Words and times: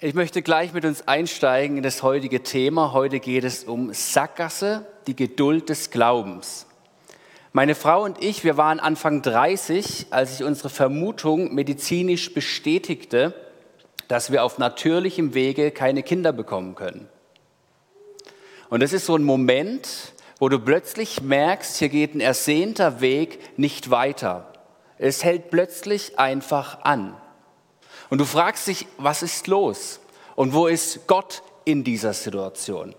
Ich 0.00 0.14
möchte 0.14 0.42
gleich 0.42 0.72
mit 0.72 0.84
uns 0.84 1.06
einsteigen 1.06 1.76
in 1.76 1.84
das 1.84 2.02
heutige 2.02 2.42
Thema. 2.42 2.92
Heute 2.92 3.20
geht 3.20 3.44
es 3.44 3.62
um 3.62 3.94
Sackgasse, 3.94 4.84
die 5.06 5.14
Geduld 5.14 5.68
des 5.68 5.92
Glaubens. 5.92 6.66
Meine 7.52 7.76
Frau 7.76 8.02
und 8.02 8.20
ich, 8.20 8.42
wir 8.42 8.56
waren 8.56 8.80
Anfang 8.80 9.22
30, 9.22 10.08
als 10.10 10.36
sich 10.36 10.44
unsere 10.44 10.68
Vermutung 10.68 11.54
medizinisch 11.54 12.34
bestätigte, 12.34 13.34
dass 14.08 14.32
wir 14.32 14.42
auf 14.42 14.58
natürlichem 14.58 15.32
Wege 15.32 15.70
keine 15.70 16.02
Kinder 16.02 16.32
bekommen 16.32 16.74
können. 16.74 17.08
Und 18.70 18.82
das 18.82 18.92
ist 18.92 19.06
so 19.06 19.14
ein 19.14 19.22
Moment, 19.22 20.12
wo 20.40 20.48
du 20.48 20.58
plötzlich 20.58 21.22
merkst, 21.22 21.76
hier 21.76 21.88
geht 21.88 22.16
ein 22.16 22.20
ersehnter 22.20 23.00
Weg 23.00 23.38
nicht 23.56 23.90
weiter. 23.90 24.52
Es 24.98 25.22
hält 25.22 25.50
plötzlich 25.50 26.18
einfach 26.18 26.82
an. 26.82 27.16
Und 28.10 28.18
du 28.18 28.24
fragst 28.24 28.66
dich, 28.66 28.86
was 28.98 29.22
ist 29.22 29.46
los? 29.46 30.00
Und 30.36 30.52
wo 30.52 30.66
ist 30.66 31.06
Gott 31.06 31.42
in 31.64 31.84
dieser 31.84 32.12
Situation? 32.12 32.94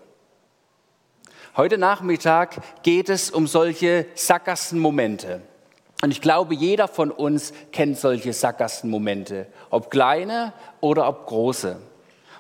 Heute 1.58 1.78
Nachmittag 1.78 2.58
geht 2.84 3.10
es 3.10 3.32
um 3.32 3.48
solche 3.48 4.08
Sackgassenmomente. 4.16 5.42
Und 6.02 6.12
ich 6.12 6.22
glaube, 6.22 6.54
jeder 6.54 6.88
von 6.88 7.12
uns 7.12 7.54
kennt 7.72 7.98
solche 7.98 8.34
Sackgassenmomente, 8.34 9.48
ob 9.70 9.90
kleine 9.90 10.54
oder 10.82 11.08
ob 11.08 11.26
große. 11.28 11.78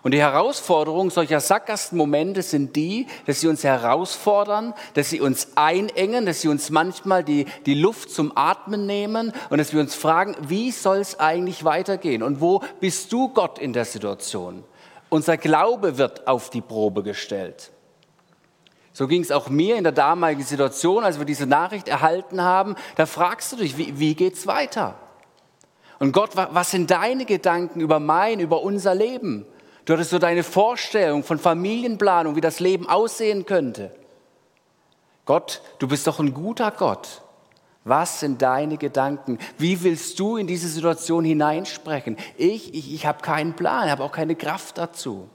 Und 0.05 0.11
die 0.11 0.19
Herausforderung 0.19 1.09
solcher 1.09 1.39
Sackgassenmomente 1.39 2.43
sind 2.43 2.75
die, 2.75 3.07
dass 3.25 3.41
sie 3.41 3.47
uns 3.47 3.63
herausfordern, 3.63 4.75
dass 4.93 5.09
sie 5.09 5.19
uns 5.19 5.47
einengen, 5.55 6.27
dass 6.27 6.41
sie 6.41 6.47
uns 6.47 6.69
manchmal 6.69 7.23
die, 7.23 7.45
die 7.65 7.73
Luft 7.73 8.11
zum 8.11 8.31
Atmen 8.37 8.85
nehmen 8.85 9.33
und 9.49 9.57
dass 9.57 9.73
wir 9.73 9.79
uns 9.79 9.95
fragen, 9.95 10.35
wie 10.41 10.69
soll 10.69 10.97
es 10.97 11.19
eigentlich 11.19 11.63
weitergehen 11.63 12.21
und 12.21 12.39
wo 12.39 12.61
bist 12.79 13.11
du 13.11 13.29
Gott 13.29 13.57
in 13.57 13.73
der 13.73 13.85
Situation? 13.85 14.63
Unser 15.09 15.37
Glaube 15.37 15.97
wird 15.97 16.27
auf 16.27 16.51
die 16.51 16.61
Probe 16.61 17.01
gestellt. 17.01 17.71
So 18.93 19.07
ging 19.07 19.23
es 19.23 19.31
auch 19.31 19.49
mir 19.49 19.75
in 19.75 19.85
der 19.85 19.91
damaligen 19.91 20.43
Situation, 20.43 21.03
als 21.03 21.17
wir 21.17 21.25
diese 21.25 21.47
Nachricht 21.47 21.87
erhalten 21.87 22.43
haben. 22.43 22.75
Da 22.95 23.07
fragst 23.07 23.53
du 23.53 23.55
dich, 23.55 23.75
wie, 23.79 23.97
wie 23.99 24.27
es 24.27 24.45
weiter? 24.45 24.99
Und 25.97 26.11
Gott, 26.11 26.35
was 26.35 26.69
sind 26.69 26.91
deine 26.91 27.25
Gedanken 27.25 27.81
über 27.81 27.99
mein, 27.99 28.39
über 28.39 28.61
unser 28.61 28.93
Leben? 28.93 29.47
Du 29.85 29.93
hattest 29.93 30.09
so 30.09 30.19
deine 30.19 30.43
Vorstellung 30.43 31.23
von 31.23 31.37
Familienplanung, 31.37 32.35
wie 32.35 32.41
das 32.41 32.59
Leben 32.59 32.89
aussehen 32.89 33.45
könnte. 33.45 33.91
Gott, 35.25 35.61
du 35.79 35.87
bist 35.87 36.07
doch 36.07 36.19
ein 36.19 36.33
guter 36.33 36.71
Gott. 36.71 37.21
Was 37.83 38.19
sind 38.19 38.41
deine 38.41 38.77
Gedanken? 38.77 39.37
Wie 39.59 39.83
willst 39.83 40.19
du 40.19 40.37
in 40.37 40.47
diese 40.47 40.67
Situation 40.67 41.23
hineinsprechen? 41.23 42.17
Ich, 42.35 42.73
ich, 42.73 42.93
ich 42.93 43.05
habe 43.05 43.21
keinen 43.21 43.53
Plan, 43.53 43.89
habe 43.91 44.03
auch 44.03 44.11
keine 44.11 44.35
Kraft 44.35 44.79
dazu. 44.79 45.29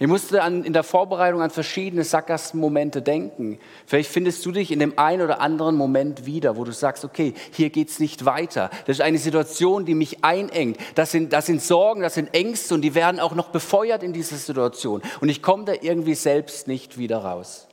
Ich 0.00 0.08
musste 0.08 0.42
an, 0.42 0.64
in 0.64 0.72
der 0.72 0.82
Vorbereitung 0.82 1.40
an 1.40 1.50
verschiedene 1.50 2.02
Sackgassenmomente 2.02 3.00
denken. 3.00 3.58
Vielleicht 3.86 4.10
findest 4.10 4.44
du 4.44 4.50
dich 4.50 4.72
in 4.72 4.80
dem 4.80 4.98
einen 4.98 5.22
oder 5.22 5.40
anderen 5.40 5.76
Moment 5.76 6.26
wieder, 6.26 6.56
wo 6.56 6.64
du 6.64 6.72
sagst, 6.72 7.04
okay, 7.04 7.34
hier 7.52 7.70
geht's 7.70 8.00
nicht 8.00 8.24
weiter. 8.24 8.70
Das 8.86 8.96
ist 8.96 9.00
eine 9.02 9.18
Situation, 9.18 9.84
die 9.84 9.94
mich 9.94 10.24
einengt. 10.24 10.78
Das 10.96 11.12
sind, 11.12 11.32
das 11.32 11.46
sind 11.46 11.62
Sorgen, 11.62 12.00
das 12.00 12.14
sind 12.14 12.34
Ängste 12.34 12.74
und 12.74 12.82
die 12.82 12.94
werden 12.94 13.20
auch 13.20 13.34
noch 13.34 13.50
befeuert 13.50 14.02
in 14.02 14.12
dieser 14.12 14.36
Situation. 14.36 15.00
Und 15.20 15.28
ich 15.28 15.42
komme 15.42 15.64
da 15.64 15.74
irgendwie 15.80 16.14
selbst 16.14 16.66
nicht 16.66 16.98
wieder 16.98 17.18
raus. 17.18 17.68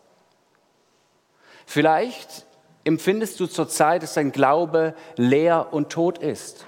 Vielleicht 1.66 2.46
empfindest 2.84 3.40
du 3.40 3.48
zurzeit, 3.48 4.04
dass 4.04 4.14
dein 4.14 4.32
Glaube 4.32 4.94
leer 5.16 5.70
und 5.72 5.90
tot 5.90 6.20
ist. 6.20 6.66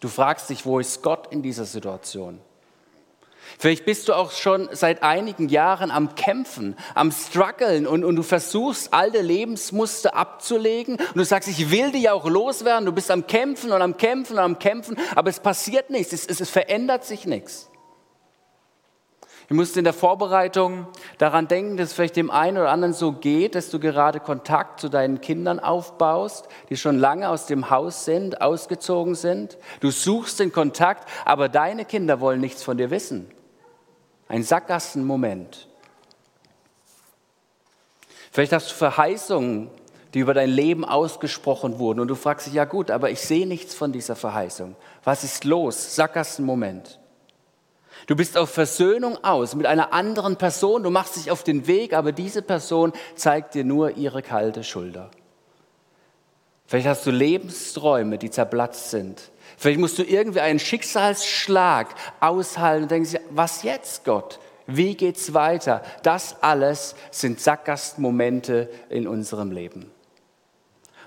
Du 0.00 0.08
fragst 0.08 0.50
dich, 0.50 0.66
wo 0.66 0.80
ist 0.80 1.02
Gott 1.02 1.28
in 1.30 1.42
dieser 1.42 1.64
Situation? 1.64 2.40
Vielleicht 3.58 3.84
bist 3.84 4.08
du 4.08 4.14
auch 4.14 4.32
schon 4.32 4.68
seit 4.72 5.02
einigen 5.02 5.48
Jahren 5.48 5.90
am 5.90 6.14
Kämpfen, 6.14 6.76
am 6.94 7.12
Struggeln 7.12 7.86
und, 7.86 8.04
und 8.04 8.16
du 8.16 8.22
versuchst, 8.22 8.92
alte 8.92 9.20
Lebensmuster 9.20 10.14
abzulegen 10.16 10.96
und 10.96 11.16
du 11.16 11.24
sagst, 11.24 11.48
ich 11.48 11.70
will 11.70 11.94
ja 11.96 12.12
auch 12.12 12.26
loswerden. 12.26 12.86
Du 12.86 12.92
bist 12.92 13.10
am 13.10 13.26
Kämpfen 13.26 13.72
und 13.72 13.82
am 13.82 13.96
Kämpfen 13.96 14.34
und 14.34 14.42
am 14.42 14.58
Kämpfen, 14.58 14.96
aber 15.14 15.30
es 15.30 15.40
passiert 15.40 15.90
nichts, 15.90 16.12
es, 16.12 16.26
es, 16.26 16.40
es 16.40 16.50
verändert 16.50 17.04
sich 17.04 17.26
nichts. 17.26 17.68
Ich 19.52 19.56
musste 19.56 19.80
in 19.80 19.84
der 19.84 19.92
Vorbereitung 19.92 20.86
daran 21.18 21.46
denken, 21.46 21.76
dass 21.76 21.88
es 21.88 21.92
vielleicht 21.92 22.16
dem 22.16 22.30
einen 22.30 22.56
oder 22.56 22.70
anderen 22.70 22.94
so 22.94 23.12
geht, 23.12 23.54
dass 23.54 23.68
du 23.68 23.78
gerade 23.78 24.18
Kontakt 24.18 24.80
zu 24.80 24.88
deinen 24.88 25.20
Kindern 25.20 25.60
aufbaust, 25.60 26.48
die 26.70 26.76
schon 26.78 26.98
lange 26.98 27.28
aus 27.28 27.44
dem 27.44 27.68
Haus 27.68 28.06
sind, 28.06 28.40
ausgezogen 28.40 29.14
sind. 29.14 29.58
Du 29.80 29.90
suchst 29.90 30.40
den 30.40 30.52
Kontakt, 30.52 31.06
aber 31.26 31.50
deine 31.50 31.84
Kinder 31.84 32.20
wollen 32.20 32.40
nichts 32.40 32.62
von 32.62 32.78
dir 32.78 32.90
wissen. 32.90 33.30
Ein 34.32 34.44
Sackgassenmoment. 34.44 35.68
Vielleicht 38.30 38.54
hast 38.54 38.70
du 38.70 38.74
Verheißungen, 38.74 39.68
die 40.14 40.20
über 40.20 40.32
dein 40.32 40.48
Leben 40.48 40.86
ausgesprochen 40.86 41.78
wurden 41.78 42.00
und 42.00 42.08
du 42.08 42.14
fragst 42.14 42.46
dich, 42.46 42.54
ja 42.54 42.64
gut, 42.64 42.90
aber 42.90 43.10
ich 43.10 43.20
sehe 43.20 43.46
nichts 43.46 43.74
von 43.74 43.92
dieser 43.92 44.16
Verheißung. 44.16 44.74
Was 45.04 45.22
ist 45.22 45.44
los? 45.44 45.96
Sackgassenmoment. 45.96 46.98
Du 48.06 48.16
bist 48.16 48.38
auf 48.38 48.48
Versöhnung 48.48 49.22
aus 49.22 49.54
mit 49.54 49.66
einer 49.66 49.92
anderen 49.92 50.36
Person, 50.36 50.82
du 50.82 50.88
machst 50.88 51.16
dich 51.16 51.30
auf 51.30 51.44
den 51.44 51.66
Weg, 51.66 51.92
aber 51.92 52.12
diese 52.12 52.40
Person 52.40 52.94
zeigt 53.14 53.52
dir 53.52 53.64
nur 53.64 53.98
ihre 53.98 54.22
kalte 54.22 54.64
Schulter. 54.64 55.10
Vielleicht 56.72 56.88
hast 56.88 57.04
du 57.04 57.10
Lebensträume, 57.10 58.16
die 58.16 58.30
zerplatzt 58.30 58.90
sind. 58.90 59.30
Vielleicht 59.58 59.78
musst 59.78 59.98
du 59.98 60.04
irgendwie 60.04 60.40
einen 60.40 60.58
Schicksalsschlag 60.58 61.88
aushalten 62.18 62.84
und 62.84 62.90
denkst, 62.90 63.16
was 63.28 63.62
jetzt, 63.62 64.06
Gott? 64.06 64.40
Wie 64.66 64.94
geht's 64.94 65.34
weiter? 65.34 65.82
Das 66.02 66.42
alles 66.42 66.94
sind 67.10 67.40
Sackgastmomente 67.40 68.70
in 68.88 69.06
unserem 69.06 69.52
Leben. 69.52 69.90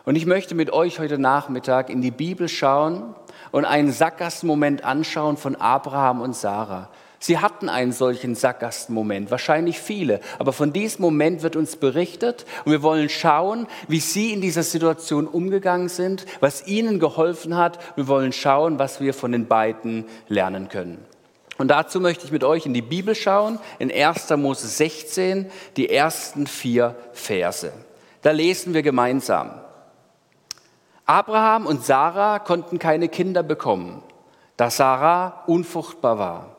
Und 0.04 0.16
ich 0.18 0.28
möchte 0.28 0.54
mit 0.54 0.70
euch 0.70 1.00
heute 1.00 1.18
Nachmittag 1.18 1.90
in 1.90 2.04
die 2.04 2.12
Bibel 2.12 2.48
schauen 2.48 3.16
und 3.52 3.66
einen 3.66 3.92
Sackgastmoment 3.92 4.84
anschauen 4.84 5.36
von 5.36 5.56
Abraham 5.56 6.22
und 6.22 6.36
Sarah. 6.36 6.92
Sie 7.26 7.40
hatten 7.40 7.70
einen 7.70 7.92
solchen 7.92 8.36
Sackgastenmoment, 8.36 9.32
wahrscheinlich 9.32 9.80
viele, 9.80 10.20
aber 10.38 10.54
von 10.54 10.74
diesem 10.74 11.02
Moment 11.02 11.42
wird 11.42 11.56
uns 11.56 11.76
berichtet 11.76 12.46
und 12.66 12.72
wir 12.72 12.84
wollen 12.84 13.10
schauen, 13.10 13.66
wie 13.88 14.00
sie 14.00 14.32
in 14.32 14.42
dieser 14.42 14.62
Situation 14.62 15.26
umgegangen 15.26 15.90
sind, 15.90 16.28
was 16.40 16.68
ihnen 16.68 17.00
geholfen 17.00 17.58
hat. 17.58 17.80
Wir 17.96 18.08
wollen 18.08 18.32
schauen, 18.32 18.78
was 18.78 19.02
wir 19.02 19.12
von 19.16 19.32
den 19.32 19.48
beiden 19.48 20.06
lernen 20.28 20.70
können. 20.70 21.04
Und 21.58 21.70
dazu 21.70 22.00
möchte 22.00 22.26
ich 22.26 22.32
mit 22.32 22.44
euch 22.44 22.68
in 22.68 22.76
die 22.76 22.84
Bibel 22.84 23.16
schauen, 23.16 23.58
in 23.80 23.92
1. 23.92 24.30
Mose 24.38 24.68
16, 24.68 25.50
die 25.78 25.90
ersten 25.90 26.46
vier 26.46 26.96
Verse. 27.12 27.74
Da 28.22 28.30
lesen 28.30 28.76
wir 28.76 28.84
gemeinsam. 28.84 29.50
Abraham 31.08 31.66
und 31.66 31.84
Sarah 31.84 32.38
konnten 32.38 32.78
keine 32.78 33.10
Kinder 33.10 33.42
bekommen, 33.42 34.04
da 34.58 34.70
Sarah 34.70 35.42
unfruchtbar 35.48 36.20
war. 36.20 36.55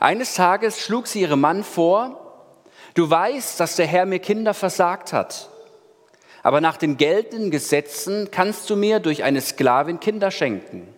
Eines 0.00 0.34
Tages 0.34 0.80
schlug 0.80 1.06
sie 1.06 1.20
ihrem 1.20 1.40
Mann 1.40 1.64
vor, 1.64 2.48
du 2.94 3.08
weißt, 3.08 3.58
dass 3.60 3.76
der 3.76 3.86
Herr 3.86 4.06
mir 4.06 4.18
Kinder 4.18 4.54
versagt 4.54 5.12
hat, 5.12 5.48
aber 6.42 6.60
nach 6.60 6.76
den 6.76 6.96
geltenden 6.96 7.50
Gesetzen 7.50 8.30
kannst 8.30 8.68
du 8.70 8.76
mir 8.76 9.00
durch 9.00 9.22
eine 9.24 9.40
Sklavin 9.40 10.00
Kinder 10.00 10.30
schenken. 10.30 10.92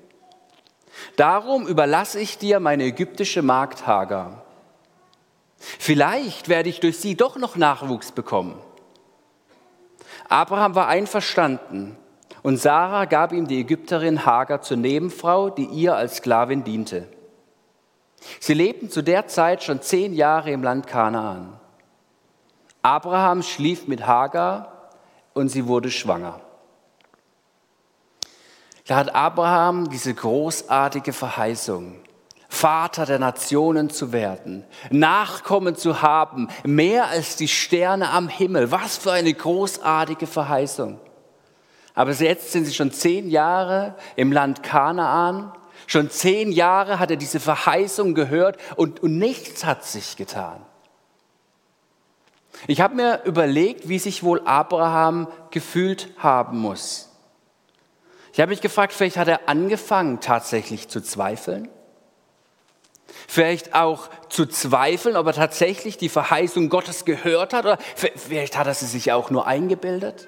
Darum 1.17 1.67
überlasse 1.67 2.21
ich 2.21 2.39
dir 2.39 2.61
meine 2.61 2.85
ägyptische 2.85 3.43
Magd 3.43 3.87
Hagar. 3.87 4.45
Vielleicht 5.59 6.49
werde 6.49 6.69
ich 6.69 6.81
durch 6.81 6.99
sie 6.99 7.17
doch 7.17 7.37
noch 7.37 7.57
Nachwuchs 7.57 8.13
bekommen. 8.13 8.59
Abraham 10.29 10.75
war 10.75 10.89
einverstanden 10.89 11.97
und 12.43 12.59
Sarah 12.59 13.05
gab 13.07 13.33
ihm 13.33 13.47
die 13.47 13.61
Ägypterin 13.61 14.27
Hagar 14.27 14.63
zur 14.63 14.77
Nebenfrau, 14.77 15.51
die 15.51 15.67
ihr 15.67 15.97
als 15.97 16.17
Sklavin 16.17 16.65
diente. 16.65 17.09
Sie 18.41 18.55
lebten 18.55 18.91
zu 18.91 19.03
der 19.03 19.27
Zeit 19.27 19.63
schon 19.63 19.83
zehn 19.83 20.15
Jahre 20.15 20.51
im 20.51 20.63
Land 20.63 20.87
Kanaan. 20.87 21.59
Abraham 22.83 23.43
schlief 23.43 23.89
mit 23.89 24.07
Hagar 24.07 24.91
und 25.33 25.49
sie 25.49 25.67
wurde 25.67 25.91
schwanger. 25.91 26.41
Da 28.87 28.97
hat 28.97 29.15
Abraham 29.15 29.89
diese 29.89 30.13
großartige 30.13 31.15
Verheißung, 31.15 32.01
Vater 32.51 33.07
der 33.07 33.19
Nationen 33.19 33.89
zu 33.89 34.13
werden, 34.13 34.65
Nachkommen 34.91 35.75
zu 35.75 36.03
haben, 36.03 36.49
mehr 36.65 37.09
als 37.09 37.37
die 37.37 37.49
Sterne 37.49 38.11
am 38.11 38.29
Himmel. 38.29 38.71
Was 38.71 38.99
für 38.99 39.13
eine 39.13 39.33
großartige 39.33 40.27
Verheißung. 40.27 41.01
Aber 41.95 42.11
jetzt 42.13 42.53
sind 42.53 42.67
sie 42.67 42.75
schon 42.75 42.93
zehn 42.93 43.31
Jahre 43.31 43.95
im 44.17 44.33
Land 44.33 44.63
Kanaan 44.63 45.53
Schon 45.87 46.11
zehn 46.11 46.53
Jahre 46.53 46.99
hat 46.99 47.11
er 47.11 47.17
diese 47.17 47.41
Verheißung 47.41 48.15
gehört 48.15 48.59
und, 48.77 49.03
und 49.03 49.19
nichts 49.19 49.65
hat 49.65 49.85
sich 49.85 50.17
getan. 50.17 50.65
Ich 52.67 52.81
habe 52.81 52.95
mir 52.95 53.23
überlegt, 53.25 53.89
wie 53.89 53.99
sich 53.99 54.23
wohl 54.23 54.41
Abraham 54.45 55.29
gefühlt 55.51 56.09
haben 56.19 56.59
muss. 56.59 57.11
Ich 58.33 58.41
habe 58.41 58.51
mich 58.51 58.61
gefragt, 58.61 58.93
vielleicht 58.93 59.17
hat 59.17 59.29
er 59.29 59.49
angefangen 59.49 60.21
tatsächlich 60.21 60.89
zu 60.89 61.01
zweifeln. 61.01 61.69
Vielleicht 63.29 63.75
auch 63.75 64.09
zu 64.29 64.47
zweifeln, 64.47 65.17
ob 65.17 65.27
er 65.27 65.35
tatsächlich 65.35 65.99
die 65.99 66.09
Verheißung 66.09 66.69
Gottes 66.69 67.05
gehört 67.05 67.53
hat 67.53 67.65
oder 67.65 67.79
vielleicht 67.95 68.57
hat 68.57 68.67
er 68.67 68.75
sie 68.75 68.87
sich 68.87 69.13
auch 69.13 69.31
nur 69.31 69.47
eingebildet. 69.47 70.27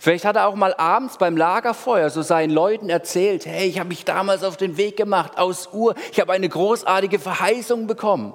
Vielleicht 0.00 0.24
hat 0.24 0.36
er 0.36 0.46
auch 0.48 0.54
mal 0.54 0.74
abends 0.74 1.18
beim 1.18 1.36
Lagerfeuer 1.36 2.10
so 2.10 2.22
seinen 2.22 2.50
Leuten 2.50 2.90
erzählt, 2.90 3.46
hey, 3.46 3.68
ich 3.68 3.78
habe 3.78 3.88
mich 3.88 4.04
damals 4.04 4.42
auf 4.44 4.56
den 4.56 4.76
Weg 4.76 4.96
gemacht 4.96 5.38
aus 5.38 5.70
Ur, 5.72 5.94
ich 6.12 6.20
habe 6.20 6.32
eine 6.32 6.48
großartige 6.48 7.18
Verheißung 7.18 7.86
bekommen. 7.86 8.34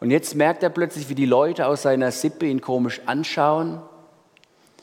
Und 0.00 0.10
jetzt 0.10 0.34
merkt 0.34 0.62
er 0.62 0.70
plötzlich, 0.70 1.08
wie 1.08 1.14
die 1.14 1.26
Leute 1.26 1.66
aus 1.66 1.82
seiner 1.82 2.10
Sippe 2.10 2.46
ihn 2.46 2.60
komisch 2.60 3.00
anschauen 3.06 3.80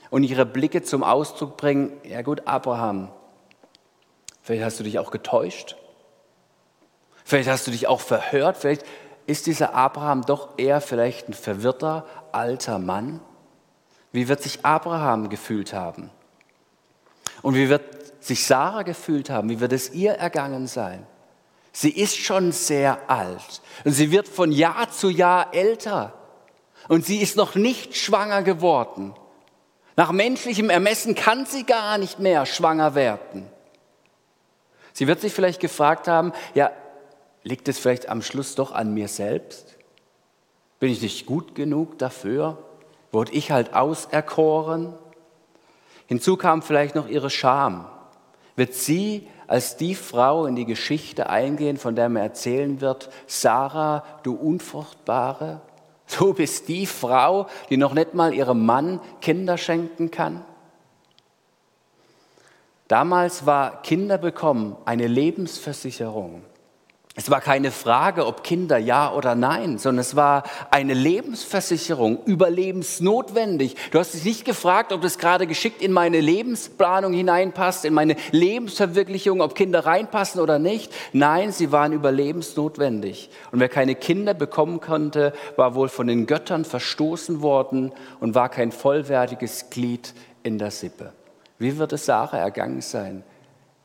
und 0.09 0.23
ihre 0.23 0.45
Blicke 0.45 0.81
zum 0.81 1.03
Ausdruck 1.03 1.57
bringen, 1.57 1.91
ja 2.03 2.21
gut, 2.21 2.47
Abraham, 2.47 3.09
vielleicht 4.41 4.63
hast 4.63 4.79
du 4.79 4.83
dich 4.83 4.97
auch 4.97 5.11
getäuscht, 5.11 5.75
vielleicht 7.25 7.49
hast 7.49 7.67
du 7.67 7.71
dich 7.71 7.87
auch 7.87 7.99
verhört, 7.99 8.57
vielleicht 8.57 8.85
ist 9.25 9.45
dieser 9.45 9.75
Abraham 9.75 10.25
doch 10.25 10.57
eher 10.57 10.81
vielleicht 10.81 11.29
ein 11.29 11.33
verwirrter 11.33 12.05
alter 12.31 12.79
Mann. 12.79 13.19
Wie 14.11 14.27
wird 14.27 14.41
sich 14.41 14.65
Abraham 14.65 15.29
gefühlt 15.29 15.73
haben? 15.73 16.09
Und 17.41 17.55
wie 17.55 17.69
wird 17.69 17.83
sich 18.23 18.45
Sarah 18.45 18.83
gefühlt 18.83 19.29
haben? 19.29 19.49
Wie 19.49 19.59
wird 19.59 19.73
es 19.73 19.91
ihr 19.91 20.13
ergangen 20.13 20.67
sein? 20.67 21.05
Sie 21.71 21.91
ist 21.91 22.17
schon 22.17 22.51
sehr 22.51 23.09
alt 23.09 23.61
und 23.85 23.91
sie 23.91 24.11
wird 24.11 24.27
von 24.27 24.51
Jahr 24.51 24.89
zu 24.91 25.09
Jahr 25.09 25.53
älter 25.53 26.13
und 26.87 27.05
sie 27.05 27.21
ist 27.21 27.37
noch 27.37 27.55
nicht 27.55 27.95
schwanger 27.95 28.41
geworden. 28.41 29.13
Nach 29.95 30.11
menschlichem 30.11 30.69
Ermessen 30.69 31.13
kann 31.13 31.45
sie 31.45 31.65
gar 31.65 31.97
nicht 31.97 32.19
mehr 32.19 32.45
schwanger 32.45 32.95
werden. 32.95 33.47
Sie 34.93 35.07
wird 35.07 35.21
sich 35.21 35.33
vielleicht 35.33 35.59
gefragt 35.59 36.07
haben, 36.07 36.33
ja, 36.55 36.71
liegt 37.43 37.67
es 37.67 37.79
vielleicht 37.79 38.09
am 38.09 38.21
Schluss 38.21 38.55
doch 38.55 38.71
an 38.71 38.93
mir 38.93 39.07
selbst? 39.07 39.77
Bin 40.79 40.91
ich 40.91 41.01
nicht 41.01 41.25
gut 41.25 41.53
genug 41.53 41.97
dafür? 41.99 42.68
Wurde 43.11 43.31
ich 43.31 43.51
halt 43.51 43.73
auserkoren? 43.73 44.93
Hinzu 46.07 46.37
kam 46.37 46.61
vielleicht 46.61 46.95
noch 46.95 47.07
ihre 47.07 47.29
Scham. 47.29 47.85
Wird 48.55 48.73
sie 48.73 49.27
als 49.47 49.77
die 49.77 49.95
Frau 49.95 50.45
in 50.45 50.55
die 50.55 50.65
Geschichte 50.65 51.29
eingehen, 51.29 51.77
von 51.77 51.95
der 51.95 52.09
man 52.09 52.21
erzählen 52.21 52.81
wird, 52.81 53.09
Sarah, 53.25 54.03
du 54.23 54.35
Unfruchtbare? 54.35 55.61
Du 56.17 56.33
bist 56.33 56.67
die 56.67 56.85
Frau, 56.85 57.47
die 57.69 57.77
noch 57.77 57.93
nicht 57.93 58.13
mal 58.13 58.33
ihrem 58.33 58.65
Mann 58.65 58.99
Kinder 59.21 59.57
schenken 59.57 60.11
kann? 60.11 60.43
Damals 62.87 63.45
war 63.45 63.83
Kinder 63.83 64.17
bekommen 64.17 64.75
eine 64.85 65.05
Lebensversicherung. 65.05 66.41
Es 67.15 67.29
war 67.31 67.41
keine 67.41 67.71
Frage, 67.71 68.25
ob 68.25 68.43
Kinder 68.43 68.77
ja 68.77 69.11
oder 69.11 69.33
nein, 69.33 69.77
sondern 69.79 69.99
es 69.99 70.15
war 70.15 70.43
eine 70.69 70.93
Lebensversicherung, 70.93 72.23
überlebensnotwendig. 72.23 73.75
Du 73.91 73.99
hast 73.99 74.13
dich 74.13 74.23
nicht 74.23 74.45
gefragt, 74.45 74.93
ob 74.93 75.01
das 75.01 75.17
gerade 75.17 75.47
geschickt 75.47 75.81
in 75.81 75.91
meine 75.91 76.21
Lebensplanung 76.21 77.11
hineinpasst, 77.11 77.83
in 77.83 77.95
meine 77.95 78.15
Lebensverwirklichung, 78.31 79.41
ob 79.41 79.55
Kinder 79.55 79.85
reinpassen 79.85 80.39
oder 80.39 80.59
nicht. 80.59 80.93
Nein, 81.11 81.51
sie 81.51 81.71
waren 81.71 81.93
überlebensnotwendig. 81.93 83.31
Und 83.51 83.59
wer 83.59 83.69
keine 83.69 83.95
Kinder 83.95 84.35
bekommen 84.35 84.79
konnte, 84.79 85.33
war 85.55 85.73
wohl 85.73 85.89
von 85.89 86.07
den 86.07 86.27
Göttern 86.27 86.63
verstoßen 86.63 87.41
worden 87.41 87.91
und 88.19 88.35
war 88.35 88.49
kein 88.49 88.71
vollwertiges 88.71 89.71
Glied 89.71 90.13
in 90.43 90.59
der 90.59 90.71
Sippe. 90.71 91.11
Wie 91.57 91.77
wird 91.79 91.91
es 91.91 92.05
Sarah 92.05 92.37
ergangen 92.37 92.81
sein 92.81 93.23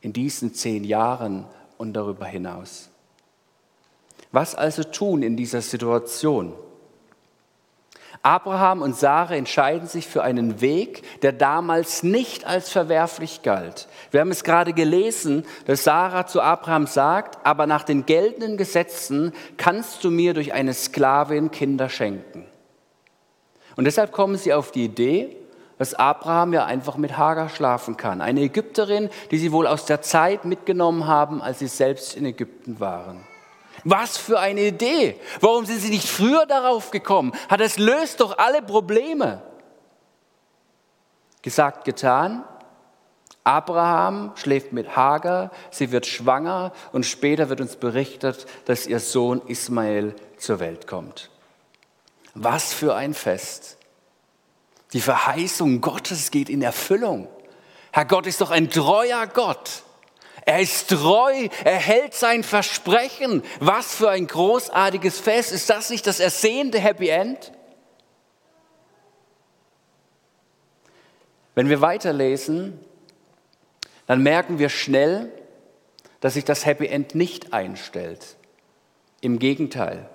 in 0.03 0.13
diesen 0.13 0.55
zehn 0.55 0.85
Jahren 0.85 1.47
und 1.79 1.95
darüber 1.95 2.27
hinaus? 2.27 2.91
Was 4.35 4.57
also 4.57 4.83
tun 4.83 5.23
in 5.23 5.37
dieser 5.37 5.61
Situation? 5.61 6.55
Abraham 8.25 8.83
und 8.83 8.97
Sarah 8.97 9.37
entscheiden 9.37 9.87
sich 9.87 10.09
für 10.09 10.25
einen 10.25 10.61
Weg, 10.61 11.21
der 11.21 11.31
damals 11.31 12.03
nicht 12.03 12.45
als 12.45 12.69
verwerflich 12.69 13.43
galt. 13.43 13.87
Wir 14.11 14.21
haben 14.21 14.33
es 14.33 14.43
gerade 14.43 14.73
gelesen, 14.73 15.47
dass 15.67 15.85
Sarah 15.85 16.27
zu 16.27 16.41
Abraham 16.41 16.89
sagt, 16.89 17.47
aber 17.47 17.69
nach 17.69 17.85
den 17.85 18.07
geltenden 18.07 18.57
Gesetzen 18.57 19.33
kannst 19.57 20.03
du 20.03 20.11
mir 20.11 20.35
durch 20.35 20.53
eine 20.53 20.75
Sklavin 20.75 21.53
Kinder 21.53 21.89
schenken. 21.89 22.45
Und 23.77 23.85
deshalb 23.85 24.11
kommen 24.11 24.37
sie 24.37 24.53
auf 24.53 24.73
die 24.73 24.87
Idee, 24.87 25.37
dass 25.79 25.95
Abraham 25.95 26.55
ja 26.55 26.65
einfach 26.65 26.97
mit 26.97 27.17
Hagar 27.17 27.49
schlafen 27.51 27.97
kann. 27.97 28.21
Eine 28.21 28.41
Ägypterin, 28.41 29.11
die 29.31 29.39
sie 29.39 29.53
wohl 29.53 29.69
aus 29.69 29.87
der 29.87 30.03
Zeit 30.03 30.45
mitgenommen 30.45 31.07
haben, 31.07 31.41
als 31.41 31.61
sie 31.61 31.69
selbst 31.69 32.17
in 32.17 32.27
Ägypten 32.27 32.81
waren. 32.81 33.25
Was 33.83 34.17
für 34.17 34.39
eine 34.39 34.63
Idee. 34.63 35.19
Warum 35.41 35.67
sind 35.67 35.81
Sie 35.81 35.91
nicht 35.91 36.09
früher 36.09 36.47
darauf 36.47 36.91
gekommen? 36.91 37.33
Hat 37.49 37.61
es 37.61 37.79
löst 37.79 38.21
doch 38.21 38.39
alle 38.39 38.63
Probleme. 38.63 39.43
Gesagt, 41.43 41.85
getan. 41.85 42.45
Abraham 43.45 44.33
schläft 44.37 44.73
mit 44.73 44.97
Hagar, 44.97 45.51
sie 45.71 45.93
wird 45.93 46.07
schwanger 46.07 46.73
und 46.93 47.05
später 47.05 47.51
wird 47.51 47.61
uns 47.61 47.77
berichtet, 47.77 48.47
dass 48.65 48.87
ihr 48.87 49.01
Sohn 49.01 49.43
Ismael 49.47 50.17
zur 50.39 50.61
Welt 50.61 50.87
kommt. 50.87 51.31
Was 52.33 52.73
für 52.73 52.95
ein 52.95 53.13
Fest. 53.13 53.77
Die 54.95 55.03
Verheißung 55.03 55.83
Gottes 55.83 56.31
geht 56.31 56.49
in 56.49 56.63
Erfüllung. 56.63 57.29
Herr 57.93 58.07
Gott 58.07 58.27
ist 58.27 58.41
doch 58.41 58.51
ein 58.51 58.71
treuer 58.71 59.27
Gott. 59.27 59.83
Er 60.47 60.61
ist 60.61 60.91
treu, 60.91 61.49
er 61.65 61.79
hält 61.79 62.15
sein 62.15 62.43
Versprechen. 62.43 63.43
Was 63.61 63.95
für 63.95 64.11
ein 64.11 64.27
großartiges 64.27 65.19
Fest. 65.19 65.53
Ist 65.53 65.71
das 65.71 65.91
nicht 65.91 66.07
das 66.07 66.21
ersehnte 66.21 66.79
Happy 66.79 67.09
End? 67.09 67.53
Wenn 71.55 71.69
wir 71.69 71.81
weiterlesen, 71.81 72.79
dann 74.07 74.23
merken 74.23 74.59
wir 74.59 74.69
schnell, 74.69 75.33
dass 76.21 76.35
sich 76.35 76.45
das 76.45 76.67
Happy 76.67 76.87
End 76.87 77.15
nicht 77.15 77.53
einstellt. 77.53 78.37
Im 79.21 79.39
Gegenteil. 79.39 80.09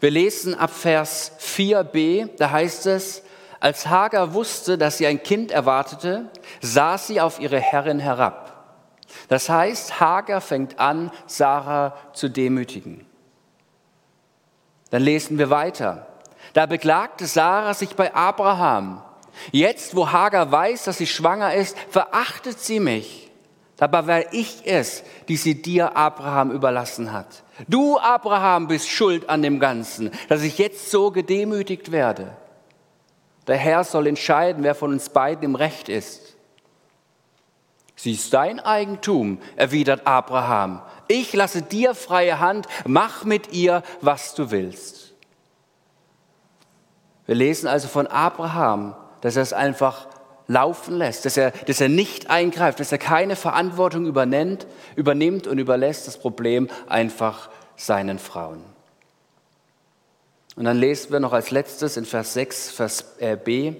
Wir 0.00 0.10
lesen 0.10 0.54
ab 0.54 0.70
Vers 0.70 1.32
4b, 1.40 2.30
da 2.36 2.50
heißt 2.50 2.86
es, 2.86 3.22
als 3.62 3.86
Hagar 3.86 4.34
wusste, 4.34 4.76
dass 4.76 4.98
sie 4.98 5.06
ein 5.06 5.22
Kind 5.22 5.52
erwartete, 5.52 6.28
sah 6.60 6.98
sie 6.98 7.20
auf 7.20 7.38
ihre 7.38 7.60
Herrin 7.60 8.00
herab. 8.00 8.64
Das 9.28 9.48
heißt, 9.48 10.00
Hagar 10.00 10.40
fängt 10.40 10.80
an, 10.80 11.12
Sarah 11.26 11.94
zu 12.12 12.28
demütigen. 12.28 13.06
Dann 14.90 15.02
lesen 15.02 15.38
wir 15.38 15.48
weiter. 15.48 16.08
Da 16.54 16.66
beklagte 16.66 17.26
Sarah 17.26 17.72
sich 17.72 17.94
bei 17.94 18.12
Abraham. 18.12 19.00
Jetzt, 19.52 19.94
wo 19.94 20.10
Hagar 20.10 20.50
weiß, 20.50 20.82
dass 20.82 20.98
sie 20.98 21.06
schwanger 21.06 21.54
ist, 21.54 21.78
verachtet 21.88 22.58
sie 22.58 22.80
mich. 22.80 23.30
Dabei 23.76 24.06
war 24.08 24.32
ich 24.32 24.62
es, 24.64 25.04
die 25.28 25.36
sie 25.36 25.62
dir, 25.62 25.96
Abraham, 25.96 26.50
überlassen 26.50 27.12
hat. 27.12 27.44
Du, 27.68 27.96
Abraham, 27.96 28.66
bist 28.66 28.88
schuld 28.88 29.28
an 29.28 29.40
dem 29.40 29.60
Ganzen, 29.60 30.10
dass 30.28 30.42
ich 30.42 30.58
jetzt 30.58 30.90
so 30.90 31.12
gedemütigt 31.12 31.92
werde. 31.92 32.36
Der 33.46 33.56
Herr 33.56 33.84
soll 33.84 34.06
entscheiden, 34.06 34.62
wer 34.62 34.74
von 34.74 34.92
uns 34.92 35.08
beiden 35.08 35.44
im 35.44 35.54
Recht 35.54 35.88
ist. 35.88 36.36
Sie 37.96 38.12
ist 38.12 38.32
dein 38.32 38.58
Eigentum, 38.60 39.38
erwidert 39.56 40.06
Abraham. 40.06 40.82
Ich 41.08 41.32
lasse 41.32 41.62
dir 41.62 41.94
freie 41.94 42.40
Hand, 42.40 42.66
mach 42.84 43.24
mit 43.24 43.52
ihr, 43.52 43.82
was 44.00 44.34
du 44.34 44.50
willst. 44.50 45.12
Wir 47.26 47.34
lesen 47.34 47.68
also 47.68 47.88
von 47.88 48.06
Abraham, 48.06 48.96
dass 49.20 49.36
er 49.36 49.42
es 49.42 49.52
einfach 49.52 50.08
laufen 50.48 50.96
lässt, 50.96 51.24
dass 51.24 51.36
er, 51.36 51.52
dass 51.52 51.80
er 51.80 51.88
nicht 51.88 52.28
eingreift, 52.30 52.80
dass 52.80 52.92
er 52.92 52.98
keine 52.98 53.36
Verantwortung 53.36 54.06
übernimmt, 54.06 54.66
übernimmt 54.96 55.46
und 55.46 55.58
überlässt 55.58 56.06
das 56.06 56.18
Problem 56.18 56.68
einfach 56.88 57.50
seinen 57.76 58.18
Frauen. 58.18 58.71
Und 60.56 60.64
dann 60.64 60.78
lesen 60.78 61.12
wir 61.12 61.20
noch 61.20 61.32
als 61.32 61.50
letztes 61.50 61.96
in 61.96 62.04
Vers 62.04 62.34
6, 62.34 62.70
Vers 62.70 63.16
äh, 63.18 63.36
B. 63.36 63.74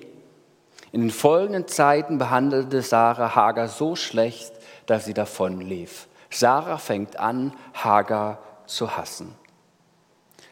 In 0.90 1.00
den 1.00 1.10
folgenden 1.10 1.68
Zeiten 1.68 2.18
behandelte 2.18 2.82
Sarah 2.82 3.34
Hagar 3.34 3.68
so 3.68 3.96
schlecht, 3.96 4.52
dass 4.86 5.04
sie 5.04 5.14
davonlief. 5.14 6.06
Sarah 6.30 6.78
fängt 6.78 7.18
an, 7.18 7.52
Hagar 7.74 8.38
zu 8.66 8.96
hassen. 8.96 9.34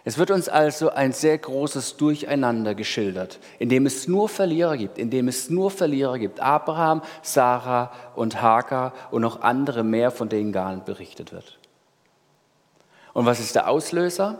Es 0.03 0.17
wird 0.17 0.31
uns 0.31 0.49
also 0.49 0.91
ein 0.91 1.13
sehr 1.13 1.37
großes 1.37 1.99
Durcheinander 1.99 2.75
geschildert, 2.75 3.39
in 3.59 3.69
dem 3.69 3.85
es 3.85 4.09
nur 4.09 4.31
Verlierer 4.31 4.79
gibt, 4.79 4.97
in 4.97 5.11
dem 5.11 5.29
es 5.29 5.51
nur 5.51 5.71
Verlierer 5.71 6.19
gibt. 6.19 6.41
Abraham, 6.41 7.03
Sarah 7.23 7.93
und 8.15 8.41
Hagar 8.41 8.95
und 9.11 9.21
noch 9.23 9.43
andere 9.43 9.85
mehr, 9.85 10.11
von 10.11 10.31
denen 10.31 10.53
gar 10.53 10.75
nicht 10.75 10.87
berichtet 10.87 11.33
wird. 11.33 11.59
Und 13.13 13.27
was 13.27 13.41
ist 13.41 13.55
der 13.55 13.69
Auslöser? 13.69 14.39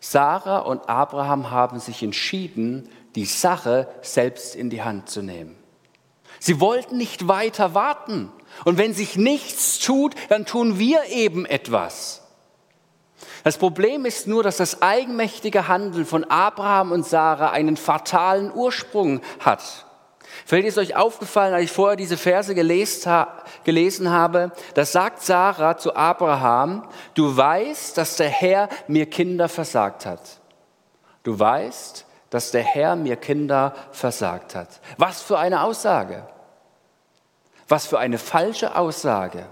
Sarah 0.00 0.60
und 0.60 0.88
Abraham 0.88 1.50
haben 1.50 1.78
sich 1.78 2.02
entschieden, 2.02 2.88
die 3.14 3.26
Sache 3.26 3.88
selbst 4.02 4.56
in 4.56 4.70
die 4.70 4.82
Hand 4.82 5.10
zu 5.10 5.22
nehmen. 5.22 5.56
Sie 6.38 6.58
wollten 6.60 6.96
nicht 6.96 7.28
weiter 7.28 7.74
warten. 7.74 8.32
Und 8.64 8.78
wenn 8.78 8.94
sich 8.94 9.16
nichts 9.16 9.78
tut, 9.78 10.14
dann 10.30 10.46
tun 10.46 10.78
wir 10.78 11.04
eben 11.10 11.44
etwas. 11.44 12.22
Das 13.44 13.58
Problem 13.58 14.06
ist 14.06 14.26
nur, 14.26 14.42
dass 14.42 14.56
das 14.56 14.82
eigenmächtige 14.82 15.68
Handeln 15.68 16.06
von 16.06 16.24
Abraham 16.24 16.92
und 16.92 17.06
Sarah 17.06 17.50
einen 17.50 17.76
fatalen 17.76 18.52
Ursprung 18.52 19.20
hat. 19.38 19.86
Vielleicht 20.46 20.68
ist 20.68 20.78
euch 20.78 20.96
aufgefallen, 20.96 21.54
als 21.54 21.64
ich 21.64 21.72
vorher 21.72 21.96
diese 21.96 22.16
Verse 22.16 22.54
gelesen 22.54 24.10
habe, 24.10 24.52
da 24.74 24.84
sagt 24.84 25.22
Sarah 25.22 25.76
zu 25.76 25.94
Abraham, 25.94 26.88
du 27.14 27.36
weißt, 27.36 27.96
dass 27.96 28.16
der 28.16 28.28
Herr 28.28 28.68
mir 28.88 29.06
Kinder 29.06 29.48
versagt 29.48 30.06
hat. 30.06 30.20
Du 31.22 31.38
weißt, 31.38 32.06
dass 32.30 32.50
der 32.50 32.62
Herr 32.62 32.96
mir 32.96 33.16
Kinder 33.16 33.74
versagt 33.92 34.54
hat. 34.54 34.80
Was 34.96 35.20
für 35.20 35.38
eine 35.38 35.62
Aussage. 35.62 36.26
Was 37.68 37.86
für 37.86 37.98
eine 37.98 38.18
falsche 38.18 38.76
Aussage. 38.76 39.46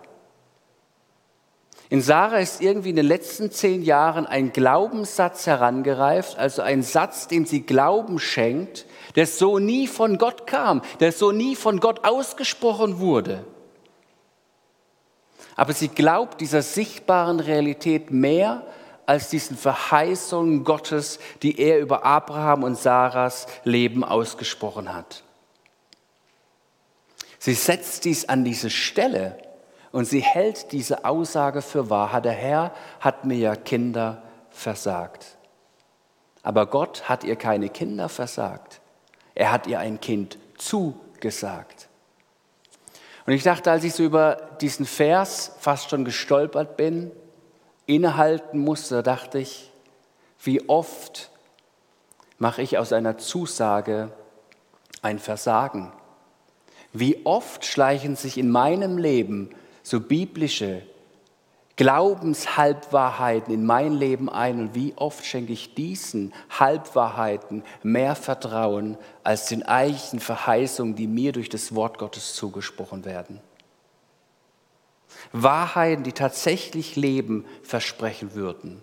In 1.90 2.02
Sarah 2.02 2.38
ist 2.38 2.60
irgendwie 2.60 2.90
in 2.90 2.96
den 2.96 3.06
letzten 3.06 3.50
zehn 3.50 3.82
Jahren 3.82 4.26
ein 4.26 4.52
Glaubenssatz 4.52 5.46
herangereift, 5.46 6.36
also 6.36 6.60
ein 6.60 6.82
Satz, 6.82 7.28
dem 7.28 7.46
sie 7.46 7.62
Glauben 7.62 8.18
schenkt, 8.18 8.84
der 9.16 9.26
so 9.26 9.58
nie 9.58 9.86
von 9.86 10.18
Gott 10.18 10.46
kam, 10.46 10.82
der 11.00 11.12
so 11.12 11.32
nie 11.32 11.56
von 11.56 11.80
Gott 11.80 12.04
ausgesprochen 12.04 12.98
wurde. 12.98 13.44
Aber 15.56 15.72
sie 15.72 15.88
glaubt 15.88 16.42
dieser 16.42 16.60
sichtbaren 16.60 17.40
Realität 17.40 18.10
mehr 18.10 18.66
als 19.06 19.30
diesen 19.30 19.56
Verheißungen 19.56 20.64
Gottes, 20.64 21.18
die 21.42 21.58
er 21.58 21.80
über 21.80 22.04
Abraham 22.04 22.64
und 22.64 22.78
Sarahs 22.78 23.46
Leben 23.64 24.04
ausgesprochen 24.04 24.92
hat. 24.92 25.22
Sie 27.38 27.54
setzt 27.54 28.04
dies 28.04 28.28
an 28.28 28.44
diese 28.44 28.68
Stelle 28.68 29.38
und 29.92 30.04
sie 30.04 30.20
hält 30.20 30.72
diese 30.72 31.04
Aussage 31.04 31.62
für 31.62 31.90
wahr. 31.90 32.20
Der 32.20 32.32
Herr 32.32 32.72
hat 33.00 33.24
mir 33.24 33.38
ja 33.38 33.56
Kinder 33.56 34.22
versagt. 34.50 35.38
Aber 36.42 36.66
Gott 36.66 37.08
hat 37.08 37.24
ihr 37.24 37.36
keine 37.36 37.68
Kinder 37.68 38.08
versagt. 38.08 38.80
Er 39.34 39.52
hat 39.52 39.66
ihr 39.66 39.78
ein 39.78 40.00
Kind 40.00 40.38
zugesagt. 40.56 41.88
Und 43.26 43.32
ich 43.32 43.42
dachte, 43.42 43.70
als 43.70 43.84
ich 43.84 43.92
so 43.92 44.02
über 44.02 44.36
diesen 44.60 44.86
Vers 44.86 45.52
fast 45.58 45.90
schon 45.90 46.04
gestolpert 46.04 46.76
bin, 46.76 47.10
innehalten 47.86 48.58
musste, 48.58 49.02
dachte 49.02 49.38
ich, 49.38 49.70
wie 50.42 50.68
oft 50.68 51.30
mache 52.38 52.62
ich 52.62 52.78
aus 52.78 52.92
einer 52.92 53.18
Zusage 53.18 54.10
ein 55.02 55.18
Versagen? 55.18 55.92
Wie 56.92 57.26
oft 57.26 57.64
schleichen 57.64 58.16
sich 58.16 58.38
in 58.38 58.50
meinem 58.50 58.96
Leben 58.96 59.50
so 59.88 60.00
biblische 60.00 60.82
Glaubenshalbwahrheiten 61.76 63.54
in 63.54 63.64
mein 63.64 63.92
Leben 63.92 64.28
ein 64.28 64.60
und 64.60 64.74
wie 64.74 64.92
oft 64.96 65.24
schenke 65.24 65.52
ich 65.52 65.74
diesen 65.74 66.34
Halbwahrheiten 66.50 67.62
mehr 67.82 68.14
Vertrauen 68.14 68.98
als 69.22 69.46
den 69.46 69.62
eigentlichen 69.62 70.20
Verheißungen, 70.20 70.94
die 70.94 71.06
mir 71.06 71.32
durch 71.32 71.48
das 71.48 71.74
Wort 71.74 71.98
Gottes 71.98 72.34
zugesprochen 72.34 73.04
werden. 73.04 73.40
Wahrheiten, 75.32 76.02
die 76.02 76.12
tatsächlich 76.12 76.96
Leben 76.96 77.46
versprechen 77.62 78.34
würden. 78.34 78.82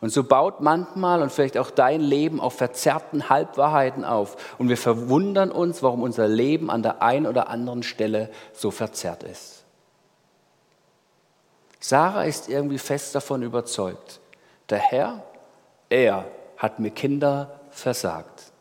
Und 0.00 0.10
so 0.10 0.22
baut 0.22 0.60
manchmal 0.60 1.22
und 1.22 1.32
vielleicht 1.32 1.58
auch 1.58 1.70
dein 1.70 2.02
Leben 2.02 2.38
auf 2.38 2.54
verzerrten 2.54 3.30
Halbwahrheiten 3.30 4.04
auf. 4.04 4.54
Und 4.58 4.68
wir 4.68 4.76
verwundern 4.76 5.50
uns, 5.50 5.82
warum 5.82 6.02
unser 6.02 6.28
Leben 6.28 6.70
an 6.70 6.82
der 6.82 7.02
einen 7.02 7.26
oder 7.26 7.48
anderen 7.48 7.82
Stelle 7.82 8.30
so 8.52 8.70
verzerrt 8.70 9.22
ist. 9.22 9.55
Sarah 11.80 12.24
ist 12.24 12.48
irgendwie 12.48 12.78
fest 12.78 13.14
davon 13.14 13.42
überzeugt, 13.42 14.20
der 14.70 14.78
Herr, 14.78 15.22
er 15.88 16.26
hat 16.56 16.80
mir 16.80 16.90
Kinder 16.90 17.60
versagt. 17.70 18.52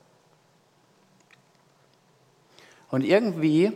Und 2.91 3.03
irgendwie 3.03 3.71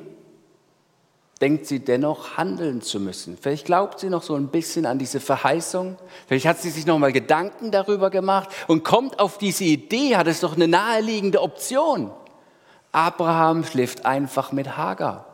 denkt 1.42 1.66
sie 1.66 1.80
dennoch 1.80 2.38
handeln 2.38 2.82
zu 2.82 3.00
müssen. 3.00 3.38
Vielleicht 3.38 3.66
glaubt 3.66 4.00
sie 4.00 4.10
noch 4.10 4.24
so 4.24 4.36
ein 4.36 4.50
bisschen 4.50 4.86
an 4.86 5.00
diese 5.00 5.20
Verheißung. 5.20 5.98
Vielleicht 6.28 6.46
hat 6.46 6.60
sie 6.60 6.70
sich 6.70 6.86
noch 6.86 7.00
mal 7.00 7.14
Gedanken 7.14 7.72
darüber 7.72 8.10
gemacht 8.10 8.50
und 8.68 8.84
kommt 8.84 9.20
auf 9.20 9.38
diese 9.38 9.64
Idee, 9.64 10.18
hat 10.18 10.28
es 10.28 10.42
doch 10.42 10.56
eine 10.56 10.68
naheliegende 10.68 11.42
Option. 11.42 12.12
Abraham 12.92 13.64
schläft 13.64 14.06
einfach 14.06 14.52
mit 14.52 14.76
Hagar. 14.76 15.29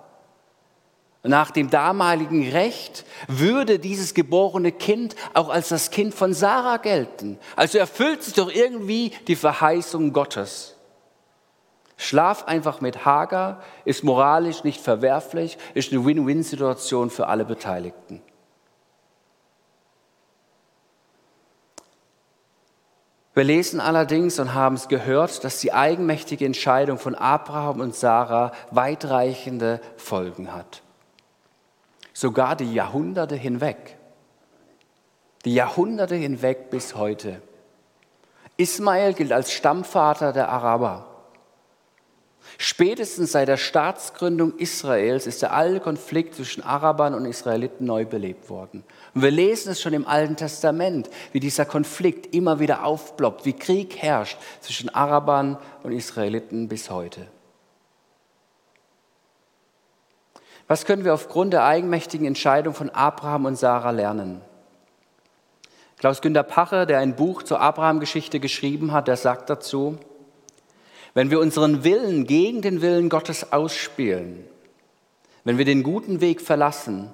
Nach 1.28 1.50
dem 1.50 1.70
damaligen 1.70 2.50
Recht 2.50 3.04
würde 3.28 3.80
dieses 3.80 4.14
geborene 4.14 4.72
Kind 4.72 5.16
auch 5.34 5.50
als 5.50 5.70
das 5.70 5.90
Kind 5.90 6.14
von 6.14 6.34
Sarah 6.34 6.78
gelten. 6.78 7.40
Also 7.56 7.78
erfüllt 7.78 8.24
sich 8.24 8.36
doch 8.36 8.52
irgendwie 8.52 9.12
die 9.28 9.36
Verheißung 9.36 10.14
Gottes. 10.14 10.76
Schlaf 11.98 12.44
einfach 12.46 12.82
mit 12.82 13.06
Hagar, 13.06 13.64
ist 13.86 14.04
moralisch 14.04 14.64
nicht 14.64 14.82
verwerflich, 14.82 15.58
ist 15.74 15.92
eine 15.92 16.06
Win-Win-Situation 16.06 17.10
für 17.10 17.28
alle 17.28 17.46
Beteiligten. 17.46 18.22
Wir 23.34 23.44
lesen 23.44 23.82
allerdings 23.82 24.40
und 24.40 24.54
haben 24.54 24.76
es 24.76 24.88
gehört, 24.88 25.44
dass 25.44 25.60
die 25.60 25.74
eigenmächtige 25.74 26.46
Entscheidung 26.46 26.98
von 26.98 27.16
Abraham 27.16 27.82
und 27.82 27.96
Sarah 27.96 28.52
weitreichende 28.72 29.82
Folgen 29.98 30.54
hat. 30.54 30.85
Sogar 32.16 32.56
die 32.56 32.74
Jahrhunderte 32.74 33.36
hinweg. 33.36 33.98
Die 35.44 35.54
Jahrhunderte 35.54 36.16
hinweg 36.16 36.70
bis 36.70 36.96
heute. 36.96 37.42
Ismael 38.56 39.14
gilt 39.14 39.34
als 39.34 39.52
Stammvater 39.52 40.32
der 40.32 40.48
Araber. 40.48 41.08
Spätestens 42.58 43.34
seit 43.34 43.50
der 43.50 43.58
Staatsgründung 43.58 44.58
Israels 44.58 45.28
ist 45.28 45.42
der 45.42 45.52
alte 45.52 45.82
Konflikt 45.82 46.36
zwischen 46.36 46.64
Arabern 46.64 47.16
und 47.16 47.26
Israeliten 47.26 47.86
neu 47.86 48.06
belebt 48.06 48.50
worden. 48.50 48.86
Und 49.14 49.22
wir 49.22 49.32
lesen 49.32 49.74
es 49.74 49.82
schon 49.82 49.94
im 49.94 50.08
Alten 50.08 50.38
Testament, 50.38 51.10
wie 51.34 51.42
dieser 51.42 51.66
Konflikt 51.66 52.34
immer 52.34 52.62
wieder 52.62 52.86
aufploppt, 52.86 53.46
wie 53.46 53.54
Krieg 53.54 53.98
herrscht 53.98 54.38
zwischen 54.62 54.88
Arabern 54.88 55.58
und 55.84 55.92
Israeliten 55.92 56.70
bis 56.70 56.90
heute. 56.90 57.28
Was 60.68 60.86
können 60.86 61.06
wir 61.06 61.14
aufgrund 61.14 61.54
der 61.54 61.64
eigenmächtigen 61.64 62.26
Entscheidung 62.26 62.74
von 62.74 62.90
Abraham 62.90 63.46
und 63.46 63.56
Sarah 63.56 63.92
lernen? 63.92 64.42
Klaus 65.98 66.22
Günter 66.22 66.44
Pache, 66.44 66.86
der 66.86 67.00
ein 67.00 67.16
Buch 67.16 67.44
zur 67.44 67.62
Abraham-Geschichte 67.62 68.40
geschrieben 68.40 68.92
hat, 68.92 69.08
der 69.08 69.18
sagt 69.18 69.50
dazu, 69.50 69.98
wenn 71.14 71.32
wir 71.32 71.40
unseren 71.40 71.84
Willen 71.84 72.26
gegen 72.28 72.62
den 72.62 72.82
Willen 72.82 73.10
Gottes 73.10 73.54
ausspielen, 73.54 74.44
wenn 75.44 75.58
wir 75.58 75.66
den 75.66 75.84
guten 75.84 76.20
Weg 76.20 76.42
verlassen, 76.42 77.14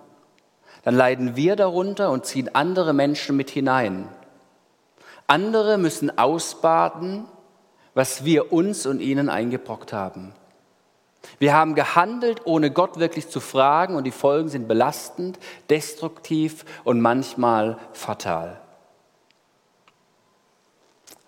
dann 0.84 0.96
leiden 0.96 1.36
wir 1.36 1.55
darunter 1.55 2.10
und 2.10 2.25
ziehen 2.25 2.55
andere 2.55 2.93
Menschen 2.93 3.38
mit 3.38 3.51
hinein. 3.51 4.08
Andere 5.27 5.77
müssen 5.77 6.17
ausbaden, 6.17 7.25
was 7.93 8.25
wir 8.25 8.51
uns 8.51 8.86
und 8.86 9.00
ihnen 9.00 9.29
eingebrockt 9.29 9.93
haben. 9.93 10.34
Wir 11.39 11.53
haben 11.53 11.75
gehandelt, 11.75 12.41
ohne 12.45 12.71
Gott 12.71 12.99
wirklich 12.99 13.29
zu 13.29 13.39
fragen, 13.39 13.95
und 13.95 14.03
die 14.03 14.11
Folgen 14.11 14.49
sind 14.49 14.67
belastend, 14.67 15.39
destruktiv 15.69 16.65
und 16.83 17.01
manchmal 17.01 17.77
fatal. 17.93 18.59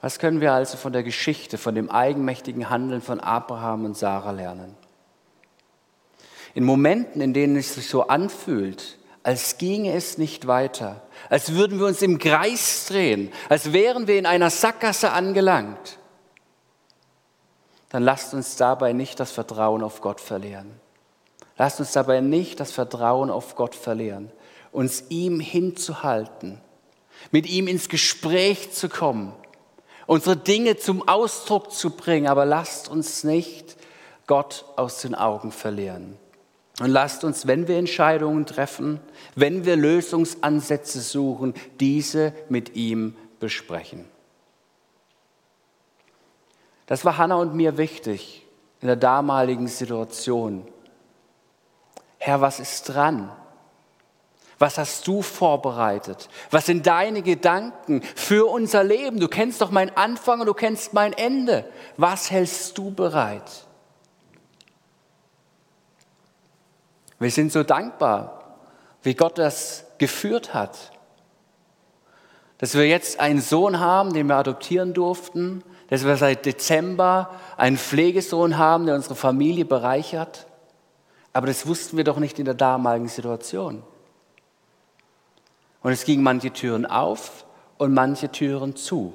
Was 0.02 0.20
können 0.20 0.42
wir 0.42 0.52
also 0.52 0.78
von 0.78 0.92
der 0.92 1.04
Geschichte, 1.04 1.58
von 1.58 1.76
dem 1.76 1.90
eigenmächtigen 1.90 2.70
Handeln 2.70 3.02
von 3.02 3.20
Abraham 3.20 3.86
und 3.86 3.98
Sarah 3.98 4.32
lernen? 4.32 4.76
In 6.54 6.66
Momenten, 6.66 7.22
in 7.22 7.34
denen 7.34 7.56
es 7.56 7.76
sich 7.76 7.88
so 7.88 8.08
anfühlt, 8.08 8.98
als 9.24 9.58
ginge 9.58 9.94
es 9.94 10.18
nicht 10.18 10.46
weiter, 10.46 11.02
als 11.30 11.54
würden 11.54 11.80
wir 11.80 11.88
uns 11.88 12.02
im 12.02 12.20
Kreis 12.20 12.86
drehen, 12.88 13.32
als 13.48 13.72
wären 13.72 14.08
wir 14.08 14.20
in 14.20 14.26
einer 14.26 14.50
Sackgasse 14.50 15.12
angelangt, 15.14 15.98
dann 17.94 18.02
lasst 18.02 18.34
uns 18.34 18.56
dabei 18.56 18.92
nicht 18.92 19.20
das 19.20 19.32
Vertrauen 19.32 19.84
auf 19.84 20.02
Gott 20.02 20.20
verlieren. 20.20 20.72
Lasst 21.60 21.80
uns 21.80 21.92
dabei 21.92 22.22
nicht 22.22 22.60
das 22.60 22.72
Vertrauen 22.72 23.30
auf 23.30 23.56
Gott 23.56 23.76
verlieren, 23.76 24.32
uns 24.72 25.04
ihm 25.10 25.40
hinzuhalten, 25.40 26.60
mit 27.30 27.48
ihm 27.48 27.68
ins 27.68 27.90
Gespräch 27.90 28.72
zu 28.72 28.90
kommen, 28.90 29.32
unsere 30.08 30.36
Dinge 30.36 30.78
zum 30.78 31.08
Ausdruck 31.08 31.72
zu 31.72 31.92
bringen, 31.92 32.26
aber 32.26 32.46
lasst 32.46 32.90
uns 32.90 33.24
nicht 33.24 33.78
Gott 34.26 34.66
aus 34.76 35.02
den 35.02 35.14
Augen 35.14 35.52
verlieren. 35.52 36.18
Und 36.80 36.90
lasst 36.90 37.24
uns, 37.24 37.46
wenn 37.46 37.68
wir 37.68 37.78
Entscheidungen 37.78 38.48
treffen, 38.48 39.02
wenn 39.36 39.66
wir 39.66 39.76
Lösungsansätze 39.76 41.00
suchen, 41.00 41.54
diese 41.80 42.34
mit 42.50 42.76
ihm 42.76 43.16
besprechen. 43.40 44.06
Das 46.86 47.06
war 47.06 47.18
Hannah 47.18 47.36
und 47.36 47.56
mir 47.56 47.78
wichtig 47.78 48.46
in 48.82 48.88
der 48.88 48.96
damaligen 48.96 49.68
Situation. 49.68 50.68
Herr, 52.18 52.42
was 52.42 52.60
ist 52.60 52.84
dran? 52.86 53.32
Was 54.60 54.78
hast 54.78 55.08
du 55.08 55.22
vorbereitet? 55.22 56.30
Was 56.52 56.68
sind 56.68 56.88
deine 56.88 57.22
Gedanken 57.22 58.02
für 58.16 58.50
unser 58.50 58.84
Leben? 58.84 59.20
Du 59.20 59.28
kennst 59.28 59.62
doch 59.62 59.72
meinen 59.72 59.92
Anfang 59.96 60.40
und 60.40 60.46
du 60.46 60.54
kennst 60.54 60.94
mein 60.94 61.14
Ende. 61.14 61.66
Was 61.98 62.32
hältst 62.32 62.78
du 62.78 62.92
bereit? 62.92 63.66
Wir 67.20 67.32
sind 67.32 67.52
so 67.52 67.64
dankbar, 67.64 68.58
wie 69.02 69.16
Gott 69.16 69.38
das 69.38 69.86
geführt 69.98 70.54
hat. 70.54 70.92
Dass 72.58 72.76
wir 72.76 72.88
jetzt 72.88 73.20
einen 73.20 73.42
Sohn 73.42 73.80
haben, 73.80 74.14
den 74.14 74.28
wir 74.28 74.36
adoptieren 74.36 74.94
durften, 74.94 75.64
dass 75.94 76.06
wir 76.06 76.18
seit 76.18 76.48
Dezember 76.48 77.30
einen 77.56 77.78
Pflegesohn 77.78 78.58
haben, 78.58 78.88
der 78.88 78.96
unsere 78.96 79.14
Familie 79.14 79.64
bereichert. 79.64 80.48
Aber 81.34 81.46
das 81.46 81.68
wussten 81.68 81.98
wir 81.98 82.04
doch 82.04 82.18
nicht 82.18 82.40
in 82.40 82.46
der 82.46 82.56
damaligen 82.56 83.08
Situation. 83.08 83.84
Und 85.84 85.92
es 85.92 86.04
gingen 86.04 86.24
manche 86.24 86.50
Türen 86.52 86.88
auf 86.88 87.46
und 87.78 87.94
manche 87.94 88.32
Türen 88.32 88.76
zu. 88.76 89.14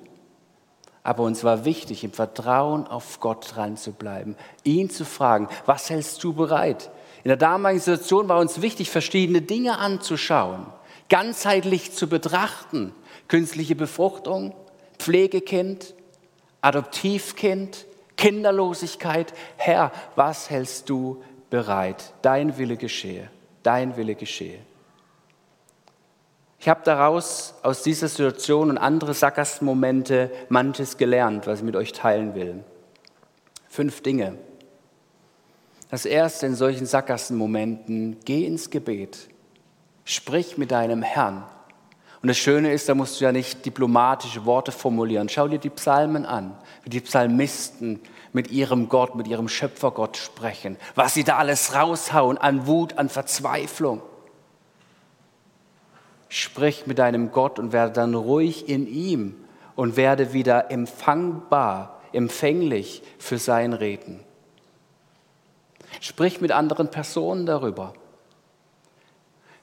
Aber 1.02 1.24
uns 1.24 1.42
war 1.42 1.64
wichtig, 1.64 2.04
im 2.04 2.12
Vertrauen 2.12 2.86
auf 2.86 3.18
Gott 3.18 3.56
dran 3.56 3.76
zu 3.76 3.90
bleiben, 3.90 4.36
ihn 4.62 4.88
zu 4.88 5.04
fragen, 5.04 5.48
was 5.66 5.90
hältst 5.90 6.22
du 6.22 6.32
bereit? 6.32 6.92
In 7.24 7.28
der 7.30 7.36
damaligen 7.36 7.80
Situation 7.80 8.28
war 8.28 8.38
uns 8.38 8.62
wichtig, 8.62 8.88
verschiedene 8.88 9.42
Dinge 9.42 9.78
anzuschauen, 9.78 10.64
ganzheitlich 11.08 11.92
zu 11.92 12.08
betrachten. 12.08 12.94
Künstliche 13.26 13.74
Befruchtung, 13.74 14.54
Pflegekind, 15.00 15.96
Adoptivkind, 16.60 17.86
Kinderlosigkeit. 18.16 19.32
Herr, 19.56 19.92
was 20.16 20.50
hältst 20.50 20.88
du 20.90 21.22
bereit? 21.50 22.12
Dein 22.22 22.58
Wille 22.58 22.76
geschehe, 22.76 23.30
dein 23.62 23.96
Wille 23.96 24.14
geschehe. 24.14 24.58
Ich 26.60 26.68
habe 26.68 26.80
daraus, 26.84 27.54
aus 27.62 27.82
dieser 27.82 28.08
Situation 28.08 28.70
und 28.70 28.78
andere 28.78 29.14
Sackgassenmomente, 29.14 30.30
manches 30.48 30.96
gelernt, 30.96 31.46
was 31.46 31.60
ich 31.60 31.64
mit 31.64 31.76
euch 31.76 31.92
teilen 31.92 32.34
will. 32.34 32.64
Fünf 33.68 34.02
Dinge. 34.02 34.36
Das 35.90 36.04
erste 36.04 36.46
in 36.46 36.56
solchen 36.56 36.86
Sackgassenmomenten, 36.86 38.18
geh 38.24 38.44
ins 38.44 38.70
Gebet. 38.70 39.28
Sprich 40.04 40.58
mit 40.58 40.72
deinem 40.72 41.02
Herrn. 41.02 41.44
Und 42.20 42.28
das 42.28 42.38
Schöne 42.38 42.72
ist, 42.72 42.88
da 42.88 42.94
musst 42.94 43.20
du 43.20 43.24
ja 43.24 43.32
nicht 43.32 43.64
diplomatische 43.64 44.44
Worte 44.44 44.72
formulieren. 44.72 45.28
Schau 45.28 45.46
dir 45.46 45.58
die 45.58 45.70
Psalmen 45.70 46.26
an, 46.26 46.56
wie 46.82 46.90
die 46.90 47.00
Psalmisten 47.00 48.00
mit 48.32 48.50
ihrem 48.50 48.88
Gott, 48.88 49.14
mit 49.14 49.28
ihrem 49.28 49.48
Schöpfergott 49.48 50.16
sprechen, 50.16 50.76
was 50.94 51.14
sie 51.14 51.24
da 51.24 51.36
alles 51.36 51.74
raushauen 51.74 52.36
an 52.38 52.66
Wut, 52.66 52.98
an 52.98 53.08
Verzweiflung. 53.08 54.02
Sprich 56.28 56.86
mit 56.86 56.98
deinem 56.98 57.30
Gott 57.30 57.58
und 57.58 57.72
werde 57.72 57.92
dann 57.92 58.14
ruhig 58.14 58.68
in 58.68 58.86
ihm 58.86 59.36
und 59.76 59.96
werde 59.96 60.32
wieder 60.32 60.70
empfangbar, 60.70 62.00
empfänglich 62.12 63.02
für 63.18 63.38
sein 63.38 63.72
Reden. 63.72 64.20
Sprich 66.00 66.40
mit 66.40 66.50
anderen 66.52 66.90
Personen 66.90 67.46
darüber. 67.46 67.94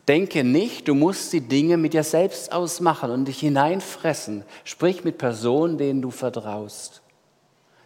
Denke 0.08 0.44
nicht, 0.44 0.88
du 0.88 0.94
musst 0.94 1.34
die 1.34 1.42
Dinge 1.42 1.78
mit 1.78 1.94
dir 1.94 2.04
selbst 2.04 2.52
ausmachen 2.52 3.10
und 3.10 3.26
dich 3.26 3.40
hineinfressen. 3.40 4.44
Sprich 4.64 5.04
mit 5.04 5.18
Personen, 5.18 5.78
denen 5.78 6.02
du 6.02 6.12
vertraust, 6.12 7.02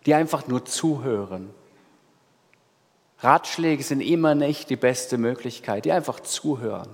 die 0.05 0.13
einfach 0.13 0.47
nur 0.47 0.65
zuhören. 0.65 1.51
Ratschläge 3.19 3.83
sind 3.83 4.01
immer 4.01 4.35
nicht 4.35 4.69
die 4.69 4.75
beste 4.75 5.17
Möglichkeit, 5.17 5.85
die 5.85 5.91
einfach 5.91 6.19
zuhören, 6.19 6.89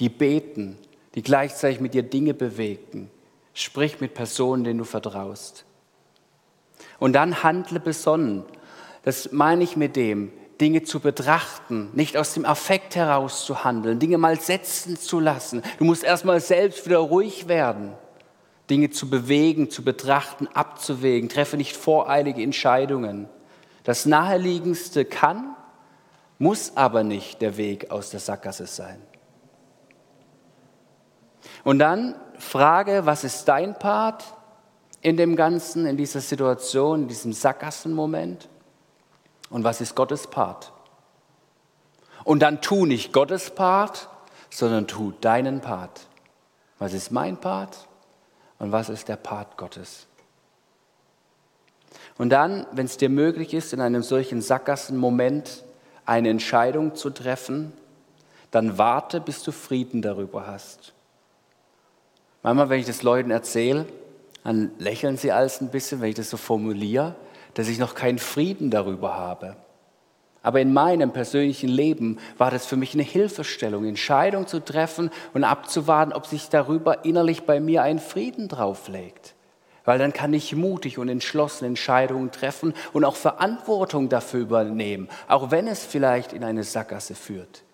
die 0.00 0.08
beten, 0.08 0.78
die 1.14 1.22
gleichzeitig 1.22 1.80
mit 1.80 1.94
dir 1.94 2.02
Dinge 2.02 2.34
bewegen. 2.34 3.10
Sprich 3.54 4.00
mit 4.00 4.12
Personen, 4.12 4.64
denen 4.64 4.78
du 4.78 4.84
vertraust. 4.84 5.64
Und 6.98 7.14
dann 7.14 7.42
handle 7.42 7.80
besonnen. 7.80 8.44
Das 9.02 9.32
meine 9.32 9.64
ich 9.64 9.76
mit 9.76 9.96
dem, 9.96 10.32
Dinge 10.60 10.82
zu 10.82 11.00
betrachten, 11.00 11.90
nicht 11.92 12.16
aus 12.16 12.32
dem 12.34 12.46
Affekt 12.46 12.96
heraus 12.96 13.44
zu 13.44 13.64
handeln, 13.64 13.98
Dinge 13.98 14.18
mal 14.18 14.40
setzen 14.40 14.96
zu 14.96 15.20
lassen. 15.20 15.62
Du 15.78 15.84
musst 15.84 16.02
erstmal 16.02 16.40
selbst 16.40 16.86
wieder 16.86 16.98
ruhig 16.98 17.46
werden, 17.46 17.92
Dinge 18.70 18.90
zu 18.90 19.10
bewegen, 19.10 19.70
zu 19.70 19.84
betrachten, 19.84 20.48
abzuwägen. 20.48 21.28
Treffe 21.28 21.56
nicht 21.56 21.76
voreilige 21.76 22.42
Entscheidungen. 22.42 23.28
Das 23.84 24.06
Naheliegendste 24.06 25.04
kann, 25.04 25.54
muss 26.38 26.76
aber 26.76 27.04
nicht 27.04 27.42
der 27.42 27.56
Weg 27.56 27.90
aus 27.90 28.10
der 28.10 28.20
Sackgasse 28.20 28.66
sein. 28.66 29.00
Und 31.64 31.78
dann 31.78 32.14
frage, 32.38 33.02
was 33.04 33.24
ist 33.24 33.44
dein 33.44 33.78
Part 33.78 34.24
in 35.00 35.16
dem 35.16 35.36
Ganzen, 35.36 35.86
in 35.86 35.96
dieser 35.96 36.20
Situation, 36.20 37.02
in 37.02 37.08
diesem 37.08 37.32
Sackgassenmoment? 37.32 38.48
Und 39.50 39.64
was 39.64 39.80
ist 39.80 39.94
Gottes 39.94 40.26
Part? 40.26 40.72
Und 42.24 42.40
dann 42.40 42.60
tu 42.60 42.86
nicht 42.86 43.12
Gottes 43.12 43.50
Part, 43.50 44.08
sondern 44.50 44.86
tu 44.86 45.12
deinen 45.20 45.60
Part. 45.60 46.06
Was 46.78 46.92
ist 46.92 47.10
mein 47.10 47.36
Part 47.36 47.86
und 48.58 48.72
was 48.72 48.88
ist 48.88 49.08
der 49.08 49.16
Part 49.16 49.56
Gottes? 49.56 50.06
Und 52.18 52.30
dann, 52.30 52.66
wenn 52.72 52.86
es 52.86 52.96
dir 52.96 53.08
möglich 53.08 53.54
ist, 53.54 53.72
in 53.72 53.80
einem 53.80 54.02
solchen 54.02 54.42
Sackgassenmoment 54.42 55.62
eine 56.04 56.30
Entscheidung 56.30 56.94
zu 56.94 57.10
treffen, 57.10 57.72
dann 58.50 58.78
warte, 58.78 59.20
bis 59.20 59.42
du 59.42 59.52
Frieden 59.52 60.02
darüber 60.02 60.46
hast. 60.46 60.94
Manchmal, 62.42 62.68
wenn 62.70 62.80
ich 62.80 62.86
das 62.86 63.02
Leuten 63.02 63.30
erzähle, 63.30 63.86
dann 64.44 64.70
lächeln 64.78 65.16
sie 65.16 65.32
alles 65.32 65.60
ein 65.60 65.70
bisschen, 65.70 66.00
wenn 66.00 66.10
ich 66.10 66.14
das 66.14 66.30
so 66.30 66.36
formuliere 66.36 67.14
dass 67.56 67.68
ich 67.68 67.78
noch 67.78 67.94
keinen 67.94 68.18
Frieden 68.18 68.70
darüber 68.70 69.16
habe. 69.16 69.56
Aber 70.42 70.60
in 70.60 70.74
meinem 70.74 71.10
persönlichen 71.12 71.68
Leben 71.68 72.18
war 72.36 72.50
das 72.50 72.66
für 72.66 72.76
mich 72.76 72.92
eine 72.94 73.02
Hilfestellung, 73.02 73.84
Entscheidungen 73.86 74.46
zu 74.46 74.60
treffen 74.60 75.10
und 75.32 75.42
abzuwarten, 75.42 76.12
ob 76.12 76.26
sich 76.26 76.50
darüber 76.50 77.04
innerlich 77.04 77.44
bei 77.44 77.58
mir 77.58 77.82
ein 77.82 77.98
Frieden 77.98 78.48
drauflegt. 78.48 79.34
Weil 79.86 79.98
dann 79.98 80.12
kann 80.12 80.34
ich 80.34 80.54
mutig 80.54 80.98
und 80.98 81.08
entschlossen 81.08 81.64
Entscheidungen 81.64 82.30
treffen 82.30 82.74
und 82.92 83.04
auch 83.04 83.16
Verantwortung 83.16 84.10
dafür 84.10 84.40
übernehmen, 84.40 85.08
auch 85.26 85.50
wenn 85.50 85.66
es 85.66 85.84
vielleicht 85.84 86.34
in 86.34 86.44
eine 86.44 86.62
Sackgasse 86.62 87.14
führt. 87.14 87.64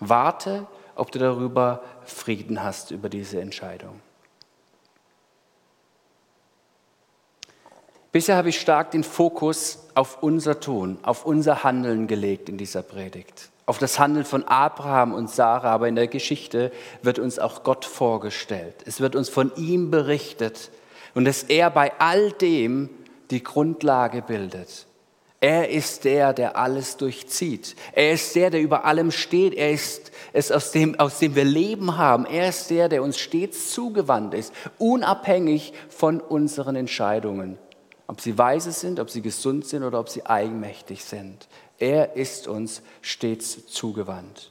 Warte, 0.00 0.66
ob 0.94 1.12
du 1.12 1.18
darüber 1.18 1.82
Frieden 2.04 2.62
hast 2.62 2.90
über 2.90 3.08
diese 3.08 3.40
Entscheidung. 3.40 4.00
Bisher 8.10 8.36
habe 8.36 8.48
ich 8.48 8.58
stark 8.58 8.92
den 8.92 9.04
Fokus 9.04 9.86
auf 9.94 10.22
unser 10.22 10.60
Tun, 10.60 10.98
auf 11.02 11.26
unser 11.26 11.62
Handeln 11.62 12.06
gelegt 12.06 12.48
in 12.48 12.56
dieser 12.56 12.82
Predigt, 12.82 13.50
auf 13.66 13.76
das 13.76 13.98
Handeln 13.98 14.24
von 14.24 14.44
Abraham 14.44 15.12
und 15.12 15.28
Sarah, 15.28 15.72
aber 15.72 15.88
in 15.88 15.94
der 15.94 16.08
Geschichte 16.08 16.72
wird 17.02 17.18
uns 17.18 17.38
auch 17.38 17.64
Gott 17.64 17.84
vorgestellt. 17.84 18.74
Es 18.86 19.00
wird 19.00 19.14
uns 19.14 19.28
von 19.28 19.52
ihm 19.56 19.90
berichtet 19.90 20.70
und 21.14 21.26
dass 21.26 21.42
er 21.42 21.70
bei 21.70 21.92
all 21.98 22.32
dem 22.32 22.88
die 23.30 23.42
Grundlage 23.42 24.22
bildet. 24.22 24.86
Er 25.40 25.68
ist 25.68 26.04
der, 26.04 26.32
der 26.32 26.56
alles 26.56 26.96
durchzieht. 26.96 27.76
Er 27.92 28.12
ist 28.12 28.34
der, 28.34 28.50
der 28.50 28.60
über 28.60 28.86
allem 28.86 29.12
steht. 29.12 29.54
Er 29.54 29.70
ist 29.70 30.10
es, 30.32 30.50
aus 30.50 30.72
dem, 30.72 30.98
aus 30.98 31.20
dem 31.20 31.36
wir 31.36 31.44
Leben 31.44 31.96
haben. 31.96 32.24
Er 32.24 32.48
ist 32.48 32.70
der, 32.70 32.88
der 32.88 33.02
uns 33.02 33.18
stets 33.18 33.70
zugewandt 33.72 34.34
ist, 34.34 34.52
unabhängig 34.78 35.74
von 35.90 36.20
unseren 36.20 36.74
Entscheidungen. 36.74 37.58
Ob 38.08 38.22
sie 38.22 38.36
weise 38.36 38.72
sind, 38.72 38.98
ob 38.98 39.10
sie 39.10 39.22
gesund 39.22 39.66
sind 39.66 39.84
oder 39.84 40.00
ob 40.00 40.08
sie 40.08 40.26
eigenmächtig 40.26 41.04
sind. 41.04 41.46
Er 41.78 42.16
ist 42.16 42.48
uns 42.48 42.82
stets 43.02 43.66
zugewandt. 43.66 44.50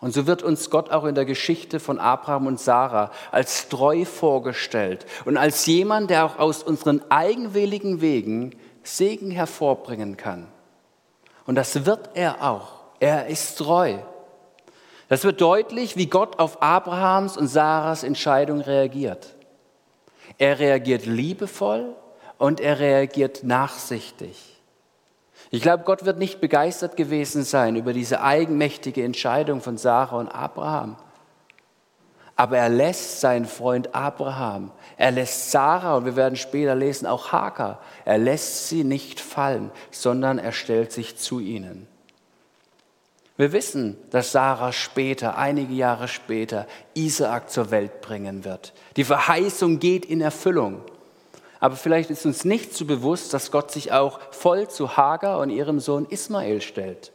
Und 0.00 0.14
so 0.14 0.26
wird 0.26 0.42
uns 0.42 0.70
Gott 0.70 0.90
auch 0.90 1.04
in 1.04 1.14
der 1.14 1.26
Geschichte 1.26 1.78
von 1.80 1.98
Abraham 1.98 2.46
und 2.46 2.58
Sarah 2.58 3.10
als 3.32 3.68
treu 3.68 4.06
vorgestellt 4.06 5.04
und 5.26 5.36
als 5.36 5.66
jemand, 5.66 6.08
der 6.08 6.24
auch 6.24 6.38
aus 6.38 6.62
unseren 6.62 7.02
eigenwilligen 7.10 8.00
Wegen 8.00 8.56
Segen 8.82 9.30
hervorbringen 9.30 10.16
kann. 10.16 10.46
Und 11.46 11.56
das 11.56 11.84
wird 11.84 12.10
er 12.14 12.48
auch. 12.48 12.80
Er 13.00 13.26
ist 13.26 13.58
treu. 13.58 13.98
Das 15.08 15.24
wird 15.24 15.40
deutlich, 15.40 15.96
wie 15.96 16.06
Gott 16.06 16.38
auf 16.38 16.62
Abrahams 16.62 17.36
und 17.36 17.48
Sarahs 17.48 18.04
Entscheidung 18.04 18.60
reagiert. 18.60 19.34
Er 20.38 20.60
reagiert 20.60 21.04
liebevoll 21.04 21.96
und 22.40 22.58
er 22.58 22.80
reagiert 22.80 23.44
nachsichtig. 23.44 24.56
Ich 25.50 25.60
glaube, 25.60 25.84
Gott 25.84 26.06
wird 26.06 26.18
nicht 26.18 26.40
begeistert 26.40 26.96
gewesen 26.96 27.44
sein 27.44 27.76
über 27.76 27.92
diese 27.92 28.22
eigenmächtige 28.22 29.04
Entscheidung 29.04 29.60
von 29.60 29.76
Sarah 29.76 30.16
und 30.16 30.28
Abraham. 30.28 30.96
Aber 32.36 32.56
er 32.56 32.70
lässt 32.70 33.20
seinen 33.20 33.44
Freund 33.44 33.94
Abraham, 33.94 34.70
er 34.96 35.10
lässt 35.10 35.50
Sarah 35.50 35.98
und 35.98 36.06
wir 36.06 36.16
werden 36.16 36.36
später 36.36 36.74
lesen 36.74 37.06
auch 37.06 37.30
Hagar, 37.30 37.78
er 38.06 38.16
lässt 38.16 38.68
sie 38.68 38.84
nicht 38.84 39.20
fallen, 39.20 39.70
sondern 39.90 40.38
er 40.38 40.52
stellt 40.52 40.92
sich 40.92 41.18
zu 41.18 41.40
ihnen. 41.40 41.88
Wir 43.36 43.52
wissen, 43.52 43.98
dass 44.08 44.32
Sarah 44.32 44.72
später, 44.72 45.36
einige 45.36 45.74
Jahre 45.74 46.08
später, 46.08 46.66
Isaak 46.94 47.50
zur 47.50 47.70
Welt 47.70 48.00
bringen 48.00 48.46
wird. 48.46 48.72
Die 48.96 49.04
Verheißung 49.04 49.78
geht 49.78 50.06
in 50.06 50.22
Erfüllung. 50.22 50.80
Aber 51.60 51.76
vielleicht 51.76 52.10
ist 52.10 52.24
uns 52.24 52.44
nicht 52.44 52.74
so 52.74 52.86
bewusst, 52.86 53.34
dass 53.34 53.50
Gott 53.50 53.70
sich 53.70 53.92
auch 53.92 54.18
voll 54.32 54.68
zu 54.68 54.96
Hagar 54.96 55.38
und 55.38 55.50
ihrem 55.50 55.78
Sohn 55.78 56.06
Ismael 56.06 56.62
stellt. 56.62 57.12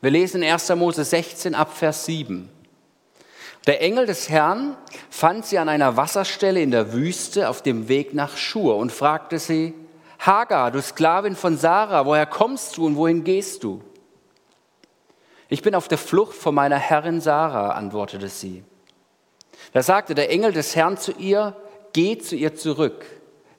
Wir 0.00 0.10
lesen 0.10 0.42
in 0.42 0.52
1. 0.52 0.68
Mose 0.76 1.04
16 1.04 1.54
ab 1.54 1.76
Vers 1.76 2.06
7. 2.06 2.48
Der 3.66 3.82
Engel 3.82 4.06
des 4.06 4.30
Herrn 4.30 4.76
fand 5.10 5.44
sie 5.44 5.58
an 5.58 5.68
einer 5.68 5.96
Wasserstelle 5.96 6.62
in 6.62 6.70
der 6.70 6.92
Wüste 6.92 7.48
auf 7.48 7.62
dem 7.62 7.88
Weg 7.88 8.14
nach 8.14 8.36
Schur 8.36 8.76
und 8.76 8.92
fragte 8.92 9.38
sie, 9.38 9.74
Hagar, 10.20 10.70
du 10.70 10.80
Sklavin 10.80 11.36
von 11.36 11.58
Sarah, 11.58 12.06
woher 12.06 12.26
kommst 12.26 12.76
du 12.76 12.86
und 12.86 12.96
wohin 12.96 13.24
gehst 13.24 13.64
du? 13.64 13.82
Ich 15.48 15.62
bin 15.62 15.74
auf 15.74 15.88
der 15.88 15.98
Flucht 15.98 16.34
von 16.34 16.54
meiner 16.54 16.78
Herrin 16.78 17.20
Sarah, 17.20 17.72
antwortete 17.72 18.28
sie. 18.28 18.62
Da 19.72 19.82
sagte 19.82 20.14
der 20.14 20.30
Engel 20.30 20.52
des 20.52 20.76
Herrn 20.76 20.96
zu 20.96 21.12
ihr, 21.12 21.56
geh 21.92 22.18
zu 22.18 22.36
ihr 22.36 22.54
zurück, 22.54 23.06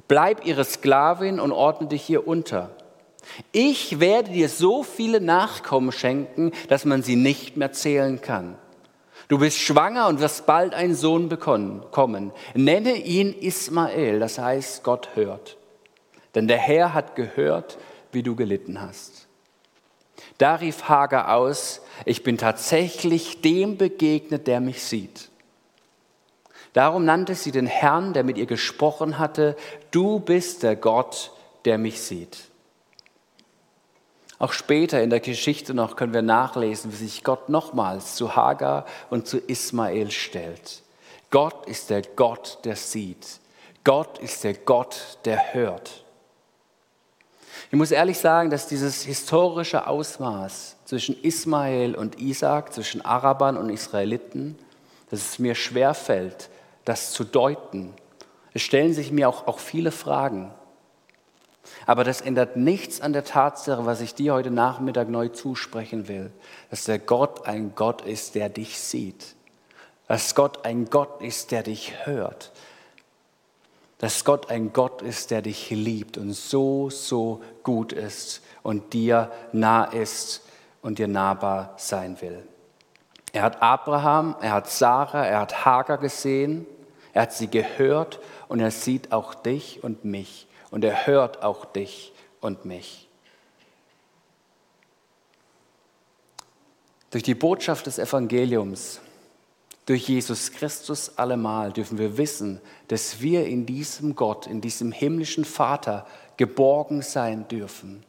bleib 0.08 0.46
ihre 0.46 0.65
Sklavin 0.65 1.39
und 1.39 1.52
ordne 1.52 1.88
dich 1.88 2.02
hier 2.02 2.28
unter. 2.28 2.72
Ich 3.52 4.00
werde 4.00 4.32
dir 4.32 4.50
so 4.50 4.84
viele 4.84 5.22
Nachkommen 5.22 5.91
schenken, 5.91 6.52
dass 6.70 6.86
man 6.86 7.04
sie 7.04 7.15
nicht 7.15 7.58
mehr 7.58 7.72
zählen 7.72 8.22
kann. 8.22 8.58
Du 9.28 9.38
bist 9.38 9.60
schwanger 9.60 10.08
und 10.08 10.20
wirst 10.20 10.46
bald 10.46 10.74
einen 10.74 10.96
Sohn 10.96 11.30
bekommen. 11.30 12.32
Nenne 12.54 12.96
ihn 12.96 13.34
Ismael, 13.34 14.20
das 14.20 14.38
heißt, 14.38 14.84
Gott 14.84 15.10
hört. 15.15 15.58
Denn 16.36 16.48
der 16.48 16.58
Herr 16.58 16.94
hat 16.94 17.15
gehört, 17.15 17.78
wie 18.12 18.24
du 18.24 18.36
gelitten 18.36 18.82
hast. 18.82 19.28
Da 20.38 20.56
rief 20.56 20.84
Hagar 20.84 21.34
aus, 21.34 21.82
ich 22.06 22.24
bin 22.24 22.38
tatsächlich 22.38 23.41
dem 23.41 23.78
begegnet, 23.78 24.48
der 24.48 24.60
mich 24.60 24.84
sieht. 24.84 25.31
Darum 26.73 27.03
nannte 27.05 27.36
sie 27.36 27.51
den 27.51 27.67
Herrn, 27.67 28.13
der 28.13 28.23
mit 28.23 28.38
ihr 28.38 28.45
gesprochen 28.45 29.19
hatte, 29.19 29.57
du 29.91 30.19
bist 30.19 30.63
der 30.63 30.75
Gott, 30.75 31.31
der 31.65 31.77
mich 31.77 32.01
sieht. 32.01 32.38
Auch 34.39 34.53
später 34.53 35.03
in 35.03 35.12
der 35.12 35.19
Geschichte 35.19 35.73
noch 35.73 35.95
können 35.95 36.13
wir 36.13 36.23
nachlesen, 36.23 36.91
wie 36.91 36.95
sich 36.95 37.23
Gott 37.23 37.49
nochmals 37.49 38.15
zu 38.15 38.36
Hagar 38.36 38.86
und 39.10 39.27
zu 39.27 39.38
Ismael 39.38 40.10
stellt. 40.10 40.81
Gott 41.29 41.67
ist 41.67 41.89
der 41.89 42.01
Gott, 42.01 42.57
der 42.63 42.75
sieht. 42.75 43.39
Gott 43.84 44.17
ist 44.19 44.43
der 44.43 44.53
Gott, 44.53 45.19
der 45.25 45.53
hört. 45.53 46.03
Ich 47.69 47.77
muss 47.77 47.91
ehrlich 47.91 48.17
sagen, 48.17 48.49
dass 48.49 48.67
dieses 48.67 49.03
historische 49.03 49.88
Ausmaß 49.88 50.77
zwischen 50.86 51.21
Ismael 51.21 51.95
und 51.95 52.19
Isaac, 52.19 52.73
zwischen 52.73 53.05
Arabern 53.05 53.57
und 53.57 53.69
Israeliten, 53.69 54.57
dass 55.10 55.19
es 55.19 55.39
mir 55.39 55.55
schwerfällt, 55.55 56.49
das 56.86 57.12
zu 57.12 57.24
deuten. 57.24 57.94
Es 58.54 58.62
stellen 58.62 58.94
sich 58.94 59.12
mir 59.12 59.30
auch, 59.30 59.48
auch 59.48 59.60
viele 59.60 59.91
Fragen. 59.91 60.52
Aber 61.86 62.04
das 62.04 62.22
ändert 62.22 62.58
nichts 62.58 63.02
an 63.02 63.13
der 63.13 63.24
Tatsache, 63.24 63.86
was 63.86 64.02
ich 64.02 64.15
dir 64.15 64.34
heute 64.34 64.52
Nachmittag 64.52 65.10
neu 65.10 65.28
zusprechen 65.30 66.08
will, 66.08 66.32
dass 66.70 66.86
der 66.86 67.00
Gott 67.00 67.46
ein 67.46 67.74
Gott 67.76 68.02
ist, 68.02 68.36
der 68.36 68.50
dich 68.50 68.80
sieht. 68.80 69.36
Dass 70.08 70.36
Gott 70.36 70.65
ein 70.65 70.89
Gott 70.89 71.22
ist, 71.22 71.52
der 71.52 71.63
dich 71.63 72.06
hört 72.06 72.52
dass 74.02 74.26
Gott 74.26 74.50
ein 74.50 74.74
Gott 74.74 75.04
ist, 75.04 75.30
der 75.30 75.44
dich 75.44 75.70
liebt 75.70 76.17
und 76.17 76.34
so, 76.34 76.89
so 76.89 77.44
gut 77.62 77.94
ist 77.94 78.41
und 78.63 78.94
dir 78.94 79.32
nah 79.52 79.84
ist 79.84 80.41
und 80.82 80.98
dir 80.98 81.08
nahbar 81.08 81.76
sein 81.78 82.20
will. 82.20 82.41
Er 83.34 83.44
hat 83.44 83.62
Abraham, 83.62 84.36
er 84.41 84.52
hat 84.54 84.70
Sarah, 84.70 85.26
er 85.26 85.39
hat 85.39 85.65
Hagar 85.65 85.98
gesehen, 85.98 86.65
er 87.13 87.24
hat 87.24 87.34
sie 87.34 87.48
gehört 87.48 88.20
und 88.48 88.60
er 88.60 88.72
sieht 88.72 89.12
auch 89.12 89.34
dich 89.34 89.84
und 89.84 90.06
mich 90.06 90.48
und 90.70 90.84
er 90.84 91.06
hört 91.06 91.44
auch 91.44 91.65
dich 91.65 92.13
und 92.39 92.65
mich. 92.65 93.08
Durch 97.10 97.24
die 97.24 97.36
Botschaft 97.36 97.88
des 97.88 98.00
Evangeliums 98.00 99.02
durch 99.86 100.08
Jesus 100.08 100.52
Christus 100.52 101.17
allemal 101.17 101.74
dürfen 101.74 101.98
wir 101.98 102.17
wissen, 102.17 102.62
dass 102.88 103.20
wir 103.20 103.46
in 103.46 103.65
diesem 103.65 104.15
Gott, 104.15 104.48
in 104.48 104.62
diesem 104.62 104.91
himmlischen 104.91 105.44
Vater 105.44 106.06
geborgen 106.38 107.02
sein 107.02 107.48
dürfen, 107.48 108.04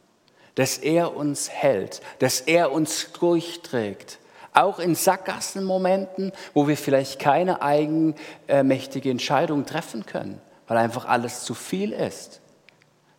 dass 0.55 0.77
er 0.77 1.15
uns 1.15 1.49
hält, 1.49 2.01
dass 2.19 2.41
er 2.41 2.71
uns 2.71 3.11
durchträgt, 3.11 4.19
auch 4.53 4.79
in 4.79 4.95
Sackgassenmomenten, 4.95 6.31
wo 6.53 6.67
wir 6.67 6.77
vielleicht 6.77 7.19
keine 7.19 7.61
eigenmächtige 7.61 9.09
Entscheidung 9.09 9.65
treffen 9.65 10.05
können, 10.05 10.41
weil 10.67 10.77
einfach 10.77 11.05
alles 11.05 11.43
zu 11.43 11.53
viel 11.53 11.91
ist. 11.91 12.41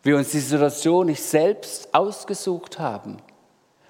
Wir 0.03 0.17
uns 0.17 0.29
die 0.31 0.39
Situation 0.39 1.07
nicht 1.07 1.23
selbst 1.23 1.93
ausgesucht 1.93 2.79
haben 2.79 3.17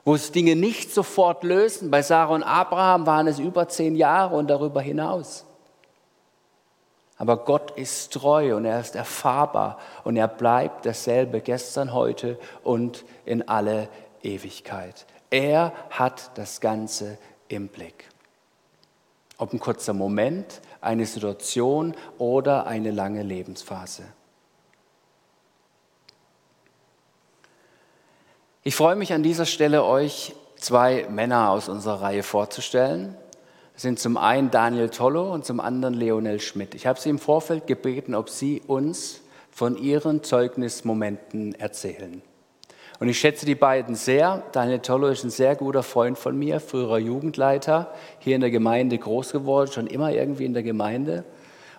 wo 0.05 0.13
es 0.13 0.31
Dinge 0.31 0.55
nicht 0.55 0.93
sofort 0.93 1.43
lösen. 1.43 1.89
Bei 1.89 2.03
Sarah 2.03 2.35
und 2.35 2.43
Abraham 2.43 3.07
waren 3.07 3.27
es 3.27 3.39
über 3.39 3.67
zehn 3.67 3.95
Jahre 3.95 4.35
und 4.35 4.47
darüber 4.47 4.79
hinaus. 4.79 5.45
Aber 7.17 7.37
Gott 7.37 7.71
ist 7.71 8.13
treu 8.13 8.55
und 8.55 8.65
er 8.65 8.79
ist 8.79 8.95
erfahrbar 8.95 9.79
und 10.03 10.15
er 10.15 10.27
bleibt 10.27 10.85
dasselbe 10.85 11.41
gestern, 11.41 11.93
heute 11.93 12.37
und 12.63 13.03
in 13.25 13.47
alle 13.47 13.87
Ewigkeit. 14.21 15.05
Er 15.31 15.73
hat 15.89 16.37
das 16.37 16.61
Ganze 16.61 17.17
im 17.47 17.67
Blick. 17.67 18.09
Ob 19.37 19.53
ein 19.53 19.59
kurzer 19.59 19.93
Moment, 19.93 20.61
eine 20.81 21.05
Situation 21.05 21.95
oder 22.17 22.67
eine 22.67 22.91
lange 22.91 23.23
Lebensphase. 23.23 24.03
Ich 28.63 28.75
freue 28.75 28.95
mich 28.95 29.13
an 29.13 29.23
dieser 29.23 29.45
Stelle, 29.45 29.83
euch 29.83 30.33
zwei 30.55 31.05
Männer 31.09 31.51
aus 31.51 31.69
unserer 31.69 32.01
Reihe 32.01 32.23
vorzustellen. 32.23 33.15
Das 33.73 33.81
sind 33.81 33.99
zum 33.99 34.17
einen 34.17 34.51
Daniel 34.51 34.89
Tollo 34.89 35.33
und 35.33 35.45
zum 35.45 35.59
anderen 35.59 35.93
Leonel 35.93 36.39
Schmidt. 36.39 36.73
Ich 36.75 36.87
habe 36.87 36.99
sie 36.99 37.09
im 37.09 37.19
Vorfeld 37.19 37.67
gebeten, 37.67 38.15
ob 38.15 38.29
sie 38.29 38.61
uns 38.65 39.21
von 39.51 39.77
ihren 39.77 40.23
Zeugnismomenten 40.23 41.55
erzählen. 41.55 42.21
Und 42.99 43.09
ich 43.09 43.19
schätze 43.19 43.45
die 43.45 43.55
beiden 43.55 43.95
sehr. 43.95 44.43
Daniel 44.53 44.79
Tollo 44.79 45.07
ist 45.07 45.23
ein 45.23 45.29
sehr 45.29 45.55
guter 45.55 45.83
Freund 45.83 46.17
von 46.17 46.37
mir, 46.37 46.59
früherer 46.59 46.97
Jugendleiter, 46.97 47.93
hier 48.19 48.35
in 48.35 48.41
der 48.41 48.51
Gemeinde 48.51 48.97
groß 48.97 49.31
geworden, 49.33 49.71
schon 49.71 49.87
immer 49.87 50.11
irgendwie 50.11 50.45
in 50.45 50.53
der 50.53 50.63
Gemeinde. 50.63 51.25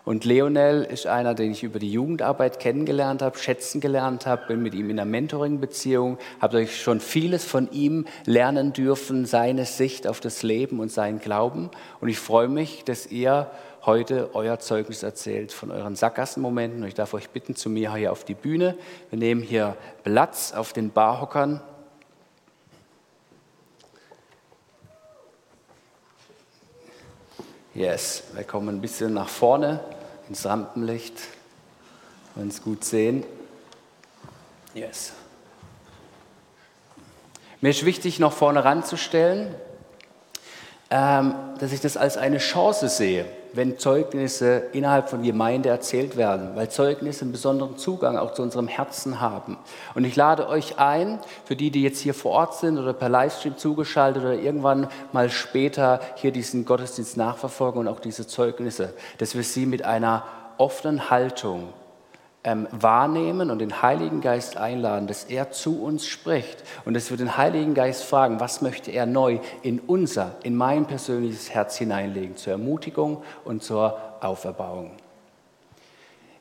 Und 0.07 0.25
Leonel 0.25 0.85
ist 0.85 1.09
einer, 1.09 1.35
den 1.35 1.51
ich 1.51 1.65
über 1.65 1.81
die 1.81 1.91
Jugendarbeit 1.91 2.61
kennengelernt 2.61 3.23
habe, 3.23 3.37
schätzen 3.39 3.81
gelernt 3.81 4.25
habe, 4.25 4.47
bin 4.47 4.63
mit 4.63 4.73
ihm 4.73 4.89
in 4.89 5.01
einer 5.01 5.11
Mentoring-Beziehung, 5.11 6.19
habe 6.41 6.69
schon 6.69 7.01
vieles 7.01 7.45
von 7.45 7.69
ihm 7.73 8.05
lernen 8.25 8.73
dürfen, 8.73 9.27
seine 9.27 9.65
Sicht 9.65 10.07
auf 10.07 10.21
das 10.21 10.45
Leben 10.45 10.79
und 10.79 10.93
seinen 10.93 11.19
Glauben. 11.19 11.71
Und 12.01 12.09
ich 12.09 12.21
freue 12.21 12.47
mich, 12.47 12.85
dass 12.85 13.11
ihr 13.11 13.51
heute 13.87 14.35
euer 14.35 14.59
Zeugnis 14.59 15.05
erzählt 15.05 15.53
von 15.53 15.71
euren 15.71 15.95
Sackgassenmomenten. 15.95 16.83
Und 16.83 16.89
ich 16.89 16.95
darf 16.95 17.15
euch 17.15 17.31
bitten, 17.31 17.55
zu 17.55 17.71
mir 17.71 17.95
hier 17.95 18.11
auf 18.11 18.25
die 18.25 18.35
Bühne. 18.35 18.77
Wir 19.11 19.19
nehmen 19.19 19.43
hier 19.43 19.77
Platz 20.03 20.53
auf 20.53 20.73
den 20.73 20.91
Barhockern. 20.91 21.61
Yes, 27.75 28.25
wir 28.33 28.43
kommen 28.43 28.71
ein 28.71 28.81
bisschen 28.81 29.15
nach 29.15 29.29
vorne 29.29 29.81
ins 30.29 30.47
Rampenlicht, 30.47 31.15
wenn 32.35 32.49
es 32.49 32.63
gut 32.63 32.85
sehen. 32.85 33.23
Yes. 34.75 35.13
Mir 37.61 37.71
ist 37.71 37.85
wichtig, 37.85 38.19
noch 38.19 38.33
vorne 38.33 38.65
ranzustellen, 38.65 39.55
ähm, 40.91 41.35
dass 41.59 41.73
ich 41.73 41.81
das 41.81 41.97
als 41.97 42.17
eine 42.17 42.39
Chance 42.39 42.89
sehe, 42.89 43.27
wenn 43.57 43.79
Zeugnisse 43.79 44.65
innerhalb 44.73 45.09
von 45.09 45.23
Gemeinde 45.23 45.71
erzählt 45.71 46.17
werden, 46.17 46.51
weil 46.55 46.71
Zeugnisse 46.71 47.23
einen 47.23 47.33
besonderen 47.33 47.77
Zugang 47.79 48.19
auch 48.19 48.35
zu 48.35 48.43
unserem 48.43 48.69
Herzen 48.69 49.21
haben. 49.21 49.59
Und 49.95 50.05
ich 50.05 50.15
lade 50.15 50.49
euch 50.49 50.79
ein, 50.79 51.19
für 51.45 51.57
die, 51.57 51.71
die 51.71 51.83
jetzt 51.83 52.01
hier 52.01 52.15
vor 52.15 52.33
Ort 52.33 52.55
sind 52.55 52.79
oder 52.79 52.93
per 52.93 53.09
Livestream 53.09 53.57
zugeschaltet 53.57 54.23
oder 54.23 54.35
irgendwann 54.35 54.89
mal 55.13 55.31
später 55.31 56.01
hier 56.17 56.33
diesen 56.33 56.65
Gottesdienst 56.65 57.17
nachverfolgen 57.17 57.81
und 57.81 57.89
auch 57.89 58.01
diese 58.01 58.27
Zeugnisse, 58.27 58.93
dass 59.19 59.35
wir 59.35 59.43
sie 59.43 59.67
mit 59.67 59.85
einer 59.85 60.25
offenen 60.59 61.11
Haltung 61.11 61.73
ähm, 62.47 62.69
wahrnehmen 62.71 63.51
und 63.51 63.59
den 63.59 63.83
Heiligen 63.83 64.21
Geist 64.21 64.57
einladen, 64.57 65.09
dass 65.09 65.25
er 65.25 65.51
zu 65.51 65.83
uns 65.83 66.07
spricht 66.07 66.63
und 66.85 66.95
dass 66.95 67.11
wir 67.11 67.17
den 67.17 67.37
Heiligen 67.37 67.75
Geist 67.75 68.05
fragen, 68.05 68.39
was 68.39 68.63
möchte 68.63 68.93
er 68.93 69.05
neu 69.05 69.41
in 69.63 69.81
unser, 69.81 70.37
in 70.45 70.55
mein 70.55 70.87
persönliches 70.87 71.51
Herz 71.51 71.77
hineinlegen, 71.77 72.37
zur 72.37 72.53
Ermutigung 72.53 73.25
und 73.45 73.65
zur 73.65 73.99
Auferbauung. 74.21 74.93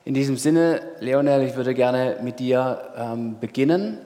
In 0.06 0.14
diesem 0.14 0.38
Sinne, 0.38 0.82
Leonel, 1.00 1.42
ich 1.42 1.56
würde 1.56 1.74
gerne 1.74 2.20
mit 2.22 2.38
dir 2.38 2.94
ähm, 2.96 3.40
beginnen 3.40 3.98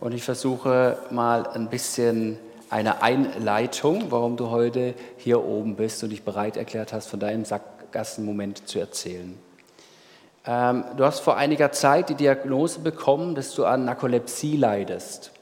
und 0.00 0.14
ich 0.14 0.22
versuche 0.22 0.96
mal 1.10 1.46
ein 1.48 1.68
bisschen 1.68 2.38
eine 2.70 3.02
Einleitung, 3.02 4.06
warum 4.08 4.38
du 4.38 4.48
heute 4.48 4.94
hier 5.18 5.44
oben 5.44 5.76
bist 5.76 6.02
und 6.02 6.08
dich 6.08 6.22
bereit 6.22 6.56
erklärt 6.56 6.94
hast, 6.94 7.08
von 7.08 7.20
deinem 7.20 7.44
Sackgassenmoment 7.44 8.66
zu 8.66 8.78
erzählen. 8.78 9.38
Ähm, 10.44 10.84
du 10.96 11.04
hast 11.04 11.20
vor 11.20 11.36
einiger 11.36 11.72
Zeit 11.72 12.08
die 12.08 12.14
Diagnose 12.14 12.80
bekommen, 12.80 13.34
dass 13.34 13.54
du 13.54 13.64
an 13.64 13.84
Narkolepsie 13.84 14.56
leidest. 14.56 15.32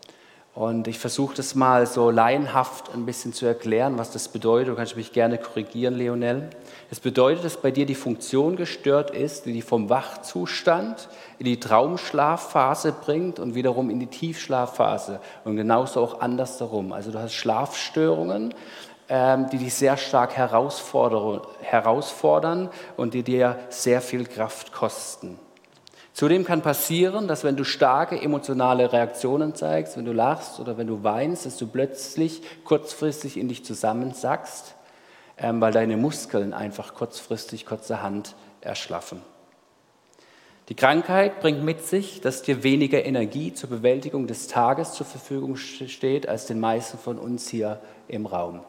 Und 0.53 0.89
ich 0.89 0.99
versuche 0.99 1.37
das 1.37 1.55
mal 1.55 1.87
so 1.87 2.11
laienhaft 2.11 2.93
ein 2.93 3.07
bisschen 3.07 3.33
zu 3.33 3.47
erklären, 3.47 3.99
was 3.99 4.11
das 4.11 4.29
bedeutet. 4.29 4.69
Du 4.69 4.75
kannst 4.75 4.97
mich 4.97 5.13
gerne 5.13 5.39
korrigieren, 5.39 5.95
Leonel. 5.95 6.51
Es 6.91 6.99
bedeutet, 6.99 7.45
dass 7.45 7.57
bei 7.57 7.71
dir 7.71 7.87
die 7.87 7.95
Funktion 7.95 8.57
gestört 8.57 9.13
ist, 9.13 9.47
die 9.47 9.63
vom 9.63 9.89
Wachzustand 9.89 11.09
in 11.39 11.47
die 11.47 11.61
Traumschlafphase 11.61 12.93
bringt 12.93 13.39
und 13.39 13.55
wiederum 13.55 13.91
in 13.91 14.01
die 14.01 14.09
Tiefschlafphase. 14.09 15.21
Und 15.45 15.57
genauso 15.57 16.01
auch 16.01 16.21
andersherum. 16.21 16.93
Also 16.93 17.13
du 17.13 17.21
hast 17.21 17.33
Schlafstörungen, 17.33 18.53
die 19.11 19.59
dich 19.59 19.75
sehr 19.75 19.97
stark 19.97 20.37
herausfordern 20.37 22.69
und 22.97 23.13
die 23.13 23.25
dir 23.25 23.59
sehr 23.69 24.01
viel 24.01 24.25
Kraft 24.25 24.73
kosten. 24.73 25.37
Zudem 26.13 26.45
kann 26.45 26.63
passieren, 26.63 27.29
dass 27.29 27.45
wenn 27.45 27.57
du 27.57 27.65
starke 27.65 28.21
emotionale 28.21 28.93
Reaktionen 28.93 29.55
zeigst, 29.55 29.97
wenn 29.97 30.05
du 30.05 30.13
lachst 30.13 30.61
oder 30.61 30.77
wenn 30.77 30.87
du 30.87 31.03
weinst, 31.03 31.47
dass 31.47 31.57
du 31.57 31.67
plötzlich 31.67 32.43
kurzfristig 32.65 33.39
in 33.39 33.49
dich 33.49 33.65
zusammensackst, 33.65 34.75
ähm, 35.39 35.61
weil 35.61 35.73
deine 35.73 35.97
Muskeln 35.97 36.53
einfach 36.53 36.95
kurzfristig, 36.95 37.65
kurzerhand 37.65 38.35
erschlaffen. 38.61 39.23
Die 40.69 40.77
Krankheit 40.77 41.41
bringt 41.41 41.65
mit 41.65 41.85
sich, 41.85 42.21
dass 42.21 42.43
dir 42.43 42.63
weniger 42.63 43.05
Energie 43.05 43.55
zur 43.55 43.71
Bewältigung 43.71 44.27
des 44.27 44.47
Tages 44.47 44.93
zur 44.93 45.07
Verfügung 45.07 45.57
steht 45.57 46.29
als 46.29 46.47
den 46.47 46.61
meisten 46.61 46.99
von 46.99 47.19
uns 47.19 47.49
hier 47.49 47.81
im 48.07 48.27
Raum. 48.27 48.61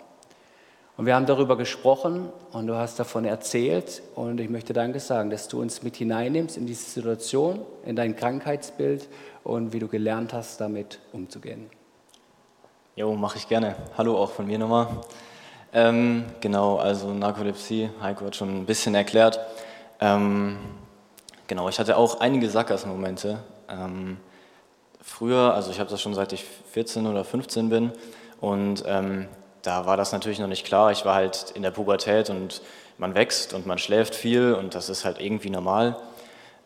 Und 1.01 1.07
wir 1.07 1.15
haben 1.15 1.25
darüber 1.25 1.57
gesprochen 1.57 2.29
und 2.51 2.67
du 2.67 2.75
hast 2.75 2.99
davon 2.99 3.25
erzählt 3.25 4.03
und 4.13 4.39
ich 4.39 4.51
möchte 4.51 4.71
Danke 4.71 4.99
sagen, 4.99 5.31
dass 5.31 5.47
du 5.47 5.59
uns 5.59 5.81
mit 5.81 5.95
hineinnimmst 5.95 6.57
in 6.57 6.67
diese 6.67 6.87
Situation, 6.87 7.61
in 7.83 7.95
dein 7.95 8.15
Krankheitsbild 8.15 9.07
und 9.43 9.73
wie 9.73 9.79
du 9.79 9.87
gelernt 9.87 10.31
hast, 10.31 10.61
damit 10.61 10.99
umzugehen. 11.11 11.71
Jo, 12.95 13.15
mache 13.15 13.39
ich 13.39 13.49
gerne. 13.49 13.77
Hallo 13.97 14.15
auch 14.15 14.29
von 14.29 14.45
mir 14.45 14.59
nochmal. 14.59 14.89
Ähm, 15.73 16.25
genau, 16.39 16.77
also 16.77 17.11
Narkolepsie, 17.11 17.89
Heiko 17.99 18.25
hat 18.25 18.35
schon 18.35 18.55
ein 18.55 18.67
bisschen 18.67 18.93
erklärt. 18.93 19.39
Ähm, 19.99 20.59
genau, 21.47 21.67
ich 21.67 21.79
hatte 21.79 21.97
auch 21.97 22.19
einige 22.19 22.47
Sackgassenmomente. 22.47 23.39
Ähm, 23.69 24.17
früher, 25.01 25.55
also 25.55 25.71
ich 25.71 25.79
habe 25.79 25.89
das 25.89 25.99
schon 25.99 26.13
seit 26.13 26.31
ich 26.31 26.43
14 26.43 27.07
oder 27.07 27.23
15 27.23 27.69
bin 27.69 27.91
und 28.39 28.83
ähm, 28.85 29.27
da 29.61 29.85
war 29.85 29.97
das 29.97 30.11
natürlich 30.11 30.39
noch 30.39 30.47
nicht 30.47 30.65
klar. 30.65 30.91
Ich 30.91 31.05
war 31.05 31.15
halt 31.15 31.51
in 31.55 31.61
der 31.61 31.71
Pubertät 31.71 32.29
und 32.29 32.61
man 32.97 33.15
wächst 33.15 33.53
und 33.53 33.65
man 33.65 33.77
schläft 33.77 34.15
viel 34.15 34.53
und 34.53 34.75
das 34.75 34.89
ist 34.89 35.05
halt 35.05 35.19
irgendwie 35.19 35.49
normal. 35.49 35.97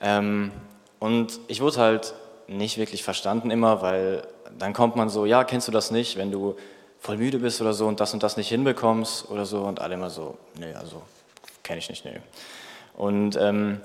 Ähm, 0.01 0.51
und 0.99 1.39
ich 1.47 1.61
wurde 1.61 1.77
halt 1.77 2.13
nicht 2.47 2.77
wirklich 2.77 3.03
verstanden 3.03 3.51
immer, 3.51 3.81
weil 3.81 4.27
dann 4.57 4.73
kommt 4.73 4.95
man 4.95 5.09
so, 5.09 5.25
ja, 5.25 5.43
kennst 5.43 5.67
du 5.67 5.71
das 5.71 5.91
nicht, 5.91 6.17
wenn 6.17 6.31
du 6.31 6.55
voll 6.99 7.17
müde 7.17 7.39
bist 7.39 7.61
oder 7.61 7.73
so 7.73 7.87
und 7.87 7.99
das 7.99 8.13
und 8.13 8.23
das 8.23 8.37
nicht 8.37 8.49
hinbekommst 8.49 9.29
oder 9.29 9.45
so 9.45 9.61
und 9.61 9.79
alle 9.79 9.95
immer 9.95 10.09
so, 10.09 10.37
nee, 10.59 10.73
also 10.73 11.01
kenne 11.63 11.79
ich 11.79 11.89
nicht, 11.89 12.05
nee. 12.05 12.19
Und 12.95 13.37
ähm, 13.39 13.81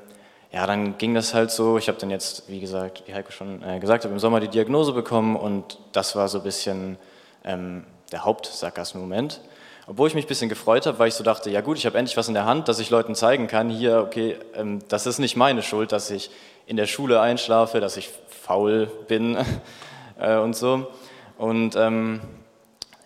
ja, 0.53 0.67
dann 0.67 0.99
ging 0.99 1.15
das 1.15 1.35
halt 1.35 1.51
so. 1.51 1.79
Ich 1.79 1.89
habe 1.89 1.99
dann 1.99 2.11
jetzt, 2.11 2.49
wie 2.49 2.61
gesagt, 2.61 3.05
wie 3.07 3.15
Heiko 3.15 3.31
schon 3.31 3.63
äh, 3.63 3.79
gesagt 3.79 4.05
hat, 4.05 4.11
im 4.11 4.19
Sommer 4.19 4.41
die 4.41 4.49
Diagnose 4.49 4.93
bekommen 4.93 5.37
und 5.37 5.79
das 5.93 6.17
war 6.17 6.29
so 6.29 6.39
ein 6.39 6.45
bisschen 6.45 6.97
ähm, 7.45 7.85
der 8.13 8.25
Hauptsackgassenmoment. 8.25 9.41
Obwohl 9.87 10.09
ich 10.09 10.15
mich 10.15 10.27
ein 10.27 10.29
bisschen 10.29 10.49
gefreut 10.49 10.87
habe, 10.87 10.99
weil 10.99 11.09
ich 11.09 11.15
so 11.15 11.25
dachte, 11.25 11.51
ja 11.51 11.63
gut, 11.63 11.77
ich 11.77 11.87
habe 11.87 11.99
endlich 11.99 12.17
was 12.17 12.29
in 12.29 12.35
der 12.35 12.45
Hand, 12.45 12.69
dass 12.69 12.79
ich 12.79 12.91
Leuten 12.91 13.15
zeigen 13.15 13.49
kann, 13.49 13.71
hier, 13.71 13.99
okay, 13.99 14.37
ähm, 14.55 14.81
das 14.89 15.07
ist 15.07 15.19
nicht 15.19 15.37
meine 15.37 15.63
Schuld, 15.63 15.91
dass 15.91 16.11
ich 16.11 16.31
in 16.67 16.77
der 16.77 16.87
Schule 16.87 17.21
einschlafe, 17.21 17.81
dass 17.81 17.97
ich 17.97 18.11
faul 18.29 18.87
bin 19.09 19.37
äh, 20.21 20.37
und 20.37 20.55
so. 20.55 20.87
Und 21.39 21.75
ähm, 21.75 22.21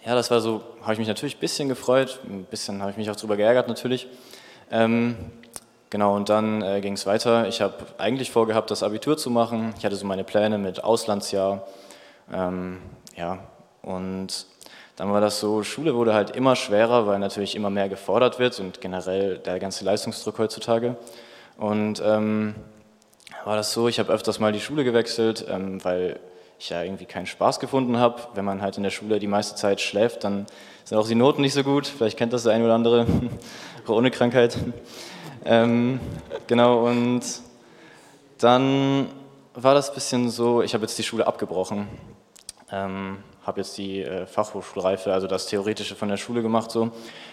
ja, 0.05 0.14
das 0.14 0.31
war 0.31 0.40
so, 0.40 0.62
habe 0.83 0.93
ich 0.93 0.99
mich 0.99 1.09
natürlich 1.09 1.37
ein 1.37 1.40
bisschen 1.40 1.69
gefreut, 1.69 2.21
ein 2.25 2.45
bisschen 2.45 2.83
habe 2.83 2.90
ich 2.90 2.97
mich 2.99 3.09
auch 3.11 3.17
darüber 3.17 3.38
geärgert 3.38 3.69
natürlich. 3.69 4.07
Ähm, 4.71 5.17
genau, 5.88 6.14
und 6.14 6.29
dann 6.29 6.61
äh, 6.61 6.83
ging 6.83 6.93
es 6.93 7.07
weiter. 7.07 7.49
Ich 7.49 7.62
habe 7.62 7.75
eigentlich 7.97 8.31
vorgehabt, 8.31 8.71
das 8.71 8.83
Abitur 8.83 9.17
zu 9.17 9.31
machen. 9.31 9.73
Ich 9.79 9.87
hatte 9.87 9.97
so 9.97 10.05
meine 10.05 10.25
Pläne 10.25 10.59
mit 10.59 10.85
Auslandsjahr. 10.85 11.67
Ähm, 12.31 12.83
ja, 13.17 13.38
und 13.81 14.47
dann 14.96 15.12
war 15.12 15.20
das 15.20 15.40
so, 15.40 15.62
Schule 15.62 15.94
wurde 15.94 16.14
halt 16.14 16.30
immer 16.37 16.54
schwerer, 16.54 17.07
weil 17.07 17.18
natürlich 17.18 17.57
immer 17.57 17.70
mehr 17.70 17.88
gefordert 17.88 18.38
wird 18.38 18.59
und 18.61 18.80
generell 18.80 19.38
der 19.38 19.59
ganze 19.59 19.85
Leistungsdruck 19.85 20.38
heutzutage. 20.38 20.96
Und 21.59 22.00
ähm, 22.04 22.54
war 23.44 23.57
das 23.57 23.72
so, 23.72 23.88
ich 23.88 23.98
habe 23.98 24.12
öfters 24.12 24.38
mal 24.38 24.52
die 24.52 24.61
Schule 24.61 24.85
gewechselt, 24.85 25.44
ähm, 25.48 25.83
weil 25.85 26.20
ich 26.59 26.70
ja 26.70 26.83
irgendwie 26.83 27.07
keinen 27.07 27.26
Spaß 27.26 27.59
gefunden 27.61 27.98
habe. 27.98 28.22
Wenn 28.35 28.44
man 28.44 28.62
halt 28.62 28.76
in 28.76 28.85
der 28.85 28.90
Schule 28.90 29.18
die 29.18 29.26
meiste 29.26 29.57
Zeit 29.57 29.80
schläft, 29.80 30.24
dann 30.24 30.46
sind 30.85 30.96
auch 30.96 31.09
die 31.09 31.14
Noten 31.14 31.42
nicht 31.42 31.54
so 31.54 31.64
gut. 31.64 31.87
Vielleicht 31.87 32.16
kennt 32.16 32.33
das 32.33 32.44
der 32.44 32.52
eine 32.52 32.64
oder 32.64 32.74
andere, 32.74 33.07
auch 33.87 33.90
ohne 33.96 34.11
Krankheit. 34.11 34.57
Ähm, 35.44 36.00
genau, 36.46 36.87
und 36.87 37.22
dann 38.38 39.09
war 39.54 39.74
das 39.74 39.90
ein 39.90 39.94
bisschen 39.94 40.30
so, 40.30 40.62
ich 40.62 40.72
habe 40.72 40.85
jetzt 40.85 40.98
die 40.98 41.02
Schule 41.02 41.26
abgebrochen. 41.26 41.88
Ähm, 42.70 43.18
habe 43.46 43.61
jetzt 43.61 43.76
die 43.76 44.02
äh, 44.02 44.26
Fachhochschulreife, 44.26 45.12
also 45.12 45.26
das 45.26 45.46
Theoretische 45.46 45.94
von 45.94 46.09
der 46.09 46.16
Schule 46.16 46.42
gemacht. 46.42 46.70
So. 46.70 46.90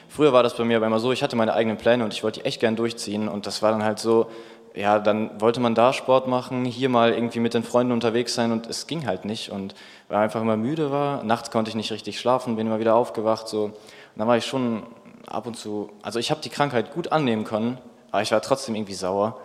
Früher 0.10 0.34
war 0.34 0.44
das 0.44 0.56
bei 0.56 0.64
mir 0.64 0.78
aber 0.78 0.88
immer 0.88 1.00
so, 1.00 1.12
ich 1.12 1.24
hatte 1.24 1.36
meine 1.36 1.54
eigenen 1.54 1.78
Pläne 1.78 2.04
und 2.04 2.14
ich 2.14 2.24
wollte 2.24 2.42
die 2.42 2.46
echt 2.46 2.60
gern 2.60 2.76
durchziehen 2.76 3.28
und 3.28 3.48
das 3.48 3.62
war 3.62 3.72
dann 3.72 3.84
halt 3.84 4.00
so, 4.00 4.28
ja, 4.74 5.00
dann 5.00 5.42
wollte 5.42 5.60
man 5.60 5.76
da 5.76 5.94
Sport 5.94 6.28
machen, 6.28 6.66
hier 6.66 6.90
mal 6.90 7.14
irgendwie 7.14 7.40
mit 7.40 7.54
den 7.54 7.64
Freunden 7.64 7.92
unterwegs 7.92 8.34
sein 8.34 8.52
und 8.52 8.68
es 8.68 8.88
ging 8.88 9.06
halt 9.06 9.26
nicht 9.26 9.52
und 9.52 9.76
weil 10.08 10.18
ich 10.18 10.24
einfach 10.24 10.42
immer 10.42 10.58
müde 10.58 10.92
war, 10.92 11.24
nachts 11.24 11.52
konnte 11.52 11.70
ich 11.70 11.76
nicht 11.76 11.92
richtig 11.92 12.20
schlafen, 12.20 12.56
bin 12.56 12.68
immer 12.68 12.80
wieder 12.80 12.96
aufgewacht 12.96 13.48
so 13.48 13.66
und 13.66 13.74
dann 14.16 14.28
war 14.28 14.38
ich 14.38 14.46
schon 14.46 14.84
ab 15.28 15.48
und 15.48 15.56
zu, 15.56 15.90
also 16.02 16.20
ich 16.20 16.32
habe 16.32 16.42
die 16.42 16.50
Krankheit 16.50 16.94
gut 16.94 17.12
annehmen 17.12 17.44
können, 17.44 17.78
aber 18.12 18.22
ich 18.22 18.32
war 18.32 18.42
trotzdem 18.42 18.76
irgendwie 18.76 18.94
sauer. 18.94 19.40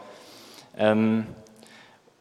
Ähm, 0.76 1.26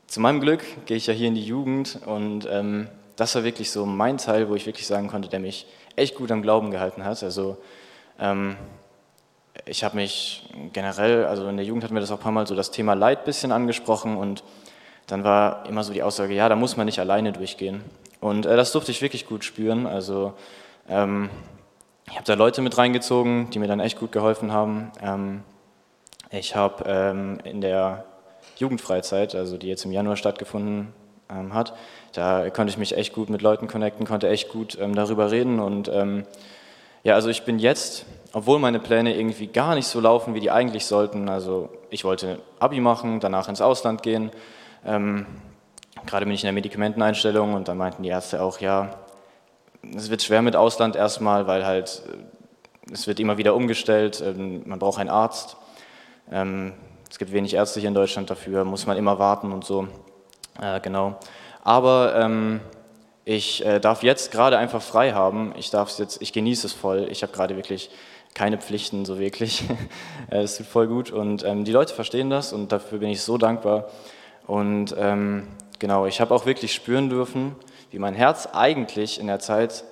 zu 0.08 0.20
meinem 0.20 0.40
Glück 0.40 0.64
gehe 0.86 0.98
ich 0.98 1.08
ja 1.08 1.14
hier 1.14 1.28
in 1.28 1.36
die 1.36 1.46
Jugend 1.46 2.00
und 2.06 2.48
ähm, 2.50 2.88
das 3.16 3.36
war 3.36 3.44
wirklich 3.44 3.72
so 3.72 3.86
mein 3.86 4.18
Teil, 4.18 4.50
wo 4.50 4.56
ich 4.56 4.66
wirklich 4.66 4.88
sagen 4.88 5.08
konnte, 5.08 5.30
der 5.30 5.40
mich 5.40 5.68
echt 5.96 6.16
gut 6.16 6.32
am 6.32 6.42
Glauben 6.42 6.72
gehalten 6.72 7.04
hat. 7.04 7.24
Also 7.24 7.58
ähm, 8.20 8.56
ich 9.66 9.84
habe 9.84 9.96
mich 9.96 10.50
generell, 10.74 11.26
also 11.26 11.48
in 11.48 11.58
der 11.58 11.66
Jugend 11.66 11.84
hatten 11.84 11.94
wir 11.94 12.02
das 12.02 12.12
auch 12.12 12.18
ein 12.18 12.24
paar 12.24 12.32
Mal 12.32 12.48
so 12.48 12.56
das 12.56 12.72
Thema 12.72 12.94
Leid 12.94 13.20
ein 13.20 13.26
bisschen 13.26 13.52
angesprochen 13.52 14.18
und 14.18 14.44
dann 15.08 15.24
war 15.24 15.66
immer 15.68 15.84
so 15.84 15.94
die 15.94 16.04
Aussage, 16.04 16.34
ja, 16.34 16.50
da 16.50 16.56
muss 16.56 16.78
man 16.78 16.86
nicht 16.86 17.00
alleine 17.00 17.32
durchgehen. 17.32 17.84
Und 18.20 18.46
äh, 18.46 18.56
das 18.56 18.72
durfte 18.72 18.92
ich 18.92 19.02
wirklich 19.02 19.28
gut 19.28 19.44
spüren. 19.44 19.86
Also 19.88 20.34
ähm, 20.90 21.30
ich 22.08 22.16
habe 22.16 22.26
da 22.26 22.34
Leute 22.34 22.62
mit 22.62 22.78
reingezogen, 22.78 23.50
die 23.52 23.60
mir 23.60 23.68
dann 23.68 23.80
echt 23.80 24.00
gut 24.00 24.12
geholfen 24.12 24.52
haben. 24.52 24.92
Ähm, 25.02 25.44
ich 26.32 26.56
habe 26.56 26.84
ähm, 26.88 27.38
in 27.44 27.62
der 27.62 28.06
Jugendfreizeit, 28.58 29.36
also 29.36 29.58
die 29.58 29.68
jetzt 29.68 29.86
im 29.86 29.92
Januar 29.92 30.16
stattgefunden 30.18 30.94
ähm, 31.30 31.54
hat, 31.54 31.74
da 32.14 32.50
konnte 32.50 32.72
ich 32.72 32.78
mich 32.78 32.96
echt 32.96 33.14
gut 33.14 33.30
mit 33.30 33.42
Leuten 33.42 33.68
connecten, 33.68 34.06
konnte 34.06 34.30
echt 34.30 34.50
gut 34.50 34.78
ähm, 34.80 34.96
darüber 34.96 35.32
reden. 35.32 35.60
Und 35.60 35.90
ähm, 35.90 36.26
ja, 37.04 37.16
also 37.16 37.30
ich 37.30 37.44
bin 37.44 37.60
jetzt, 37.60 38.06
obwohl 38.34 38.60
meine 38.60 38.80
Pläne 38.80 39.16
irgendwie 39.16 39.48
gar 39.48 39.76
nicht 39.76 39.88
so 39.88 40.00
laufen, 40.00 40.34
wie 40.34 40.40
die 40.40 40.52
eigentlich 40.52 40.86
sollten, 40.86 41.30
also 41.30 41.70
ich 41.90 42.04
wollte 42.04 42.40
Abi 42.60 42.80
machen, 42.80 43.20
danach 43.20 43.48
ins 43.50 43.62
Ausland 43.62 44.04
gehen. 44.04 44.32
Ähm, 44.86 45.26
gerade 46.06 46.26
bin 46.26 46.34
ich 46.34 46.44
in 46.44 46.48
der 46.48 46.54
Medikamenteneinstellung 46.54 47.54
und 47.54 47.68
dann 47.68 47.78
meinten 47.78 48.04
die 48.04 48.10
Ärzte 48.10 48.42
auch, 48.42 48.60
ja, 48.60 48.96
es 49.96 50.10
wird 50.10 50.24
schwer 50.24 50.42
mit 50.42 50.56
Ausland 50.56 50.96
erstmal, 50.96 51.48
weil 51.48 51.66
halt 51.66 52.02
äh, 52.08 52.92
es 52.94 53.08
wird 53.08 53.20
immer 53.20 53.38
wieder 53.38 53.56
umgestellt, 53.56 54.24
ähm, 54.26 54.62
man 54.66 54.80
braucht 54.80 55.00
einen 55.00 55.10
Arzt. 55.10 55.58
Es 56.28 57.20
gibt 57.20 57.34
wenig 57.34 57.54
Ärzte 57.54 57.80
hier 57.80 57.90
in 57.90 57.94
Deutschland 57.94 58.32
dafür, 58.32 58.64
muss 58.66 58.88
man 58.88 58.98
immer 58.98 59.20
warten 59.20 59.52
und 59.52 59.64
so. 59.64 59.88
Äh, 60.62 60.80
genau. 60.82 61.18
Aber 61.64 62.16
ähm, 62.16 62.62
ich 63.26 63.66
äh, 63.66 63.80
darf 63.80 64.04
jetzt 64.04 64.32
gerade 64.32 64.58
einfach 64.58 64.82
frei 64.82 65.14
haben. 65.14 65.54
Ich 65.58 65.72
darf 65.72 65.98
jetzt, 65.98 66.22
ich 66.22 66.32
genieße 66.32 66.68
es 66.68 66.74
voll. 66.74 67.08
Ich 67.10 67.24
habe 67.24 67.34
gerade 67.34 67.56
wirklich 67.56 67.90
keine 68.36 68.58
Pflichten 68.60 69.06
so 69.06 69.18
wirklich. 69.20 69.64
Äh, 70.32 70.42
es 70.42 70.58
tut 70.58 70.66
voll 70.66 70.88
gut 70.88 71.12
und 71.12 71.44
ähm, 71.44 71.66
die 71.66 71.72
Leute 71.72 71.94
verstehen 71.94 72.32
das 72.32 72.52
und 72.52 72.72
dafür 72.72 72.98
bin 72.98 73.10
ich 73.10 73.22
so 73.22 73.38
dankbar. 73.38 73.90
Und 74.48 74.96
ähm, 74.98 75.48
genau, 75.78 76.08
ich 76.08 76.20
habe 76.20 76.34
auch 76.34 76.48
wirklich 76.48 76.74
spüren 76.74 77.10
dürfen, 77.10 77.56
wie 77.92 78.00
mein 78.00 78.16
Herz 78.16 78.48
eigentlich 78.52 79.20
in 79.20 79.28
der 79.28 79.38
Zeit 79.38 79.84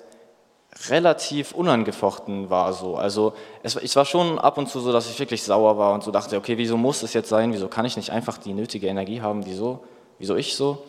relativ 0.90 1.52
unangefochten 1.52 2.50
war. 2.50 2.74
So. 2.74 2.96
Also 2.96 3.34
es, 3.62 3.76
es 3.76 3.96
war 3.96 4.06
schon 4.06 4.40
ab 4.40 4.58
und 4.58 4.70
zu 4.70 4.80
so, 4.80 4.92
dass 4.92 5.08
ich 5.08 5.20
wirklich 5.20 5.44
sauer 5.44 5.78
war 5.78 5.94
und 5.94 6.04
so 6.04 6.10
dachte, 6.10 6.36
okay, 6.36 6.58
wieso 6.58 6.78
muss 6.78 7.04
es 7.04 7.14
jetzt 7.14 7.30
sein? 7.30 7.54
Wieso 7.54 7.68
kann 7.68 7.86
ich 7.86 7.96
nicht 7.96 8.10
einfach 8.10 8.40
die 8.40 8.54
nötige 8.54 8.88
Energie 8.88 9.22
haben? 9.22 9.46
Wieso? 9.46 9.84
Wieso 10.20 10.36
ich 10.36 10.56
so? 10.56 10.86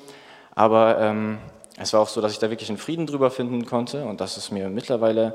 Aber 0.55 0.99
ähm, 1.01 1.39
es 1.79 1.93
war 1.93 2.01
auch 2.01 2.09
so, 2.09 2.21
dass 2.21 2.33
ich 2.33 2.39
da 2.39 2.51
wirklich 2.51 2.69
einen 2.69 2.79
Frieden 2.79 3.07
drüber 3.07 3.31
finden 3.31 3.67
konnte 3.67 4.05
und 4.05 4.21
dass 4.21 4.37
es 4.37 4.51
mir 4.51 4.69
mittlerweile 4.69 5.35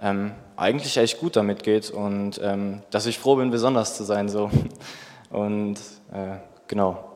ähm, 0.00 0.32
eigentlich 0.56 0.96
echt 0.96 1.18
gut 1.18 1.36
damit 1.36 1.62
geht 1.62 1.90
und 1.90 2.40
ähm, 2.42 2.82
dass 2.90 3.06
ich 3.06 3.18
froh 3.18 3.36
bin, 3.36 3.50
besonders 3.50 3.96
zu 3.96 4.04
sein. 4.04 4.28
So. 4.28 4.50
Und 5.30 5.76
äh, 6.12 6.38
genau. 6.66 7.09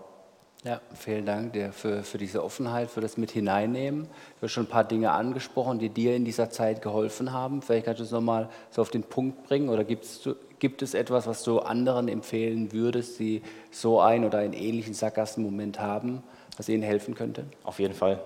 Ja, 0.65 0.81
vielen 0.95 1.27
Dank 1.27 1.53
dir 1.53 1.75
für, 1.75 2.03
für 2.03 2.17
diese 2.17 2.43
Offenheit, 2.43 2.91
für 2.91 3.03
das 3.03 3.19
Mit 3.19 3.31
hineinnehmen. 3.31 4.05
Du 4.05 4.43
hast 4.47 4.53
schon 4.53 4.65
ein 4.65 4.71
paar 4.71 4.85
Dinge 4.85 5.11
angesprochen, 5.13 5.79
die 5.79 5.91
dir 5.91 6.17
in 6.17 6.25
dieser 6.25 6.49
Zeit 6.49 6.81
geholfen 6.81 7.35
haben. 7.35 7.61
Vielleicht 7.61 7.85
kannst 7.85 8.01
du 8.01 8.05
es 8.05 8.11
nochmal 8.13 8.49
so 8.71 8.81
auf 8.81 8.89
den 8.89 9.03
Punkt 9.03 9.47
bringen 9.47 9.69
oder 9.69 9.85
gibt's, 9.85 10.27
gibt 10.61 10.81
es 10.81 10.95
etwas, 10.95 11.27
was 11.27 11.43
du 11.43 11.59
anderen 11.59 12.09
empfehlen 12.09 12.73
würdest, 12.73 13.19
die 13.19 13.43
so 13.71 14.01
einen 14.01 14.25
oder 14.25 14.39
einen 14.39 14.55
ähnlichen 14.55 14.95
Sackgassenmoment 14.95 15.81
haben, 15.81 16.23
was 16.57 16.71
ihnen 16.71 16.83
helfen 16.83 17.15
könnte? 17.15 17.45
Auf 17.63 17.79
jeden 17.79 17.93
Fall. 17.93 18.23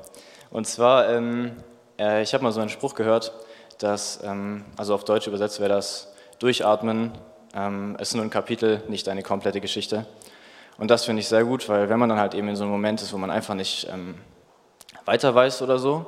Und 0.52 0.68
zwar, 0.68 1.10
ähm, 1.10 1.56
äh, 1.98 2.22
ich 2.22 2.34
habe 2.34 2.44
mal 2.44 2.52
so 2.52 2.60
einen 2.60 2.70
Spruch 2.70 2.94
gehört, 2.94 3.32
dass, 3.78 4.20
ähm, 4.22 4.64
also 4.76 4.94
auf 4.94 5.02
Deutsch 5.02 5.26
übersetzt 5.26 5.58
wäre 5.58 5.70
das, 5.70 6.14
durchatmen 6.38 7.10
ähm, 7.52 7.96
ist 7.98 8.14
nur 8.14 8.22
ein 8.22 8.30
Kapitel, 8.30 8.80
nicht 8.86 9.08
eine 9.08 9.24
komplette 9.24 9.60
Geschichte. 9.60 10.06
Und 10.78 10.90
das 10.90 11.04
finde 11.04 11.20
ich 11.20 11.28
sehr 11.28 11.44
gut, 11.44 11.68
weil 11.68 11.90
wenn 11.90 11.98
man 11.98 12.08
dann 12.08 12.18
halt 12.18 12.34
eben 12.34 12.48
in 12.48 12.56
so 12.56 12.62
einem 12.62 12.72
Moment 12.72 13.02
ist, 13.02 13.12
wo 13.12 13.18
man 13.18 13.30
einfach 13.30 13.54
nicht 13.54 13.88
ähm, 13.92 14.14
weiter 15.04 15.34
weiß 15.34 15.60
oder 15.62 15.78
so, 15.78 16.06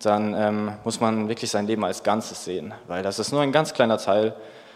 dann 0.00 0.34
ähm, 0.34 0.72
muss 0.84 1.00
man 1.00 1.28
wirklich 1.28 1.50
sein 1.50 1.66
Leben 1.66 1.84
als 1.84 2.02
Ganzes 2.02 2.44
sehen, 2.44 2.74
weil 2.88 3.02
das 3.02 3.18
ist 3.18 3.32
nur 3.32 3.40
ein 3.40 3.52
ganz 3.52 3.72
kleiner 3.72 3.98
Teil. 3.98 4.34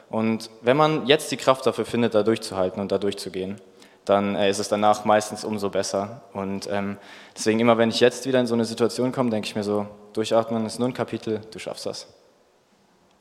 Und 0.09 0.51
wenn 0.62 0.77
man 0.77 1.07
jetzt 1.07 1.31
die 1.33 1.37
Kraft 1.37 1.66
dafür 1.66 1.85
findet, 1.85 2.14
da 2.14 2.22
durchzuhalten 2.22 2.81
und 2.81 2.92
da 2.92 2.99
durchzugehen, 2.99 3.61
dann 4.05 4.37
äh, 4.37 4.49
ist 4.49 4.61
es 4.61 4.68
danach 4.68 5.05
meistens 5.05 5.44
umso 5.44 5.68
besser. 5.68 6.22
Und 6.33 6.68
ähm, 6.70 6.96
deswegen 7.37 7.61
immer, 7.61 7.77
wenn 7.77 7.90
ich 7.90 8.01
jetzt 8.01 8.25
wieder 8.27 8.40
in 8.40 8.46
so 8.46 8.55
eine 8.55 8.64
Situation 8.64 9.12
komme, 9.12 9.31
denke 9.31 9.49
ich 9.49 9.57
mir 9.57 9.64
so, 9.64 9.87
durchatmen 10.12 10.64
ist 10.64 10.79
nur 10.79 10.88
ein 10.88 10.94
Kapitel, 10.94 11.40
du 11.51 11.59
schaffst 11.59 11.87
das. 11.87 12.07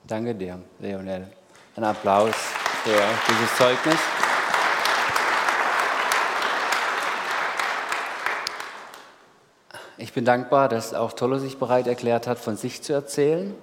Danke 0.08 0.36
dir, 0.36 0.60
Leonel. 0.80 1.28
Ein 1.76 1.84
Applaus 1.84 2.36
für 2.84 3.02
dieses 3.28 3.58
Zeugnis. 3.58 4.00
Ich 9.98 10.12
bin 10.12 10.26
dankbar, 10.26 10.68
dass 10.68 10.94
auch 10.94 11.14
Tollo 11.14 11.38
sich 11.38 11.58
bereit 11.58 11.88
erklärt 11.88 12.28
hat, 12.28 12.38
von 12.38 12.58
sich 12.58 12.82
zu 12.82 12.92
erzählen. 12.92 13.56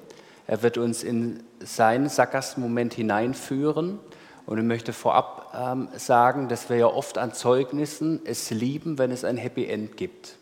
Er 0.47 0.63
wird 0.63 0.79
uns 0.79 1.03
in 1.03 1.43
seinen 1.61 2.09
Sackgassenmoment 2.09 2.95
hineinführen. 2.95 3.99
Und 4.47 4.59
ich 4.59 4.65
möchte 4.65 4.95
vorab 4.95 5.53
ähm, 5.55 5.89
sagen, 5.95 6.49
dass 6.49 6.71
wir 6.71 6.79
ja 6.79 6.87
oft 6.87 7.19
an 7.19 7.35
Zeugnissen 7.35 8.23
es 8.25 8.51
lieben, 8.51 8.97
wenn 8.97 9.11
es 9.11 9.25
ein 9.25 9.37
Happy 9.37 9.67
End 9.67 9.99
gibt. 9.99 10.37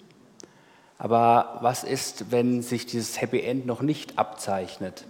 Aber 0.96 1.58
was 1.60 1.82
ist, 1.82 2.30
wenn 2.30 2.62
sich 2.62 2.86
dieses 2.86 3.20
Happy 3.20 3.40
End 3.40 3.66
noch 3.66 3.82
nicht 3.82 4.16
abzeichnet? 4.16 5.06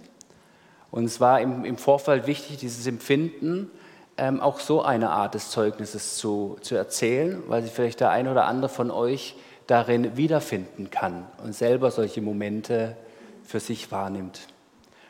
Und 0.89 1.05
es 1.05 1.21
war 1.21 1.41
im, 1.41 1.63
im 1.63 1.77
Vorfall 1.77 2.25
wichtig, 2.25 2.57
dieses 2.57 2.87
Empfinden 2.87 3.69
ähm, 4.17 4.41
auch 4.41 4.59
so 4.59 4.81
eine 4.81 5.11
Art 5.11 5.35
des 5.35 5.51
Zeugnisses 5.51 6.17
zu, 6.17 6.57
zu 6.61 6.73
erzählen, 6.73 7.43
weil 7.47 7.61
sich 7.61 7.71
vielleicht 7.71 7.99
der 7.99 8.09
eine 8.09 8.31
oder 8.31 8.45
andere 8.45 8.69
von 8.69 8.89
euch 8.89 9.35
darin 9.71 10.17
wiederfinden 10.17 10.89
kann 10.89 11.25
und 11.41 11.55
selber 11.55 11.91
solche 11.91 12.21
Momente 12.21 12.97
für 13.41 13.61
sich 13.61 13.89
wahrnimmt. 13.89 14.41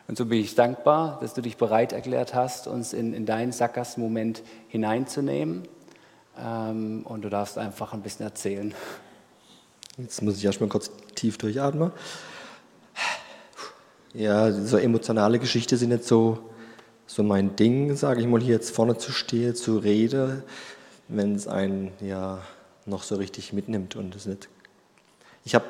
Und 0.08 0.20
so 0.20 0.26
bin 0.26 0.40
ich 0.40 0.54
dankbar, 0.54 1.18
dass 1.20 1.34
du 1.34 1.42
dich 1.42 1.58
bereit 1.58 1.94
erklärt 1.94 2.36
hast, 2.36 2.68
uns 2.68 2.94
in, 2.94 3.14
in 3.14 3.26
deinen 3.26 3.54
Sackgassenmoment 3.54 4.44
hineinzunehmen. 4.68 5.64
Ähm, 6.40 7.02
und 7.06 7.24
du 7.24 7.30
darfst 7.30 7.58
einfach 7.58 7.94
ein 7.94 8.04
bisschen 8.04 8.24
erzählen. 8.24 8.76
Jetzt 9.98 10.22
muss 10.22 10.38
ich 10.38 10.46
erstmal 10.46 10.70
kurz 10.70 10.92
tief 11.16 11.40
durchatmen. 11.40 11.92
Ja, 14.14 14.52
so 14.52 14.78
emotionale 14.78 15.40
Geschichten 15.40 15.76
sind 15.76 15.90
nicht 15.90 16.04
so, 16.04 16.38
so 17.08 17.24
mein 17.24 17.56
Ding, 17.56 17.96
sage 17.96 18.22
ich 18.22 18.28
mal, 18.28 18.42
hier 18.42 18.56
jetzt 18.56 18.76
vorne 18.76 18.98
zu 18.98 19.12
stehen, 19.12 19.56
zu 19.56 19.80
reden, 19.80 20.44
wenn 21.08 21.34
es 21.34 21.48
einen 21.48 21.94
ja 22.00 22.40
noch 22.86 23.04
so 23.04 23.16
richtig 23.16 23.54
mitnimmt 23.54 23.96
und 23.96 24.16
es 24.16 24.26
nicht. 24.26 24.50
Ich 25.44 25.56
habe 25.56 25.66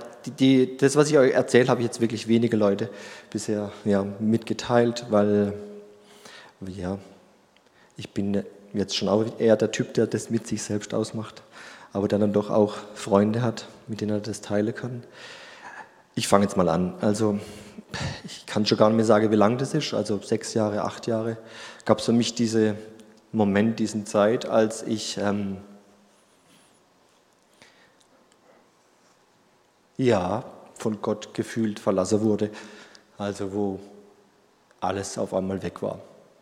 das, 0.79 0.95
was 0.95 1.09
ich 1.09 1.17
euch 1.17 1.31
erzähle, 1.31 1.67
habe 1.69 1.81
ich 1.81 1.87
jetzt 1.87 2.01
wirklich 2.01 2.27
wenige 2.27 2.57
Leute 2.57 2.89
bisher 3.29 3.71
ja, 3.85 4.05
mitgeteilt, 4.19 5.05
weil 5.09 5.53
ja, 6.67 6.99
ich 7.97 8.09
bin 8.11 8.43
jetzt 8.73 8.95
schon 8.95 9.07
auch 9.07 9.25
eher 9.39 9.55
der 9.55 9.71
Typ, 9.71 9.93
der 9.93 10.07
das 10.07 10.29
mit 10.29 10.45
sich 10.47 10.61
selbst 10.61 10.93
ausmacht, 10.93 11.41
aber 11.93 12.07
der 12.07 12.19
dann 12.19 12.33
doch 12.33 12.49
auch 12.49 12.75
Freunde 12.93 13.41
hat, 13.41 13.67
mit 13.87 14.01
denen 14.01 14.11
er 14.11 14.19
das 14.19 14.41
teilen 14.41 14.75
kann. 14.75 15.03
Ich 16.15 16.27
fange 16.27 16.43
jetzt 16.43 16.57
mal 16.57 16.69
an. 16.69 16.93
Also 17.01 17.39
ich 18.25 18.45
kann 18.45 18.65
schon 18.65 18.77
gar 18.77 18.89
nicht 18.89 18.97
mehr 18.97 19.05
sagen, 19.05 19.31
wie 19.31 19.35
lang 19.35 19.57
das 19.57 19.73
ist, 19.73 19.93
also 19.93 20.19
sechs 20.21 20.53
Jahre, 20.53 20.83
acht 20.83 21.07
Jahre, 21.07 21.37
gab 21.85 21.99
es 21.99 22.05
für 22.05 22.13
mich 22.13 22.35
diesen 22.35 22.75
Moment, 23.31 23.79
diesen 23.79 24.05
Zeit, 24.05 24.45
als 24.45 24.83
ich 24.83 25.17
ähm, 25.17 25.57
ja 30.05 30.43
von 30.77 31.01
Gott 31.01 31.33
gefühlt 31.33 31.79
verlassen 31.79 32.21
wurde, 32.21 32.49
also 33.17 33.53
wo 33.53 33.79
alles 34.79 35.17
auf 35.17 35.33
einmal 35.33 35.61
weg 35.61 35.81
war, 35.81 35.99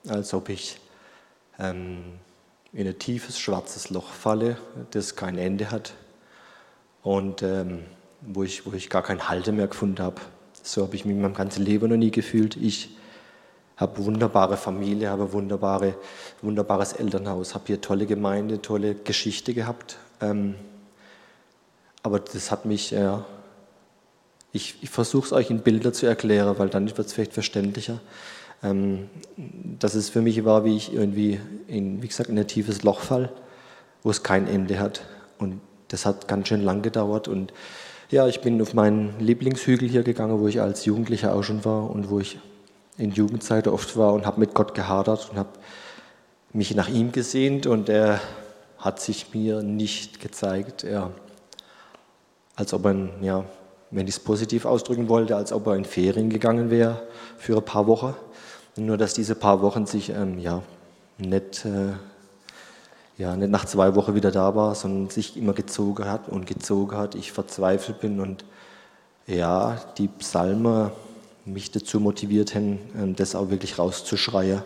als 0.07 0.33
ob 0.33 0.49
ich 0.49 0.79
ähm, 1.59 2.03
in 2.71 2.87
ein 2.87 2.97
tiefes 2.97 3.37
schwarzes 3.39 3.89
Loch 3.89 4.09
falle, 4.09 4.57
das 4.91 5.15
kein 5.15 5.37
Ende 5.37 5.71
hat 5.71 5.93
und 7.03 7.41
ähm, 7.43 7.83
wo, 8.21 8.43
ich, 8.43 8.65
wo 8.65 8.73
ich 8.73 8.89
gar 8.89 9.03
keinen 9.03 9.27
Halte 9.27 9.51
mehr 9.51 9.67
gefunden 9.67 10.01
habe. 10.01 10.21
So 10.63 10.83
habe 10.83 10.95
ich 10.95 11.05
mich 11.05 11.15
in 11.15 11.21
meinem 11.21 11.33
ganzen 11.33 11.63
Leben 11.63 11.89
noch 11.89 11.97
nie 11.97 12.11
gefühlt. 12.11 12.55
Ich 12.55 12.95
habe 13.75 14.05
wunderbare 14.05 14.57
Familie, 14.57 15.09
habe 15.09 15.31
wunderbare, 15.31 15.95
wunderbares 16.41 16.93
Elternhaus, 16.93 17.55
habe 17.55 17.65
hier 17.67 17.81
tolle 17.81 18.05
Gemeinde, 18.05 18.61
tolle 18.61 18.93
Geschichte 18.95 19.53
gehabt. 19.53 19.97
Ähm, 20.21 20.55
aber 22.03 22.19
das 22.19 22.51
hat 22.51 22.65
mich, 22.65 22.91
ja, 22.91 23.25
ich, 24.51 24.75
ich 24.81 24.89
versuche 24.89 25.27
es 25.27 25.33
euch 25.33 25.49
in 25.49 25.59
Bilder 25.59 25.93
zu 25.93 26.05
erklären, 26.05 26.57
weil 26.57 26.69
dann 26.69 26.87
wird 26.87 27.07
es 27.07 27.13
vielleicht 27.13 27.33
verständlicher. 27.33 27.99
Ähm, 28.61 29.09
dass 29.79 29.95
es 29.95 30.09
für 30.09 30.21
mich 30.21 30.43
war, 30.43 30.65
wie 30.65 30.75
ich 30.75 30.93
irgendwie, 30.93 31.39
in, 31.67 32.01
wie 32.01 32.07
gesagt, 32.07 32.29
in 32.29 32.37
ein 32.37 32.47
tiefes 32.47 32.83
Loch 32.83 32.99
fall, 32.99 33.31
wo 34.03 34.09
es 34.09 34.23
kein 34.23 34.47
Ende 34.47 34.79
hat. 34.79 35.01
Und 35.37 35.61
das 35.87 36.05
hat 36.05 36.27
ganz 36.27 36.47
schön 36.47 36.61
lang 36.61 36.81
gedauert 36.81 37.27
und 37.27 37.53
ja, 38.11 38.27
ich 38.27 38.41
bin 38.41 38.59
auf 38.59 38.73
meinen 38.73 39.19
Lieblingshügel 39.19 39.87
hier 39.87 40.01
gegangen, 40.01 40.39
wo 40.39 40.47
ich 40.47 40.61
als 40.61 40.83
Jugendlicher 40.85 41.35
auch 41.35 41.43
schon 41.43 41.63
war 41.63 41.89
und 41.91 42.09
wo 42.09 42.19
ich 42.19 42.39
in 42.97 43.11
Jugendzeit 43.11 43.67
oft 43.67 43.95
war 43.97 44.13
und 44.13 44.25
habe 44.25 44.39
mit 44.39 44.55
Gott 44.55 44.73
gehadert 44.73 45.29
und 45.29 45.37
habe 45.37 45.49
mich 46.51 46.73
nach 46.73 46.89
ihm 46.89 47.11
gesehnt 47.11 47.67
und 47.67 47.87
er 47.87 48.19
hat 48.79 48.99
sich 48.99 49.33
mir 49.33 49.61
nicht 49.61 50.19
gezeigt. 50.19 50.83
Er, 50.83 51.11
als 52.55 52.73
ob 52.73 52.85
er, 52.85 53.09
ja, 53.21 53.45
wenn 53.91 54.07
ich 54.07 54.15
es 54.15 54.19
positiv 54.19 54.65
ausdrücken 54.65 55.09
wollte, 55.09 55.35
als 55.35 55.51
ob 55.51 55.67
er 55.67 55.75
in 55.75 55.85
Ferien 55.85 56.29
gegangen 56.29 56.69
wäre 56.69 57.01
für 57.37 57.57
ein 57.57 57.65
paar 57.65 57.87
Wochen. 57.87 58.15
Nur 58.75 58.97
dass 58.97 59.13
diese 59.13 59.35
paar 59.35 59.61
Wochen 59.61 59.85
sich 59.85 60.09
ähm, 60.09 60.39
ja, 60.39 60.61
nicht 61.17 61.65
äh, 61.65 61.93
ja, 63.19 63.35
nicht 63.35 63.51
nach 63.51 63.65
zwei 63.65 63.95
Wochen 63.95 64.15
wieder 64.15 64.31
da 64.31 64.55
war, 64.55 64.73
sondern 64.73 65.09
sich 65.09 65.35
immer 65.35 65.53
gezogen 65.53 66.05
hat 66.05 66.29
und 66.29 66.47
gezogen 66.47 66.95
hat, 66.95 67.15
ich 67.15 67.33
verzweifelt 67.33 67.99
bin 67.99 68.21
und 68.21 68.45
ja, 69.27 69.77
die 69.97 70.07
Psalme 70.07 70.91
mich 71.43 71.69
dazu 71.69 71.99
motiviert 71.99 72.55
haben, 72.55 72.79
ähm, 72.97 73.15
das 73.15 73.35
auch 73.35 73.49
wirklich 73.49 73.77
rauszuschreien 73.77 74.63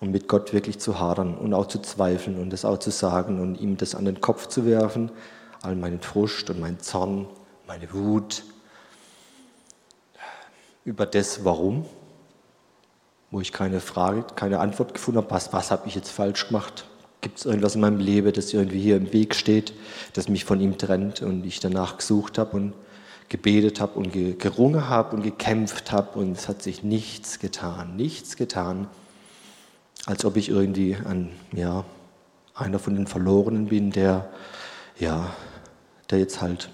und 0.00 0.10
mit 0.10 0.28
Gott 0.28 0.52
wirklich 0.52 0.78
zu 0.78 1.00
hadern 1.00 1.34
und 1.34 1.54
auch 1.54 1.66
zu 1.66 1.80
zweifeln 1.80 2.38
und 2.38 2.52
das 2.52 2.66
auch 2.66 2.78
zu 2.78 2.90
sagen 2.90 3.40
und 3.40 3.58
ihm 3.58 3.78
das 3.78 3.94
an 3.94 4.04
den 4.04 4.20
Kopf 4.20 4.46
zu 4.48 4.66
werfen, 4.66 5.10
all 5.62 5.74
meinen 5.74 6.00
Frust 6.00 6.50
und 6.50 6.60
meinen 6.60 6.80
Zorn, 6.80 7.26
meine 7.66 7.92
Wut 7.94 8.42
über 10.86 11.04
das 11.04 11.44
Warum, 11.44 11.84
wo 13.30 13.40
ich 13.42 13.52
keine 13.52 13.80
Frage, 13.80 14.24
keine 14.34 14.60
Antwort 14.60 14.94
gefunden 14.94 15.18
habe, 15.18 15.30
was, 15.30 15.52
was 15.52 15.70
habe 15.70 15.86
ich 15.88 15.94
jetzt 15.94 16.10
falsch 16.10 16.46
gemacht, 16.46 16.86
Gibt 17.22 17.38
es 17.38 17.44
irgendwas 17.44 17.74
in 17.74 17.80
meinem 17.80 17.98
Leben, 17.98 18.32
das 18.32 18.52
irgendwie 18.52 18.80
hier 18.80 18.96
im 18.96 19.12
Weg 19.12 19.34
steht, 19.34 19.72
das 20.12 20.28
mich 20.28 20.44
von 20.44 20.60
ihm 20.60 20.78
trennt 20.78 21.22
und 21.22 21.44
ich 21.44 21.58
danach 21.58 21.96
gesucht 21.96 22.38
habe 22.38 22.56
und 22.56 22.72
gebetet 23.28 23.80
habe 23.80 23.98
und 23.98 24.12
gerungen 24.38 24.88
habe 24.88 25.16
und 25.16 25.22
gekämpft 25.22 25.90
habe 25.90 26.20
und 26.20 26.38
es 26.38 26.46
hat 26.46 26.62
sich 26.62 26.84
nichts 26.84 27.40
getan, 27.40 27.96
nichts 27.96 28.36
getan, 28.36 28.86
als 30.04 30.24
ob 30.24 30.36
ich 30.36 30.50
irgendwie 30.50 30.94
ein, 30.94 31.32
ja, 31.52 31.84
einer 32.54 32.78
von 32.78 32.94
den 32.94 33.08
Verlorenen 33.08 33.66
bin, 33.66 33.90
der, 33.90 34.30
ja, 34.96 35.34
der 36.10 36.20
jetzt 36.20 36.40
halt 36.40 36.70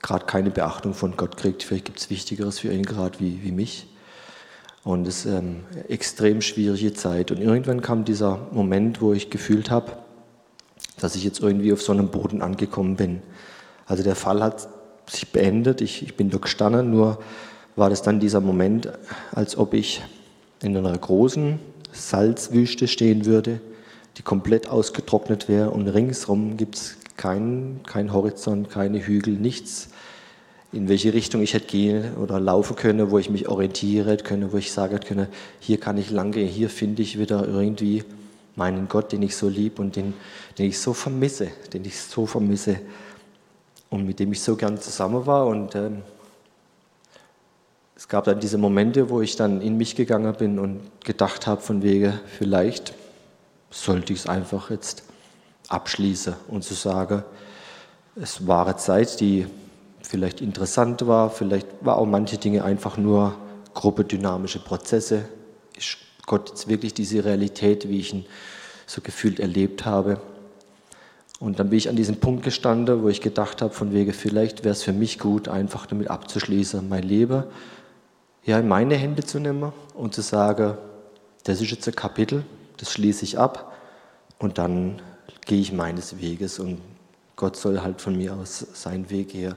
gerade 0.00 0.26
keine 0.26 0.50
Beachtung 0.50 0.94
von 0.94 1.16
Gott 1.16 1.36
kriegt. 1.36 1.62
Vielleicht 1.62 1.86
gibt 1.86 1.98
es 1.98 2.10
Wichtigeres 2.10 2.58
für 2.60 2.72
ihn 2.72 2.84
gerade 2.84 3.18
wie, 3.20 3.42
wie 3.42 3.52
mich. 3.52 3.86
Und 4.84 5.06
es 5.06 5.26
ist 5.26 5.32
ähm, 5.32 5.64
extrem 5.88 6.40
schwierige 6.40 6.94
Zeit. 6.94 7.30
Und 7.30 7.40
irgendwann 7.40 7.82
kam 7.82 8.04
dieser 8.04 8.38
Moment, 8.52 9.00
wo 9.00 9.12
ich 9.12 9.28
gefühlt 9.30 9.70
habe, 9.70 9.92
dass 11.00 11.16
ich 11.16 11.24
jetzt 11.24 11.40
irgendwie 11.40 11.72
auf 11.72 11.82
so 11.82 11.92
einem 11.92 12.08
Boden 12.08 12.42
angekommen 12.42 12.96
bin. 12.96 13.22
Also 13.86 14.02
der 14.02 14.16
Fall 14.16 14.42
hat 14.42 14.68
sich 15.06 15.30
beendet. 15.30 15.80
Ich, 15.80 16.02
ich 16.02 16.16
bin 16.16 16.30
da 16.30 16.38
gestanden, 16.38 16.90
nur 16.90 17.18
war 17.76 17.90
das 17.90 18.02
dann 18.02 18.20
dieser 18.20 18.40
Moment, 18.40 18.90
als 19.32 19.56
ob 19.56 19.74
ich 19.74 20.02
in 20.62 20.76
einer 20.76 20.96
großen 20.96 21.58
Salzwüste 21.92 22.88
stehen 22.88 23.24
würde, 23.24 23.60
die 24.16 24.22
komplett 24.22 24.68
ausgetrocknet 24.68 25.48
wäre 25.48 25.70
und 25.70 25.86
ringsherum 25.86 26.56
gibt 26.56 26.74
es 26.74 26.96
keinen 27.18 27.82
kein 27.82 28.14
Horizont, 28.14 28.70
keine 28.70 29.06
Hügel, 29.06 29.34
nichts, 29.34 29.90
in 30.72 30.88
welche 30.88 31.12
Richtung 31.12 31.42
ich 31.42 31.52
hätte 31.52 31.66
gehen 31.66 32.16
oder 32.16 32.40
laufen 32.40 32.76
können, 32.76 33.10
wo 33.10 33.18
ich 33.18 33.28
mich 33.28 33.48
orientieren 33.48 34.16
können, 34.18 34.52
wo 34.52 34.56
ich 34.56 34.72
sagen 34.72 35.00
können, 35.00 35.28
hier 35.60 35.78
kann 35.78 35.98
ich 35.98 36.10
lang 36.10 36.32
gehen, 36.32 36.48
hier 36.48 36.70
finde 36.70 37.02
ich 37.02 37.18
wieder 37.18 37.46
irgendwie 37.46 38.04
meinen 38.56 38.88
Gott, 38.88 39.12
den 39.12 39.22
ich 39.22 39.36
so 39.36 39.48
lieb 39.48 39.78
und 39.78 39.96
den, 39.96 40.14
den 40.58 40.66
ich 40.66 40.78
so 40.78 40.92
vermisse, 40.92 41.48
den 41.72 41.84
ich 41.84 42.00
so 42.00 42.26
vermisse 42.26 42.80
und 43.90 44.04
mit 44.04 44.18
dem 44.18 44.32
ich 44.32 44.42
so 44.42 44.56
gern 44.56 44.78
zusammen 44.78 45.26
war. 45.26 45.46
Und 45.46 45.74
ähm, 45.74 46.02
es 47.96 48.08
gab 48.08 48.24
dann 48.24 48.40
diese 48.40 48.58
Momente, 48.58 49.08
wo 49.10 49.22
ich 49.22 49.36
dann 49.36 49.60
in 49.60 49.76
mich 49.76 49.96
gegangen 49.96 50.34
bin 50.34 50.58
und 50.58 50.80
gedacht 51.04 51.46
habe, 51.46 51.60
von 51.62 51.82
wegen, 51.82 52.20
vielleicht 52.38 52.94
sollte 53.70 54.12
ich 54.12 54.20
es 54.20 54.26
einfach 54.26 54.70
jetzt 54.70 55.07
abschließen 55.68 56.34
und 56.48 56.64
zu 56.64 56.74
sagen, 56.74 57.24
es 58.16 58.46
war 58.46 58.66
eine 58.66 58.76
Zeit, 58.76 59.20
die 59.20 59.46
vielleicht 60.02 60.40
interessant 60.40 61.06
war, 61.06 61.30
vielleicht 61.30 61.66
war 61.82 61.98
auch 61.98 62.06
manche 62.06 62.38
Dinge 62.38 62.64
einfach 62.64 62.96
nur 62.96 63.34
gruppedynamische 63.74 64.58
Prozesse. 64.58 65.28
Ist 65.76 65.98
Gott 66.26 66.48
jetzt 66.50 66.68
wirklich 66.68 66.94
diese 66.94 67.24
Realität, 67.24 67.88
wie 67.88 68.00
ich 68.00 68.12
ihn 68.12 68.26
so 68.86 69.00
gefühlt 69.00 69.38
erlebt 69.38 69.84
habe? 69.84 70.20
Und 71.40 71.60
dann 71.60 71.70
bin 71.70 71.78
ich 71.78 71.88
an 71.88 71.94
diesem 71.94 72.16
Punkt 72.16 72.42
gestanden, 72.42 73.02
wo 73.02 73.08
ich 73.08 73.20
gedacht 73.20 73.62
habe, 73.62 73.72
von 73.72 73.92
wegen, 73.92 74.12
vielleicht 74.12 74.64
wäre 74.64 74.72
es 74.72 74.82
für 74.82 74.92
mich 74.92 75.18
gut, 75.20 75.46
einfach 75.46 75.86
damit 75.86 76.10
abzuschließen, 76.10 76.88
mein 76.88 77.04
Leben 77.04 77.44
ja, 78.48 78.58
in 78.58 78.66
meine 78.66 78.96
Hände 78.96 79.22
zu 79.22 79.38
nehmen 79.38 79.72
und 79.94 80.14
zu 80.14 80.22
sagen, 80.22 80.78
das 81.44 81.60
ist 81.60 81.70
jetzt 81.70 81.86
ein 81.86 81.94
Kapitel, 81.94 82.44
das 82.78 82.90
schließe 82.92 83.24
ich 83.24 83.38
ab 83.38 83.72
und 84.38 84.56
dann 84.56 85.02
gehe 85.48 85.60
ich 85.60 85.72
meines 85.72 86.20
Weges 86.20 86.58
und 86.58 86.78
Gott 87.34 87.56
soll 87.56 87.80
halt 87.80 88.02
von 88.02 88.16
mir 88.16 88.34
aus 88.34 88.66
seinen 88.74 89.08
Weg 89.10 89.30
gehen. 89.30 89.54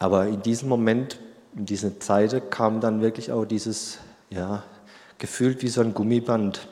Aber 0.00 0.26
in 0.26 0.42
diesem 0.42 0.68
Moment, 0.68 1.18
in 1.56 1.66
dieser 1.66 2.00
Zeit 2.00 2.50
kam 2.50 2.80
dann 2.80 3.00
wirklich 3.00 3.30
auch 3.30 3.44
dieses, 3.44 3.98
ja, 4.28 4.64
gefühlt 5.18 5.62
wie 5.62 5.68
so 5.68 5.80
ein 5.80 5.94
Gummiband, 5.94 6.66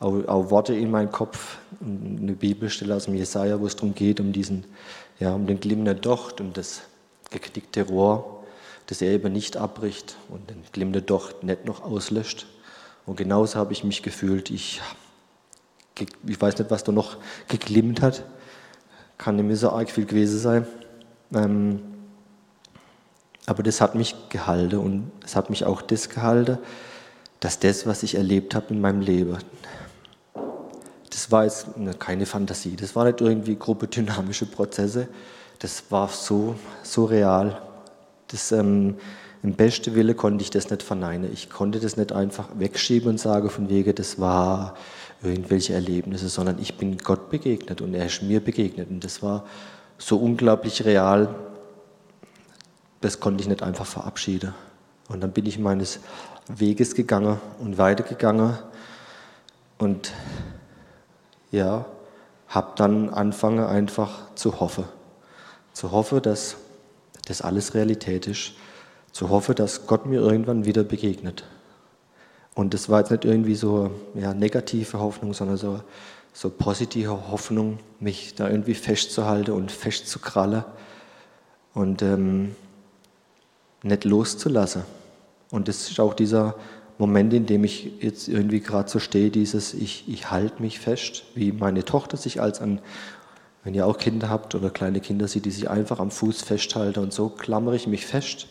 auch, 0.00 0.26
auch 0.26 0.50
Worte 0.50 0.74
in 0.74 0.90
meinen 0.90 1.12
Kopf, 1.12 1.58
eine 1.80 2.32
Bibelstelle 2.32 2.96
aus 2.96 3.04
dem 3.04 3.14
Jesaja, 3.14 3.60
wo 3.60 3.66
es 3.66 3.76
darum 3.76 3.94
geht, 3.94 4.18
um 4.18 4.32
diesen, 4.32 4.64
ja, 5.20 5.34
um 5.34 5.46
den 5.46 5.60
glimmenden 5.60 6.00
Docht 6.00 6.40
und 6.40 6.56
das 6.56 6.80
geknickte 7.30 7.82
Rohr, 7.82 8.44
das 8.86 9.02
er 9.02 9.12
eben 9.12 9.32
nicht 9.32 9.58
abbricht 9.58 10.16
und 10.30 10.48
den 10.48 10.62
glimmenden 10.72 11.04
Docht 11.04 11.42
nicht 11.42 11.66
noch 11.66 11.84
auslöscht. 11.84 12.46
Und 13.04 13.16
genauso 13.16 13.58
habe 13.58 13.74
ich 13.74 13.84
mich 13.84 14.02
gefühlt. 14.02 14.50
Ich, 14.50 14.80
ich 16.26 16.40
weiß 16.40 16.58
nicht, 16.58 16.70
was 16.70 16.84
da 16.84 16.92
noch 16.92 17.16
geglimmt 17.48 18.02
hat. 18.02 18.24
Kann 19.18 19.36
nicht 19.36 19.46
mehr 19.46 19.56
so 19.56 19.70
arg 19.70 19.90
viel 19.90 20.06
gewesen 20.06 20.38
sein. 20.38 20.66
Ähm, 21.34 21.80
aber 23.46 23.62
das 23.62 23.80
hat 23.80 23.94
mich 23.94 24.14
gehalten 24.30 24.78
und 24.78 25.10
es 25.24 25.36
hat 25.36 25.50
mich 25.50 25.64
auch 25.64 25.82
das 25.82 26.08
gehalten, 26.08 26.58
dass 27.40 27.58
das, 27.58 27.86
was 27.86 28.02
ich 28.02 28.14
erlebt 28.14 28.54
habe 28.54 28.72
in 28.72 28.80
meinem 28.80 29.00
Leben, 29.00 29.36
das 31.10 31.30
war 31.30 31.44
jetzt 31.44 31.68
keine 31.98 32.26
Fantasie, 32.26 32.74
das 32.74 32.96
war 32.96 33.04
nicht 33.04 33.20
irgendwie 33.20 33.56
gruppedynamische 33.56 34.46
Prozesse, 34.46 35.08
das 35.58 35.84
war 35.90 36.08
so, 36.08 36.56
so 36.82 37.04
real. 37.04 37.60
Das, 38.28 38.50
ähm, 38.50 38.96
Im 39.42 39.52
besten 39.54 39.94
Wille 39.94 40.14
konnte 40.14 40.42
ich 40.42 40.50
das 40.50 40.70
nicht 40.70 40.82
verneinen. 40.82 41.32
Ich 41.32 41.50
konnte 41.50 41.78
das 41.78 41.96
nicht 41.96 42.12
einfach 42.12 42.48
wegschieben 42.58 43.10
und 43.10 43.20
sagen 43.20 43.50
von 43.50 43.68
wegen, 43.68 43.94
das 43.94 44.18
war 44.18 44.74
irgendwelche 45.24 45.74
Erlebnisse, 45.74 46.28
sondern 46.28 46.58
ich 46.58 46.76
bin 46.76 46.98
Gott 46.98 47.30
begegnet 47.30 47.80
und 47.80 47.94
er 47.94 48.06
ist 48.06 48.22
mir 48.22 48.40
begegnet. 48.40 48.90
Und 48.90 49.04
das 49.04 49.22
war 49.22 49.44
so 49.98 50.18
unglaublich 50.18 50.84
real, 50.84 51.34
das 53.00 53.20
konnte 53.20 53.42
ich 53.42 53.48
nicht 53.48 53.62
einfach 53.62 53.86
verabschieden. 53.86 54.54
Und 55.08 55.20
dann 55.20 55.32
bin 55.32 55.46
ich 55.46 55.58
meines 55.58 56.00
Weges 56.48 56.94
gegangen 56.94 57.38
und 57.58 57.78
weitergegangen 57.78 58.58
und 59.78 60.12
ja, 61.50 61.84
habe 62.48 62.72
dann 62.76 63.10
angefangen 63.10 63.64
einfach 63.64 64.34
zu 64.34 64.60
hoffen. 64.60 64.84
Zu 65.72 65.90
hoffen, 65.90 66.22
dass 66.22 66.56
das 67.26 67.42
alles 67.42 67.74
Realität 67.74 68.26
ist. 68.26 68.52
Zu 69.12 69.28
hoffen, 69.28 69.54
dass 69.54 69.86
Gott 69.86 70.06
mir 70.06 70.20
irgendwann 70.20 70.64
wieder 70.64 70.84
begegnet. 70.84 71.44
Und 72.54 72.74
das 72.74 72.88
war 72.88 73.00
jetzt 73.00 73.10
nicht 73.10 73.24
irgendwie 73.24 73.54
so 73.54 73.90
ja, 74.14 74.32
negative 74.32 74.98
Hoffnung, 75.00 75.34
sondern 75.34 75.56
so, 75.56 75.80
so 76.32 76.50
positive 76.50 77.30
Hoffnung, 77.30 77.78
mich 78.00 78.34
da 78.34 78.48
irgendwie 78.48 78.74
festzuhalten 78.74 79.52
und 79.52 79.72
festzukrallen. 79.72 80.64
Und 81.74 82.02
ähm, 82.02 82.54
nicht 83.84 84.04
loszulassen. 84.04 84.82
Und 85.50 85.68
das 85.68 85.90
ist 85.90 86.00
auch 86.00 86.14
dieser 86.14 86.56
Moment, 86.98 87.32
in 87.32 87.46
dem 87.46 87.64
ich 87.64 87.92
jetzt 88.00 88.28
irgendwie 88.28 88.60
gerade 88.60 88.88
so 88.88 88.98
stehe, 88.98 89.30
dieses 89.30 89.74
ich, 89.74 90.08
ich 90.08 90.30
halte 90.30 90.62
mich 90.62 90.80
fest, 90.80 91.24
wie 91.34 91.52
meine 91.52 91.84
Tochter 91.84 92.16
sich 92.16 92.40
als 92.40 92.60
an, 92.60 92.80
wenn 93.62 93.74
ihr 93.74 93.86
auch 93.86 93.98
Kinder 93.98 94.28
habt 94.28 94.54
oder 94.54 94.70
kleine 94.70 95.00
Kinder 95.00 95.28
sieht, 95.28 95.44
die 95.44 95.50
sich 95.50 95.70
einfach 95.70 95.98
am 95.98 96.10
Fuß 96.10 96.42
festhalten 96.42 97.00
und 97.00 97.12
so 97.12 97.28
klammere 97.28 97.76
ich 97.76 97.86
mich 97.86 98.06
fest, 98.06 98.46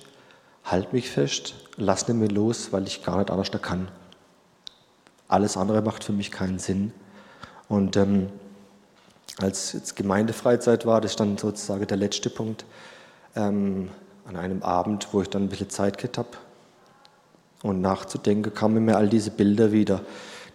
halte 0.64 0.94
mich 0.94 1.10
fest, 1.10 1.56
lass 1.78 2.08
nicht 2.08 2.18
mehr 2.18 2.30
los, 2.30 2.72
weil 2.72 2.88
ich 2.88 3.04
gar 3.04 3.18
nicht 3.18 3.32
anders 3.32 3.52
da 3.52 3.58
kann. 3.58 3.90
Alles 5.28 5.58
andere 5.58 5.82
macht 5.82 6.04
für 6.04 6.14
mich 6.14 6.32
keinen 6.32 6.60
Sinn. 6.60 6.94
Und 7.68 7.98
ähm, 7.98 8.30
als 9.40 9.74
jetzt 9.74 9.96
Gemeindefreizeit 9.96 10.86
war, 10.86 11.02
das 11.02 11.16
dann 11.16 11.38
sozusagen 11.38 11.88
der 11.88 11.98
letzte 11.98 12.30
Punkt, 12.30 12.66
ähm, 13.36 13.90
an 14.26 14.36
einem 14.36 14.64
Abend, 14.64 15.08
wo 15.12 15.22
ich 15.22 15.30
dann 15.30 15.44
ein 15.44 15.50
bisschen 15.50 15.70
Zeit 15.70 15.98
gehabt 15.98 16.18
habe 16.18 16.30
und 17.62 17.82
nachzudenken, 17.82 18.54
kamen 18.54 18.86
mir 18.86 18.96
all 18.96 19.10
diese 19.10 19.32
Bilder 19.32 19.72
wieder, 19.72 20.02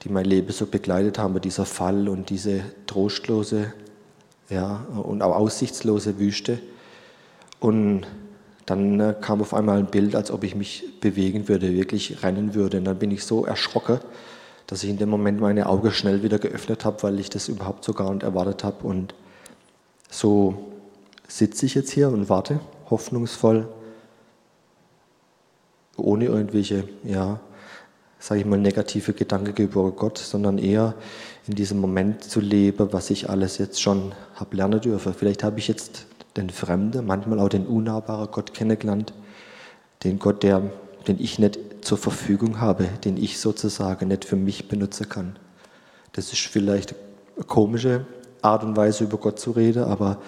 die 0.03 0.09
mein 0.09 0.25
Leben 0.25 0.53
so 0.53 0.67
begleitet 0.67 1.19
haben, 1.19 1.39
dieser 1.41 1.67
Fall 1.67 2.09
und 2.09 2.31
diese 2.31 2.63
trostlose 2.87 3.73
ja, 4.49 4.87
und 4.95 5.23
auch 5.23 5.37
aussichtslose 5.37 6.19
Wüste. 6.19 6.59
Und 7.61 8.07
dann 8.69 9.01
äh, 9.01 9.15
kam 9.19 9.41
auf 9.41 9.55
einmal 9.55 9.79
ein 9.79 9.87
Bild, 9.87 10.15
als 10.15 10.31
ob 10.31 10.45
ich 10.45 10.55
mich 10.55 11.01
bewegen 11.01 11.49
würde, 11.49 11.75
wirklich 11.75 12.23
rennen 12.23 12.55
würde. 12.55 12.79
Und 12.79 12.85
dann 12.85 12.99
bin 12.99 13.11
ich 13.11 13.25
so 13.25 13.47
erschrocken, 13.47 13.99
dass 14.67 14.85
ich 14.85 14.91
in 14.91 14.99
dem 14.99 15.09
Moment 15.09 15.41
meine 15.41 15.67
Augen 15.69 15.91
schnell 15.91 16.23
wieder 16.23 16.39
geöffnet 16.39 16.85
habe, 16.85 17.03
weil 17.03 17.19
ich 17.19 17.31
das 17.31 17.49
überhaupt 17.49 17.85
so 17.85 17.95
gar 17.95 18.13
nicht 18.13 18.25
erwartet 18.25 18.65
habe. 18.65 18.87
Und 18.87 19.15
so 20.11 20.73
sitze 21.27 21.65
ich 21.65 21.75
jetzt 21.75 21.91
hier 21.91 22.09
und 22.11 22.29
warte 22.29 22.61
hoffnungsvoll, 22.91 23.69
ohne 25.97 26.27
irgendwelche, 26.27 26.85
ja, 27.05 27.41
sage 28.19 28.41
ich 28.41 28.47
mal, 28.47 28.59
negative 28.59 29.15
Gedanken 29.15 29.55
gegenüber 29.55 29.93
Gott, 29.93 30.19
sondern 30.19 30.59
eher 30.59 30.95
in 31.47 31.55
diesem 31.55 31.81
Moment 31.81 32.23
zu 32.23 32.41
leben, 32.41 32.93
was 32.93 33.09
ich 33.09 33.31
alles 33.31 33.57
jetzt 33.57 33.81
schon 33.81 34.13
habe 34.35 34.57
lernen 34.57 34.81
dürfen. 34.81 35.15
Vielleicht 35.15 35.43
habe 35.43 35.59
ich 35.59 35.69
jetzt 35.69 36.08
den 36.39 36.51
Fremden, 36.51 37.07
manchmal 37.07 37.41
auch 37.41 37.49
den 37.49 37.67
unnahbaren 37.67 38.29
Gott 38.31 38.55
kennengelernt, 38.55 39.13
den 40.05 40.19
Gott, 40.19 40.43
der, 40.43 40.63
den 41.07 41.21
ich 41.21 41.39
nicht 41.39 41.59
zur 41.81 41.99
Verfügung 41.99 42.61
habe, 42.61 42.85
den 43.05 43.17
ich 43.17 43.39
sozusagen 43.39 44.09
nicht 44.09 44.25
für 44.25 44.37
mich 44.37 44.69
benutzen 44.69 45.09
kann. 45.09 45.37
Das 46.13 46.33
ist 46.33 46.47
vielleicht 46.47 46.95
eine 47.37 47.45
komische 47.45 48.07
Art 48.43 48.65
und 48.65 48.77
Weise, 48.77 49.05
über 49.05 49.19
Gott 49.19 49.39
zu 49.39 49.51
reden, 49.51 49.85
aber 49.85 50.19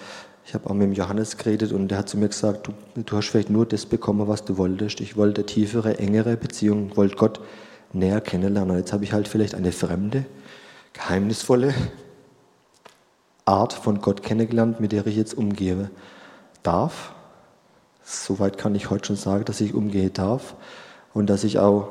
ich 0.45 0.53
habe 0.53 0.69
auch 0.69 0.73
mit 0.73 0.83
dem 0.83 0.93
Johannes 0.93 1.37
geredet 1.37 1.71
und 1.71 1.87
der 1.89 1.99
hat 1.99 2.09
zu 2.09 2.17
mir 2.17 2.27
gesagt, 2.27 2.67
du, 2.67 3.01
du 3.01 3.17
hast 3.17 3.27
vielleicht 3.27 3.49
nur 3.49 3.65
das 3.65 3.85
bekommen, 3.85 4.27
was 4.27 4.43
du 4.43 4.57
wolltest. 4.57 4.99
Ich 4.99 5.15
wollte 5.15 5.45
tiefere, 5.45 5.97
engere 5.99 6.35
Beziehung, 6.35 6.95
wollte 6.97 7.15
Gott 7.15 7.39
näher 7.93 8.21
kennenlernen. 8.21 8.77
Jetzt 8.77 8.91
habe 8.91 9.03
ich 9.03 9.13
halt 9.13 9.27
vielleicht 9.27 9.55
eine 9.55 9.71
fremde, 9.71 10.25
geheimnisvolle 10.93 11.73
Art 13.51 13.73
von 13.73 14.01
Gott 14.01 14.23
kennengelernt, 14.23 14.79
mit 14.79 14.93
der 14.93 15.05
ich 15.05 15.17
jetzt 15.17 15.33
umgehe 15.33 15.91
darf. 16.63 17.11
Soweit 18.01 18.57
kann 18.57 18.75
ich 18.75 18.89
heute 18.89 19.07
schon 19.07 19.15
sagen, 19.17 19.45
dass 19.45 19.59
ich 19.61 19.73
umgehen 19.73 20.13
darf 20.13 20.55
und 21.13 21.29
dass 21.29 21.43
ich 21.43 21.59
auch 21.59 21.89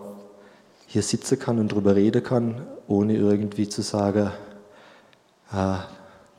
hier 0.87 1.03
sitzen 1.03 1.39
kann 1.39 1.59
und 1.59 1.71
darüber 1.71 1.95
reden 1.95 2.23
kann, 2.23 2.63
ohne 2.89 3.15
irgendwie 3.15 3.69
zu 3.69 3.83
sagen, 3.83 4.31
ah, 5.53 5.85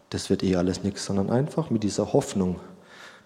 das 0.09 0.29
wird 0.29 0.43
eh 0.43 0.55
alles 0.55 0.83
nichts, 0.83 1.05
sondern 1.05 1.29
einfach 1.29 1.69
mit 1.69 1.83
dieser 1.83 2.13
Hoffnung, 2.13 2.59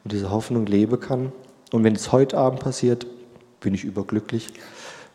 mit 0.03 0.11
dieser 0.11 0.31
Hoffnung 0.31 0.65
leben 0.65 0.99
kann. 0.99 1.31
Und 1.71 1.83
wenn 1.83 1.95
es 1.95 2.11
heute 2.11 2.37
Abend 2.37 2.59
passiert, 2.59 3.07
bin 3.59 3.73
ich 3.73 3.85
überglücklich. 3.85 4.49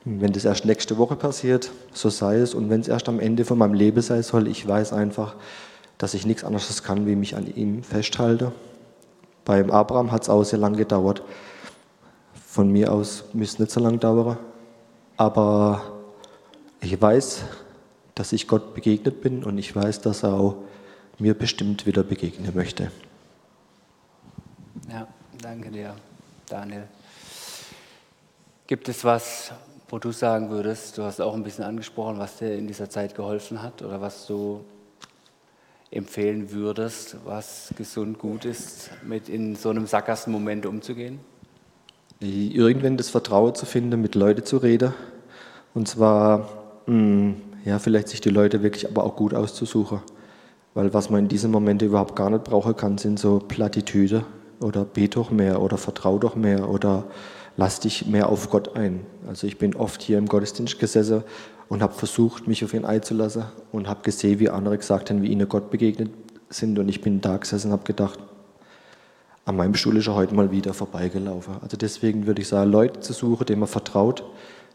Wenn 0.04 0.32
das 0.32 0.46
erst 0.46 0.64
nächste 0.64 0.96
Woche 0.96 1.14
passiert, 1.14 1.70
so 1.92 2.08
sei 2.08 2.36
es. 2.38 2.54
Und 2.54 2.70
wenn 2.70 2.80
es 2.80 2.88
erst 2.88 3.08
am 3.08 3.20
Ende 3.20 3.44
von 3.44 3.58
meinem 3.58 3.74
Leben 3.74 4.00
sein 4.00 4.22
soll, 4.22 4.48
ich 4.48 4.66
weiß 4.66 4.94
einfach, 4.94 5.36
dass 6.00 6.14
ich 6.14 6.24
nichts 6.24 6.44
anderes 6.44 6.82
kann, 6.82 7.06
wie 7.06 7.14
mich 7.14 7.36
an 7.36 7.46
ihm 7.54 7.82
festhalte. 7.82 8.52
Beim 9.44 9.70
Abraham 9.70 10.10
hat 10.10 10.22
es 10.22 10.30
auch 10.30 10.42
sehr 10.44 10.58
lange 10.58 10.78
gedauert. 10.78 11.22
Von 12.32 12.72
mir 12.72 12.90
aus 12.90 13.24
müsste 13.34 13.60
nicht 13.60 13.70
so 13.70 13.80
lange 13.80 13.98
dauern. 13.98 14.38
Aber 15.18 15.82
ich 16.80 17.00
weiß, 17.00 17.42
dass 18.14 18.32
ich 18.32 18.48
Gott 18.48 18.74
begegnet 18.74 19.20
bin 19.20 19.44
und 19.44 19.58
ich 19.58 19.76
weiß, 19.76 20.00
dass 20.00 20.22
er 20.22 20.32
auch 20.32 20.56
mir 21.18 21.34
bestimmt 21.34 21.84
wieder 21.84 22.02
begegnen 22.02 22.50
möchte. 22.54 22.90
Ja, 24.90 25.06
danke 25.42 25.70
dir, 25.70 25.94
Daniel. 26.48 26.84
Gibt 28.66 28.88
es 28.88 29.04
was, 29.04 29.52
wo 29.90 29.98
du 29.98 30.12
sagen 30.12 30.48
würdest, 30.48 30.96
du 30.96 31.02
hast 31.02 31.20
auch 31.20 31.34
ein 31.34 31.42
bisschen 31.42 31.64
angesprochen, 31.64 32.18
was 32.18 32.38
dir 32.38 32.54
in 32.54 32.66
dieser 32.66 32.88
Zeit 32.88 33.14
geholfen 33.14 33.60
hat 33.60 33.82
oder 33.82 34.00
was 34.00 34.26
du 34.26 34.64
empfehlen 35.90 36.52
würdest, 36.52 37.16
was 37.24 37.72
gesund 37.76 38.18
gut 38.18 38.44
ist, 38.44 38.90
mit 39.02 39.28
in 39.28 39.56
so 39.56 39.70
einem 39.70 39.86
Sackgassenmoment 39.86 40.66
umzugehen? 40.66 41.18
Irgendwann 42.20 42.96
das 42.96 43.08
Vertrauen 43.08 43.54
zu 43.54 43.66
finden, 43.66 44.00
mit 44.00 44.14
Leuten 44.14 44.44
zu 44.44 44.58
reden. 44.58 44.92
Und 45.74 45.88
zwar, 45.88 46.48
mh, 46.86 46.94
hm, 46.94 47.36
ja, 47.64 47.78
vielleicht 47.78 48.08
sich 48.08 48.20
die 48.20 48.30
Leute 48.30 48.62
wirklich 48.62 48.88
aber 48.88 49.04
auch 49.04 49.16
gut 49.16 49.34
auszusuchen. 49.34 50.00
Weil 50.74 50.94
was 50.94 51.10
man 51.10 51.24
in 51.24 51.28
diesem 51.28 51.50
Moment 51.50 51.82
überhaupt 51.82 52.14
gar 52.14 52.30
nicht 52.30 52.44
brauchen 52.44 52.76
kann, 52.76 52.98
sind 52.98 53.18
so 53.18 53.38
Plattitüde 53.40 54.24
oder 54.60 54.84
bet 54.84 55.16
doch 55.16 55.30
mehr 55.30 55.60
oder 55.60 55.78
vertrau 55.78 56.18
doch 56.18 56.36
mehr 56.36 56.68
oder 56.68 57.04
lass 57.56 57.80
dich 57.80 58.06
mehr 58.06 58.28
auf 58.28 58.50
Gott 58.50 58.76
ein. 58.76 59.04
Also 59.26 59.46
ich 59.46 59.58
bin 59.58 59.74
oft 59.74 60.00
hier 60.00 60.18
im 60.18 60.26
Gottesdienst 60.26 60.78
gesessen 60.78 61.24
und 61.70 61.82
habe 61.82 61.94
versucht, 61.94 62.48
mich 62.48 62.64
auf 62.64 62.74
ihn 62.74 62.84
einzulassen 62.84 63.44
und 63.70 63.88
habe 63.88 64.02
gesehen, 64.02 64.40
wie 64.40 64.50
andere 64.50 64.76
gesagt 64.76 65.08
haben, 65.08 65.22
wie 65.22 65.28
ihnen 65.28 65.48
Gott 65.48 65.70
begegnet 65.70 66.10
sind. 66.50 66.78
Und 66.78 66.88
ich 66.88 67.00
bin 67.00 67.20
da 67.20 67.36
gesessen 67.36 67.68
und 67.68 67.74
habe 67.74 67.84
gedacht, 67.84 68.18
an 69.44 69.56
meinem 69.56 69.74
Stuhl 69.74 69.96
ist 69.96 70.08
er 70.08 70.16
heute 70.16 70.34
mal 70.34 70.50
wieder 70.50 70.74
vorbeigelaufen. 70.74 71.54
Also 71.62 71.76
deswegen 71.76 72.26
würde 72.26 72.42
ich 72.42 72.48
sagen, 72.48 72.72
Leute 72.72 72.98
zu 73.00 73.12
suchen, 73.12 73.46
denen 73.46 73.60
man 73.60 73.68
vertraut, 73.68 74.24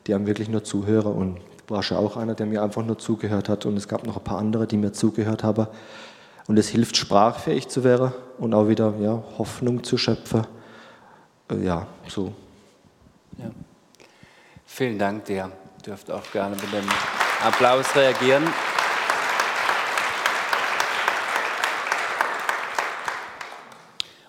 die 0.08 0.14
einem 0.14 0.26
wirklich 0.26 0.48
nur 0.48 0.64
zuhören. 0.64 1.14
Und 1.14 1.38
warst 1.68 1.92
ja 1.92 1.98
auch 1.98 2.16
einer, 2.16 2.34
der 2.34 2.46
mir 2.46 2.64
einfach 2.64 2.86
nur 2.86 2.98
zugehört 2.98 3.50
hat. 3.50 3.66
Und 3.66 3.76
es 3.76 3.90
gab 3.90 4.08
noch 4.08 4.16
ein 4.16 4.24
paar 4.24 4.38
andere, 4.38 4.66
die 4.66 4.78
mir 4.78 4.94
zugehört 4.94 5.44
haben. 5.44 5.68
Und 6.48 6.58
es 6.58 6.70
hilft, 6.70 6.96
sprachfähig 6.96 7.68
zu 7.68 7.84
werden 7.84 8.14
und 8.38 8.54
auch 8.54 8.70
wieder 8.70 8.94
ja, 9.02 9.22
Hoffnung 9.38 9.84
zu 9.84 9.98
schöpfen. 9.98 10.48
Äh, 11.52 11.62
ja, 11.62 11.88
so. 12.08 12.32
Ja. 13.38 13.52
Vielen 14.66 14.98
Dank 14.98 15.26
dir. 15.26 15.52
Dürft 15.86 16.10
auch 16.10 16.32
gerne 16.32 16.56
mit 16.56 16.74
dem 16.74 16.90
Applaus 17.44 17.96
reagieren. 17.96 18.44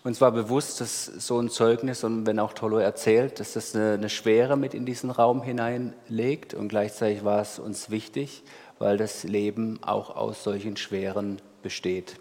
Uns 0.04 0.20
war 0.20 0.32
bewusst, 0.32 0.82
dass 0.82 1.06
so 1.06 1.40
ein 1.40 1.48
Zeugnis, 1.48 2.04
und 2.04 2.26
wenn 2.26 2.38
auch 2.40 2.52
Tolo 2.52 2.76
erzählt, 2.76 3.40
dass 3.40 3.54
das 3.54 3.74
eine, 3.74 3.94
eine 3.94 4.10
Schwere 4.10 4.58
mit 4.58 4.74
in 4.74 4.84
diesen 4.84 5.10
Raum 5.10 5.42
hineinlegt. 5.42 6.52
Und 6.52 6.68
gleichzeitig 6.68 7.24
war 7.24 7.40
es 7.40 7.58
uns 7.58 7.88
wichtig, 7.88 8.42
weil 8.78 8.98
das 8.98 9.24
Leben 9.24 9.82
auch 9.82 10.14
aus 10.14 10.44
solchen 10.44 10.76
Schweren 10.76 11.40
besteht. 11.62 12.20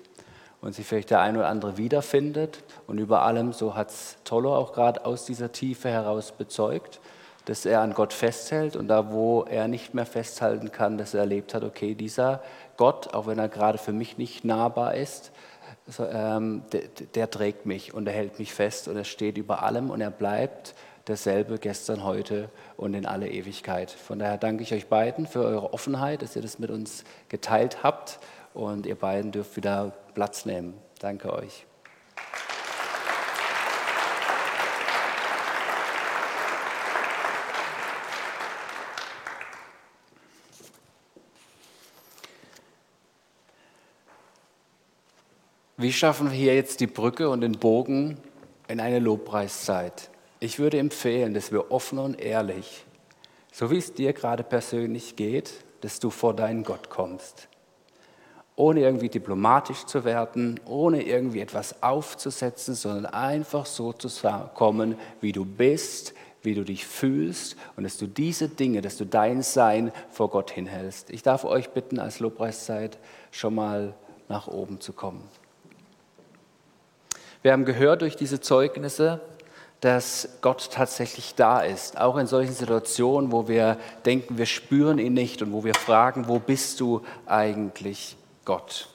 Und 0.62 0.76
sich 0.76 0.88
vielleicht 0.88 1.10
der 1.10 1.20
eine 1.20 1.40
oder 1.40 1.50
andere 1.50 1.78
wiederfindet. 1.78 2.64
Und 2.88 3.00
über 3.00 3.24
allem, 3.24 3.52
so 3.52 3.76
hat 3.76 3.90
es 3.90 4.16
Tollo 4.24 4.56
auch 4.56 4.72
gerade 4.72 5.06
aus 5.06 5.26
dieser 5.26 5.52
Tiefe 5.52 5.90
heraus 5.90 6.32
bezeugt, 6.32 7.02
dass 7.46 7.66
er 7.66 7.82
an 7.82 7.94
Gott 7.94 8.14
festhält 8.14 8.76
und 8.76 8.88
da, 8.88 9.12
wo 9.12 9.44
er 9.44 9.68
nicht 9.68 9.94
mehr 9.94 10.06
festhalten 10.06 10.72
kann, 10.72 10.98
dass 10.98 11.14
er 11.14 11.22
erlebt 11.22 11.54
hat, 11.54 11.64
okay, 11.64 11.96
dieser 11.96 12.42
Gott, 12.78 13.14
auch 13.14 13.28
wenn 13.28 13.40
er 13.40 13.50
gerade 13.50 13.78
für 13.78 13.94
mich 13.94 14.18
nicht 14.18 14.44
nahbar 14.44 14.96
ist, 14.96 15.32
ähm, 16.00 16.64
der, 16.72 16.82
der 17.14 17.30
trägt 17.30 17.66
mich 17.66 17.94
und 17.94 18.08
er 18.08 18.14
hält 18.14 18.40
mich 18.40 18.54
fest 18.54 18.88
und 18.88 18.98
er 18.98 19.04
steht 19.04 19.38
über 19.38 19.64
allem 19.64 19.90
und 19.90 20.02
er 20.02 20.12
bleibt 20.12 20.74
derselbe 21.08 21.60
gestern, 21.60 22.04
heute 22.04 22.50
und 22.78 22.96
in 22.96 23.06
alle 23.06 23.30
Ewigkeit. 23.30 23.92
Von 23.92 24.20
daher 24.20 24.38
danke 24.38 24.64
ich 24.64 24.74
euch 24.74 24.88
beiden 24.88 25.28
für 25.28 25.44
eure 25.44 25.74
Offenheit, 25.74 26.24
dass 26.24 26.36
ihr 26.36 26.42
das 26.42 26.58
mit 26.58 26.72
uns 26.72 27.04
geteilt 27.30 27.84
habt 27.84 28.20
und 28.54 28.86
ihr 28.88 28.96
beiden 28.96 29.32
dürft 29.32 29.56
wieder 29.56 29.94
Platz 30.16 30.46
nehmen. 30.46 30.74
Danke 31.00 31.32
euch. 31.32 31.66
Wie 45.78 45.92
schaffen 45.92 46.32
wir 46.32 46.38
hier 46.38 46.56
jetzt 46.56 46.80
die 46.80 46.88
Brücke 46.88 47.30
und 47.30 47.42
den 47.42 47.54
Bogen 47.54 48.18
in 48.68 48.80
eine 48.80 49.00
Lobpreiszeit? 49.00 50.10
Ich 50.40 50.60
würde 50.60 50.80
empfehlen, 50.80 51.34
dass 51.34 51.52
wir 51.52 51.72
offen 51.72 52.00
und 52.00 52.20
ehrlich, 52.20 52.86
so 53.52 53.72
wie 53.72 53.78
es 53.78 53.94
dir 53.94 54.14
gerade 54.14 54.44
persönlich 54.44 55.16
geht, 55.16 55.52
dass 55.82 56.00
du 56.00 56.10
vor 56.10 56.34
deinen 56.34 56.64
Gott 56.64 56.90
kommst 56.90 57.50
ohne 58.56 58.82
irgendwie 58.82 59.10
diplomatisch 59.10 59.86
zu 59.86 60.06
werden, 60.06 60.60
ohne 60.66 61.04
irgendwie 61.04 61.42
etwas 61.42 61.84
aufzusetzen, 61.84 62.74
sondern 62.74 63.06
einfach 63.08 63.66
so 63.66 63.92
zu 63.92 64.10
kommen, 64.54 64.98
wie 65.20 65.32
du 65.32 65.44
bist, 65.46 66.14
wie 66.42 66.54
du 66.54 66.64
dich 66.64 66.86
fühlst 66.86 67.58
und 67.76 67.84
dass 67.84 67.98
du 67.98 68.08
diese 68.08 68.48
Dinge, 68.48 68.82
dass 68.82 68.98
du 68.98 69.06
dein 69.06 69.42
Sein 69.42 69.92
vor 70.10 70.30
Gott 70.30 70.52
hinhältst. 70.52 71.10
Ich 71.10 71.24
darf 71.24 71.44
euch 71.44 71.72
bitten, 71.72 72.00
als 72.00 72.20
Lobpreiszeit 72.20 72.98
schon 73.32 73.56
mal 73.56 73.94
nach 74.30 74.48
oben 74.48 74.80
zu 74.80 74.94
kommen. 74.94 75.28
Wir 77.46 77.52
haben 77.52 77.66
gehört 77.66 78.02
durch 78.02 78.16
diese 78.16 78.42
Zeugnisse, 78.42 79.22
dass 79.80 80.30
Gott 80.42 80.72
tatsächlich 80.72 81.36
da 81.36 81.60
ist, 81.60 81.96
auch 81.96 82.18
in 82.18 82.26
solchen 82.26 82.54
Situationen, 82.54 83.32
wo 83.32 83.48
wir 83.48 83.78
denken, 84.04 84.40
wir 84.40 84.48
spüren 84.48 84.98
ihn 84.98 85.14
nicht 85.14 85.44
und 85.44 85.54
wo 85.54 85.64
wir 85.64 85.76
fragen, 85.76 86.28
wo 86.28 86.40
bist 86.40 86.80
du 86.80 87.04
eigentlich? 87.28 88.18
Gott. 88.46 88.90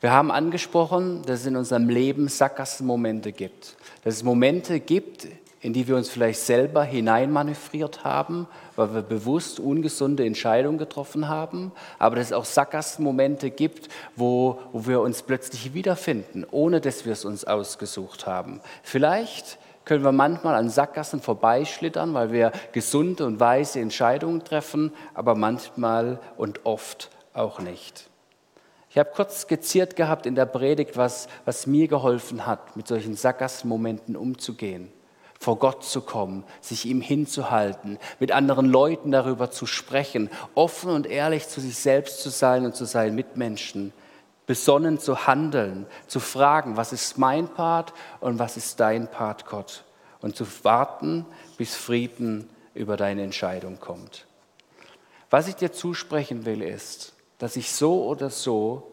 Wir 0.00 0.12
haben 0.12 0.30
angesprochen, 0.30 1.22
dass 1.26 1.40
es 1.40 1.46
in 1.46 1.56
unserem 1.56 1.88
Leben 1.88 2.28
Sackgassenmomente 2.28 3.32
gibt. 3.32 3.74
Dass 4.04 4.14
es 4.14 4.22
Momente 4.22 4.78
gibt, 4.78 5.26
in 5.60 5.72
die 5.72 5.86
wir 5.86 5.96
uns 5.96 6.08
vielleicht 6.08 6.40
selber 6.40 6.82
hineinmanövriert 6.84 8.02
haben, 8.02 8.46
weil 8.76 8.94
wir 8.94 9.02
bewusst 9.02 9.60
ungesunde 9.60 10.24
Entscheidungen 10.24 10.78
getroffen 10.78 11.28
haben, 11.28 11.72
aber 11.98 12.16
dass 12.16 12.26
es 12.26 12.32
auch 12.32 12.46
Sackgassenmomente 12.46 13.50
gibt, 13.50 13.88
wo, 14.16 14.58
wo 14.72 14.86
wir 14.86 15.00
uns 15.00 15.22
plötzlich 15.22 15.74
wiederfinden, 15.74 16.46
ohne 16.50 16.80
dass 16.80 17.04
wir 17.04 17.12
es 17.12 17.24
uns 17.24 17.44
ausgesucht 17.44 18.26
haben. 18.26 18.60
Vielleicht 18.82 19.58
können 19.84 20.04
wir 20.04 20.12
manchmal 20.12 20.54
an 20.54 20.70
Sackgassen 20.70 21.20
vorbeischlittern, 21.20 22.14
weil 22.14 22.32
wir 22.32 22.52
gesunde 22.72 23.26
und 23.26 23.40
weise 23.40 23.80
Entscheidungen 23.80 24.44
treffen, 24.44 24.92
aber 25.14 25.34
manchmal 25.34 26.20
und 26.36 26.64
oft 26.64 27.10
auch 27.34 27.60
nicht. 27.60 28.08
Ich 28.88 28.98
habe 28.98 29.10
kurz 29.14 29.42
skizziert 29.42 29.94
gehabt 29.94 30.26
in 30.26 30.34
der 30.34 30.46
Predigt, 30.46 30.96
was, 30.96 31.28
was 31.44 31.66
mir 31.66 31.86
geholfen 31.86 32.46
hat, 32.46 32.76
mit 32.76 32.88
solchen 32.88 33.14
Sackgassenmomenten 33.14 34.16
umzugehen, 34.16 34.90
vor 35.40 35.58
Gott 35.58 35.82
zu 35.82 36.02
kommen, 36.02 36.44
sich 36.60 36.84
ihm 36.84 37.00
hinzuhalten, 37.00 37.98
mit 38.18 38.30
anderen 38.30 38.66
Leuten 38.66 39.10
darüber 39.10 39.50
zu 39.50 39.64
sprechen, 39.64 40.28
offen 40.54 40.90
und 40.90 41.06
ehrlich 41.06 41.48
zu 41.48 41.62
sich 41.62 41.76
selbst 41.76 42.20
zu 42.20 42.28
sein 42.28 42.66
und 42.66 42.76
zu 42.76 42.84
seinen 42.84 43.14
Mitmenschen, 43.14 43.94
besonnen 44.46 44.98
zu 44.98 45.26
handeln, 45.26 45.86
zu 46.06 46.20
fragen, 46.20 46.76
was 46.76 46.92
ist 46.92 47.16
mein 47.16 47.48
Part 47.48 47.94
und 48.20 48.38
was 48.38 48.58
ist 48.58 48.80
dein 48.80 49.10
Part, 49.10 49.46
Gott, 49.46 49.84
und 50.20 50.36
zu 50.36 50.44
warten, 50.62 51.24
bis 51.56 51.74
Frieden 51.74 52.50
über 52.74 52.98
deine 52.98 53.22
Entscheidung 53.22 53.80
kommt. 53.80 54.26
Was 55.30 55.48
ich 55.48 55.54
dir 55.54 55.72
zusprechen 55.72 56.44
will, 56.44 56.60
ist, 56.60 57.14
dass 57.38 57.54
sich 57.54 57.72
so 57.72 58.04
oder 58.04 58.28
so 58.28 58.92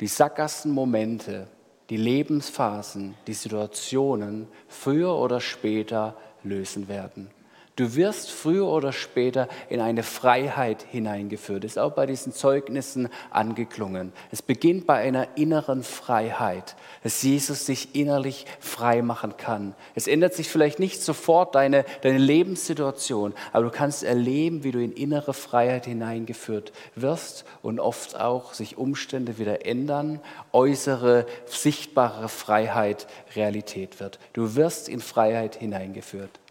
die 0.00 0.06
Sackgassenmomente, 0.06 1.46
die 1.90 1.96
Lebensphasen, 1.96 3.14
die 3.26 3.34
Situationen 3.34 4.48
früher 4.68 5.14
oder 5.14 5.40
später 5.40 6.16
lösen 6.42 6.88
werden. 6.88 7.30
Du 7.74 7.94
wirst 7.96 8.30
früher 8.30 8.66
oder 8.66 8.92
später 8.92 9.48
in 9.70 9.80
eine 9.80 10.02
Freiheit 10.02 10.84
hineingeführt. 10.90 11.64
Das 11.64 11.72
ist 11.72 11.78
auch 11.78 11.92
bei 11.92 12.04
diesen 12.04 12.34
Zeugnissen 12.34 13.08
angeklungen. 13.30 14.12
Es 14.30 14.42
beginnt 14.42 14.86
bei 14.86 14.96
einer 14.96 15.38
inneren 15.38 15.82
Freiheit, 15.82 16.76
dass 17.02 17.22
Jesus 17.22 17.64
sich 17.64 17.94
innerlich 17.94 18.44
frei 18.60 19.00
machen 19.00 19.38
kann. 19.38 19.74
Es 19.94 20.06
ändert 20.06 20.34
sich 20.34 20.50
vielleicht 20.50 20.80
nicht 20.80 21.02
sofort 21.02 21.54
deine, 21.54 21.86
deine 22.02 22.18
Lebenssituation, 22.18 23.32
aber 23.54 23.64
du 23.64 23.70
kannst 23.70 24.04
erleben, 24.04 24.64
wie 24.64 24.72
du 24.72 24.82
in 24.82 24.92
innere 24.92 25.32
Freiheit 25.32 25.86
hineingeführt 25.86 26.72
wirst 26.94 27.46
und 27.62 27.80
oft 27.80 28.20
auch 28.20 28.52
sich 28.52 28.76
Umstände 28.76 29.38
wieder 29.38 29.64
ändern, 29.64 30.20
äußere, 30.52 31.24
sichtbare 31.46 32.28
Freiheit 32.28 33.06
Realität 33.34 33.98
wird. 33.98 34.18
Du 34.34 34.56
wirst 34.56 34.90
in 34.90 35.00
Freiheit 35.00 35.56
hineingeführt. 35.56 36.41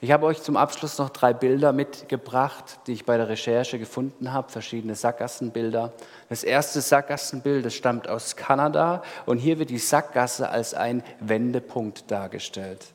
Ich 0.00 0.12
habe 0.12 0.26
euch 0.26 0.40
zum 0.42 0.56
Abschluss 0.56 0.98
noch 0.98 1.10
drei 1.10 1.32
Bilder 1.32 1.72
mitgebracht, 1.72 2.78
die 2.86 2.92
ich 2.92 3.04
bei 3.04 3.16
der 3.16 3.28
Recherche 3.28 3.80
gefunden 3.80 4.32
habe, 4.32 4.48
verschiedene 4.48 4.94
Sackgassenbilder. 4.94 5.92
Das 6.28 6.44
erste 6.44 6.80
Sackgassenbild, 6.80 7.64
das 7.64 7.74
stammt 7.74 8.08
aus 8.08 8.36
Kanada 8.36 9.02
und 9.26 9.38
hier 9.38 9.58
wird 9.58 9.70
die 9.70 9.78
Sackgasse 9.78 10.50
als 10.50 10.72
ein 10.72 11.02
Wendepunkt 11.18 12.12
dargestellt. 12.12 12.86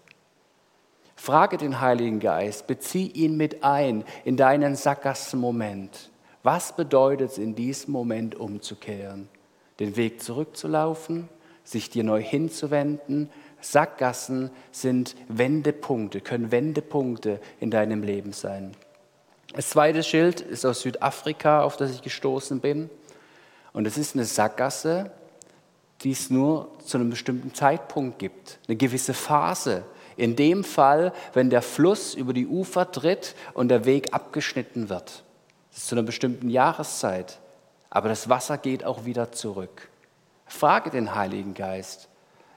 Frage 1.17 1.57
den 1.57 1.81
Heiligen 1.81 2.21
Geist, 2.21 2.67
bezieh 2.67 3.07
ihn 3.07 3.35
mit 3.35 3.65
ein 3.65 4.05
in 4.23 4.37
deinen 4.37 4.77
Sackgassenmoment. 4.77 6.09
Was 6.41 6.73
bedeutet 6.73 7.31
es 7.31 7.37
in 7.37 7.53
diesem 7.53 7.91
Moment 7.91 8.35
umzukehren? 8.35 9.27
Den 9.79 9.97
Weg 9.97 10.21
zurückzulaufen, 10.21 11.27
sich 11.65 11.89
dir 11.89 12.05
neu 12.05 12.21
hinzuwenden, 12.21 13.29
Sackgassen 13.63 14.51
sind 14.71 15.15
Wendepunkte, 15.27 16.21
können 16.21 16.51
Wendepunkte 16.51 17.39
in 17.59 17.71
deinem 17.71 18.03
Leben 18.03 18.33
sein. 18.33 18.75
Das 19.53 19.69
zweite 19.69 20.03
Schild 20.03 20.41
ist 20.41 20.65
aus 20.65 20.81
Südafrika, 20.81 21.63
auf 21.63 21.77
das 21.77 21.91
ich 21.91 22.01
gestoßen 22.01 22.59
bin. 22.59 22.89
Und 23.71 23.87
es 23.87 23.97
ist 23.97 24.15
eine 24.15 24.25
Sackgasse, 24.25 25.11
die 26.01 26.11
es 26.11 26.29
nur 26.29 26.69
zu 26.85 26.97
einem 26.97 27.09
bestimmten 27.09 27.53
Zeitpunkt 27.53 28.19
gibt, 28.19 28.59
eine 28.67 28.75
gewisse 28.75 29.13
Phase. 29.13 29.83
In 30.17 30.35
dem 30.35 30.63
Fall, 30.63 31.13
wenn 31.33 31.49
der 31.49 31.61
Fluss 31.61 32.13
über 32.13 32.33
die 32.33 32.47
Ufer 32.47 32.91
tritt 32.91 33.35
und 33.53 33.69
der 33.69 33.85
Weg 33.85 34.13
abgeschnitten 34.13 34.89
wird. 34.89 35.23
Das 35.71 35.79
ist 35.79 35.87
zu 35.87 35.95
einer 35.95 36.03
bestimmten 36.03 36.49
Jahreszeit. 36.49 37.39
Aber 37.89 38.09
das 38.09 38.27
Wasser 38.27 38.57
geht 38.57 38.83
auch 38.83 39.05
wieder 39.05 39.31
zurück. 39.31 39.89
Frage 40.45 40.89
den 40.89 41.15
Heiligen 41.15 41.53
Geist, 41.53 42.09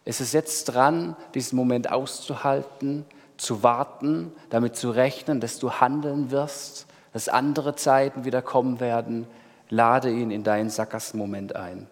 es 0.06 0.20
ist 0.20 0.32
jetzt 0.32 0.64
dran, 0.66 1.16
diesen 1.34 1.56
Moment 1.56 1.90
auszuhalten, 1.90 3.04
zu 3.36 3.62
warten, 3.62 4.32
damit 4.48 4.76
zu 4.76 4.90
rechnen, 4.90 5.40
dass 5.40 5.58
du 5.58 5.72
handeln 5.72 6.30
wirst, 6.30 6.86
dass 7.12 7.28
andere 7.28 7.74
Zeiten 7.74 8.24
wieder 8.24 8.40
kommen 8.40 8.80
werden. 8.80 9.26
Lade 9.68 10.10
ihn 10.10 10.30
in 10.30 10.44
deinen 10.44 10.70
Sackgassenmoment 10.70 11.56
ein. 11.56 11.88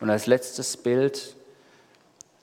Und 0.00 0.08
als 0.08 0.26
letztes 0.26 0.78
Bild 0.78 1.36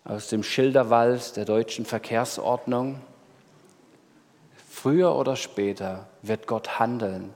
aus 0.07 0.28
dem 0.28 0.43
Schilderwald 0.43 1.36
der 1.36 1.45
deutschen 1.45 1.86
Verkehrsordnung. 1.86 3.01
Früher 4.69 5.15
oder 5.15 5.36
später 5.36 6.07
wird 6.21 6.47
Gott 6.47 6.80
handeln. 6.80 7.34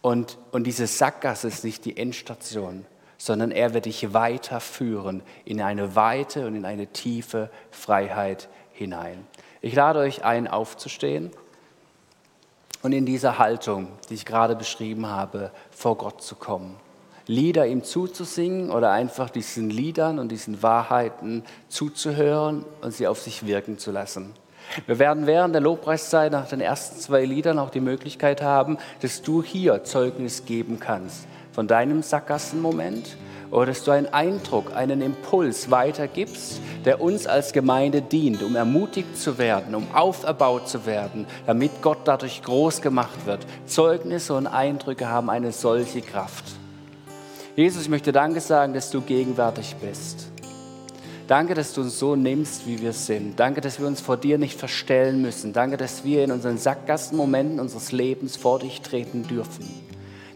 Und, 0.00 0.38
und 0.52 0.64
diese 0.64 0.86
Sackgasse 0.86 1.48
ist 1.48 1.64
nicht 1.64 1.84
die 1.86 1.96
Endstation, 1.96 2.84
sondern 3.18 3.50
er 3.50 3.74
wird 3.74 3.84
dich 3.84 4.14
weiterführen 4.14 5.22
in 5.44 5.60
eine 5.60 5.96
weite 5.96 6.46
und 6.46 6.54
in 6.54 6.64
eine 6.64 6.86
tiefe 6.86 7.50
Freiheit 7.70 8.48
hinein. 8.72 9.26
Ich 9.60 9.74
lade 9.74 9.98
euch 9.98 10.24
ein, 10.24 10.46
aufzustehen 10.46 11.32
und 12.82 12.92
in 12.92 13.04
dieser 13.04 13.38
Haltung, 13.38 13.88
die 14.08 14.14
ich 14.14 14.24
gerade 14.24 14.54
beschrieben 14.54 15.08
habe, 15.08 15.50
vor 15.70 15.98
Gott 15.98 16.22
zu 16.22 16.36
kommen. 16.36 16.76
Lieder 17.26 17.66
ihm 17.66 17.84
zuzusingen 17.84 18.70
oder 18.70 18.92
einfach 18.92 19.28
diesen 19.28 19.68
Liedern 19.68 20.18
und 20.18 20.30
diesen 20.30 20.62
Wahrheiten 20.62 21.44
zuzuhören 21.68 22.64
und 22.80 22.94
sie 22.94 23.06
auf 23.06 23.20
sich 23.20 23.44
wirken 23.44 23.78
zu 23.78 23.90
lassen. 23.90 24.32
Wir 24.86 24.98
werden 24.98 25.26
während 25.26 25.54
der 25.54 25.60
Lobpreiszeit 25.60 26.30
nach 26.30 26.48
den 26.48 26.60
ersten 26.60 27.00
zwei 27.00 27.24
Liedern 27.24 27.58
auch 27.58 27.70
die 27.70 27.80
Möglichkeit 27.80 28.42
haben, 28.42 28.78
dass 29.00 29.22
du 29.22 29.42
hier 29.42 29.82
Zeugnis 29.84 30.44
geben 30.44 30.78
kannst 30.78 31.26
von 31.58 31.66
deinem 31.66 32.04
Sackgassenmoment 32.04 33.16
oder 33.50 33.66
dass 33.66 33.82
du 33.82 33.90
einen 33.90 34.06
Eindruck, 34.06 34.76
einen 34.76 35.00
Impuls 35.00 35.72
weitergibst, 35.72 36.60
der 36.84 37.00
uns 37.00 37.26
als 37.26 37.52
Gemeinde 37.52 38.00
dient, 38.00 38.44
um 38.44 38.54
ermutigt 38.54 39.18
zu 39.18 39.38
werden, 39.38 39.74
um 39.74 39.88
auferbaut 39.92 40.68
zu 40.68 40.86
werden, 40.86 41.26
damit 41.46 41.82
Gott 41.82 41.98
dadurch 42.04 42.44
groß 42.44 42.80
gemacht 42.80 43.26
wird. 43.26 43.44
Zeugnisse 43.66 44.34
und 44.34 44.46
Eindrücke 44.46 45.08
haben 45.08 45.28
eine 45.30 45.50
solche 45.50 46.00
Kraft. 46.00 46.44
Jesus, 47.56 47.82
ich 47.82 47.88
möchte 47.88 48.12
Danke 48.12 48.40
sagen, 48.40 48.72
dass 48.72 48.92
du 48.92 49.00
gegenwärtig 49.00 49.74
bist. 49.82 50.28
Danke, 51.26 51.54
dass 51.54 51.72
du 51.72 51.80
uns 51.80 51.98
so 51.98 52.14
nimmst, 52.14 52.68
wie 52.68 52.80
wir 52.80 52.92
sind. 52.92 53.40
Danke, 53.40 53.60
dass 53.62 53.80
wir 53.80 53.88
uns 53.88 54.00
vor 54.00 54.16
dir 54.16 54.38
nicht 54.38 54.56
verstellen 54.56 55.20
müssen. 55.22 55.52
Danke, 55.52 55.76
dass 55.76 56.04
wir 56.04 56.22
in 56.22 56.30
unseren 56.30 56.56
Sackgassenmomenten 56.56 57.58
unseres 57.58 57.90
Lebens 57.90 58.36
vor 58.36 58.60
dich 58.60 58.80
treten 58.80 59.26
dürfen. 59.26 59.87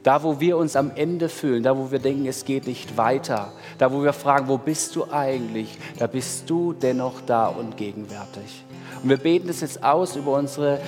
Da, 0.03 0.22
wo 0.22 0.40
wir 0.40 0.57
uns 0.57 0.74
am 0.74 0.90
Ende 0.94 1.28
fühlen, 1.28 1.62
da, 1.62 1.76
wo 1.76 1.92
wir 1.92 2.00
denken, 2.00 2.26
es 2.26 2.44
geht 2.44 2.66
nicht 2.66 2.96
weiter, 2.96 3.53
da, 3.78 3.92
wo 3.92 4.03
wir 4.03 4.12
fragen, 4.12 4.48
wo 4.48 4.59
bist 4.59 4.96
du 4.96 5.11
eigentlich, 5.11 5.78
da 5.98 6.07
bist 6.07 6.50
du 6.50 6.72
dennoch 6.72 7.20
da 7.24 7.46
und 7.46 7.76
gegenwärtig. 7.76 8.64
Und 9.03 9.09
wir 9.09 9.16
beten 9.16 9.48
es 9.48 9.61
jetzt 9.61 9.82
aus 9.84 10.16
über 10.16 10.32
unsere 10.32 10.80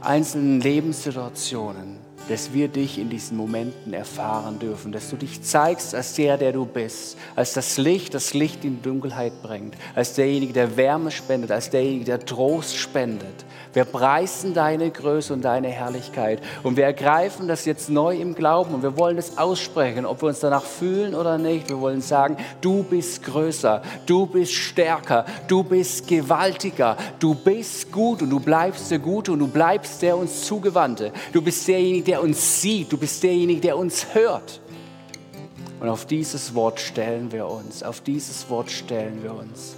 einzelnen 0.00 0.60
Lebenssituationen 0.60 2.07
dass 2.28 2.52
wir 2.52 2.68
dich 2.68 2.98
in 2.98 3.10
diesen 3.10 3.36
Momenten 3.36 3.92
erfahren 3.92 4.58
dürfen, 4.58 4.92
dass 4.92 5.10
du 5.10 5.16
dich 5.16 5.42
zeigst 5.42 5.94
als 5.94 6.14
der, 6.14 6.36
der 6.36 6.52
du 6.52 6.64
bist, 6.64 7.16
als 7.34 7.54
das 7.54 7.78
Licht, 7.78 8.14
das 8.14 8.34
Licht 8.34 8.64
in 8.64 8.82
Dunkelheit 8.82 9.42
bringt, 9.42 9.74
als 9.94 10.14
derjenige, 10.14 10.52
der 10.52 10.76
Wärme 10.76 11.10
spendet, 11.10 11.50
als 11.50 11.70
derjenige, 11.70 12.04
der 12.04 12.24
Trost 12.24 12.76
spendet. 12.76 13.44
Wir 13.72 13.84
preisen 13.84 14.54
deine 14.54 14.90
Größe 14.90 15.32
und 15.32 15.42
deine 15.42 15.68
Herrlichkeit 15.68 16.40
und 16.62 16.76
wir 16.76 16.84
ergreifen 16.84 17.48
das 17.48 17.64
jetzt 17.64 17.90
neu 17.90 18.16
im 18.16 18.34
Glauben 18.34 18.74
und 18.74 18.82
wir 18.82 18.96
wollen 18.96 19.18
es 19.18 19.36
aussprechen, 19.38 20.06
ob 20.06 20.22
wir 20.22 20.28
uns 20.28 20.40
danach 20.40 20.64
fühlen 20.64 21.14
oder 21.14 21.38
nicht. 21.38 21.68
Wir 21.68 21.80
wollen 21.80 22.00
sagen, 22.00 22.36
du 22.60 22.82
bist 22.82 23.22
größer, 23.24 23.82
du 24.06 24.26
bist 24.26 24.52
stärker, 24.52 25.26
du 25.46 25.62
bist 25.62 26.08
gewaltiger, 26.08 26.96
du 27.18 27.34
bist 27.34 27.92
gut 27.92 28.22
und 28.22 28.30
du 28.30 28.40
bleibst 28.40 28.90
der 28.90 28.98
Gute 28.98 29.32
und 29.32 29.38
du 29.38 29.48
bleibst 29.48 30.00
der 30.02 30.16
uns 30.16 30.46
Zugewandte. 30.46 31.12
Du 31.32 31.42
bist 31.42 31.66
derjenige, 31.68 32.04
der 32.04 32.17
der 32.18 32.24
uns 32.24 32.60
sieht, 32.60 32.90
du 32.90 32.98
bist 32.98 33.22
derjenige, 33.22 33.60
der 33.60 33.78
uns 33.78 34.12
hört. 34.12 34.60
Und 35.78 35.88
auf 35.88 36.04
dieses 36.04 36.52
Wort 36.52 36.80
stellen 36.80 37.30
wir 37.30 37.46
uns, 37.46 37.84
auf 37.84 38.00
dieses 38.00 38.50
Wort 38.50 38.72
stellen 38.72 39.22
wir 39.22 39.32
uns. 39.32 39.76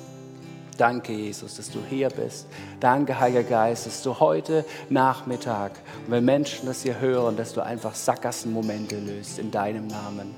Danke, 0.78 1.12
Jesus, 1.12 1.56
dass 1.56 1.70
du 1.70 1.80
hier 1.86 2.08
bist. 2.08 2.46
Danke, 2.80 3.20
Heiliger 3.20 3.42
Geist, 3.42 3.84
dass 3.84 4.02
du 4.02 4.18
heute 4.18 4.64
Nachmittag, 4.88 5.72
wenn 6.06 6.24
Menschen 6.24 6.64
das 6.64 6.82
hier 6.82 6.98
hören, 6.98 7.36
dass 7.36 7.52
du 7.52 7.62
einfach 7.62 7.94
Sackgassenmomente 7.94 8.98
löst 8.98 9.38
in 9.38 9.50
deinem 9.50 9.86
Namen. 9.88 10.34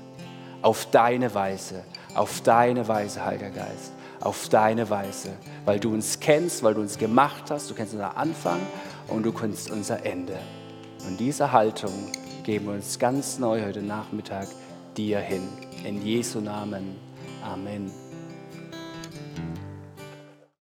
Auf 0.61 0.87
deine 0.91 1.33
Weise, 1.33 1.85
auf 2.15 2.41
deine 2.41 2.85
Weise, 2.85 3.23
Heiliger 3.23 3.49
Geist, 3.49 3.93
auf 4.19 4.49
deine 4.49 4.89
Weise, 4.89 5.29
weil 5.63 5.79
du 5.79 5.93
uns 5.93 6.19
kennst, 6.19 6.63
weil 6.63 6.73
du 6.73 6.81
uns 6.81 6.97
gemacht 6.97 7.43
hast, 7.49 7.69
du 7.69 7.73
kennst 7.73 7.93
unser 7.93 8.17
Anfang 8.17 8.59
und 9.07 9.23
du 9.23 9.31
kennst 9.31 9.71
unser 9.71 10.05
Ende. 10.05 10.37
Und 11.07 11.19
diese 11.19 11.51
Haltung 11.51 11.93
geben 12.43 12.67
wir 12.67 12.73
uns 12.73 12.99
ganz 12.99 13.39
neu 13.39 13.63
heute 13.63 13.81
Nachmittag 13.81 14.47
dir 14.95 15.19
hin. 15.19 15.47
In 15.83 16.05
Jesu 16.05 16.39
Namen. 16.39 16.95
Amen. 17.43 18.02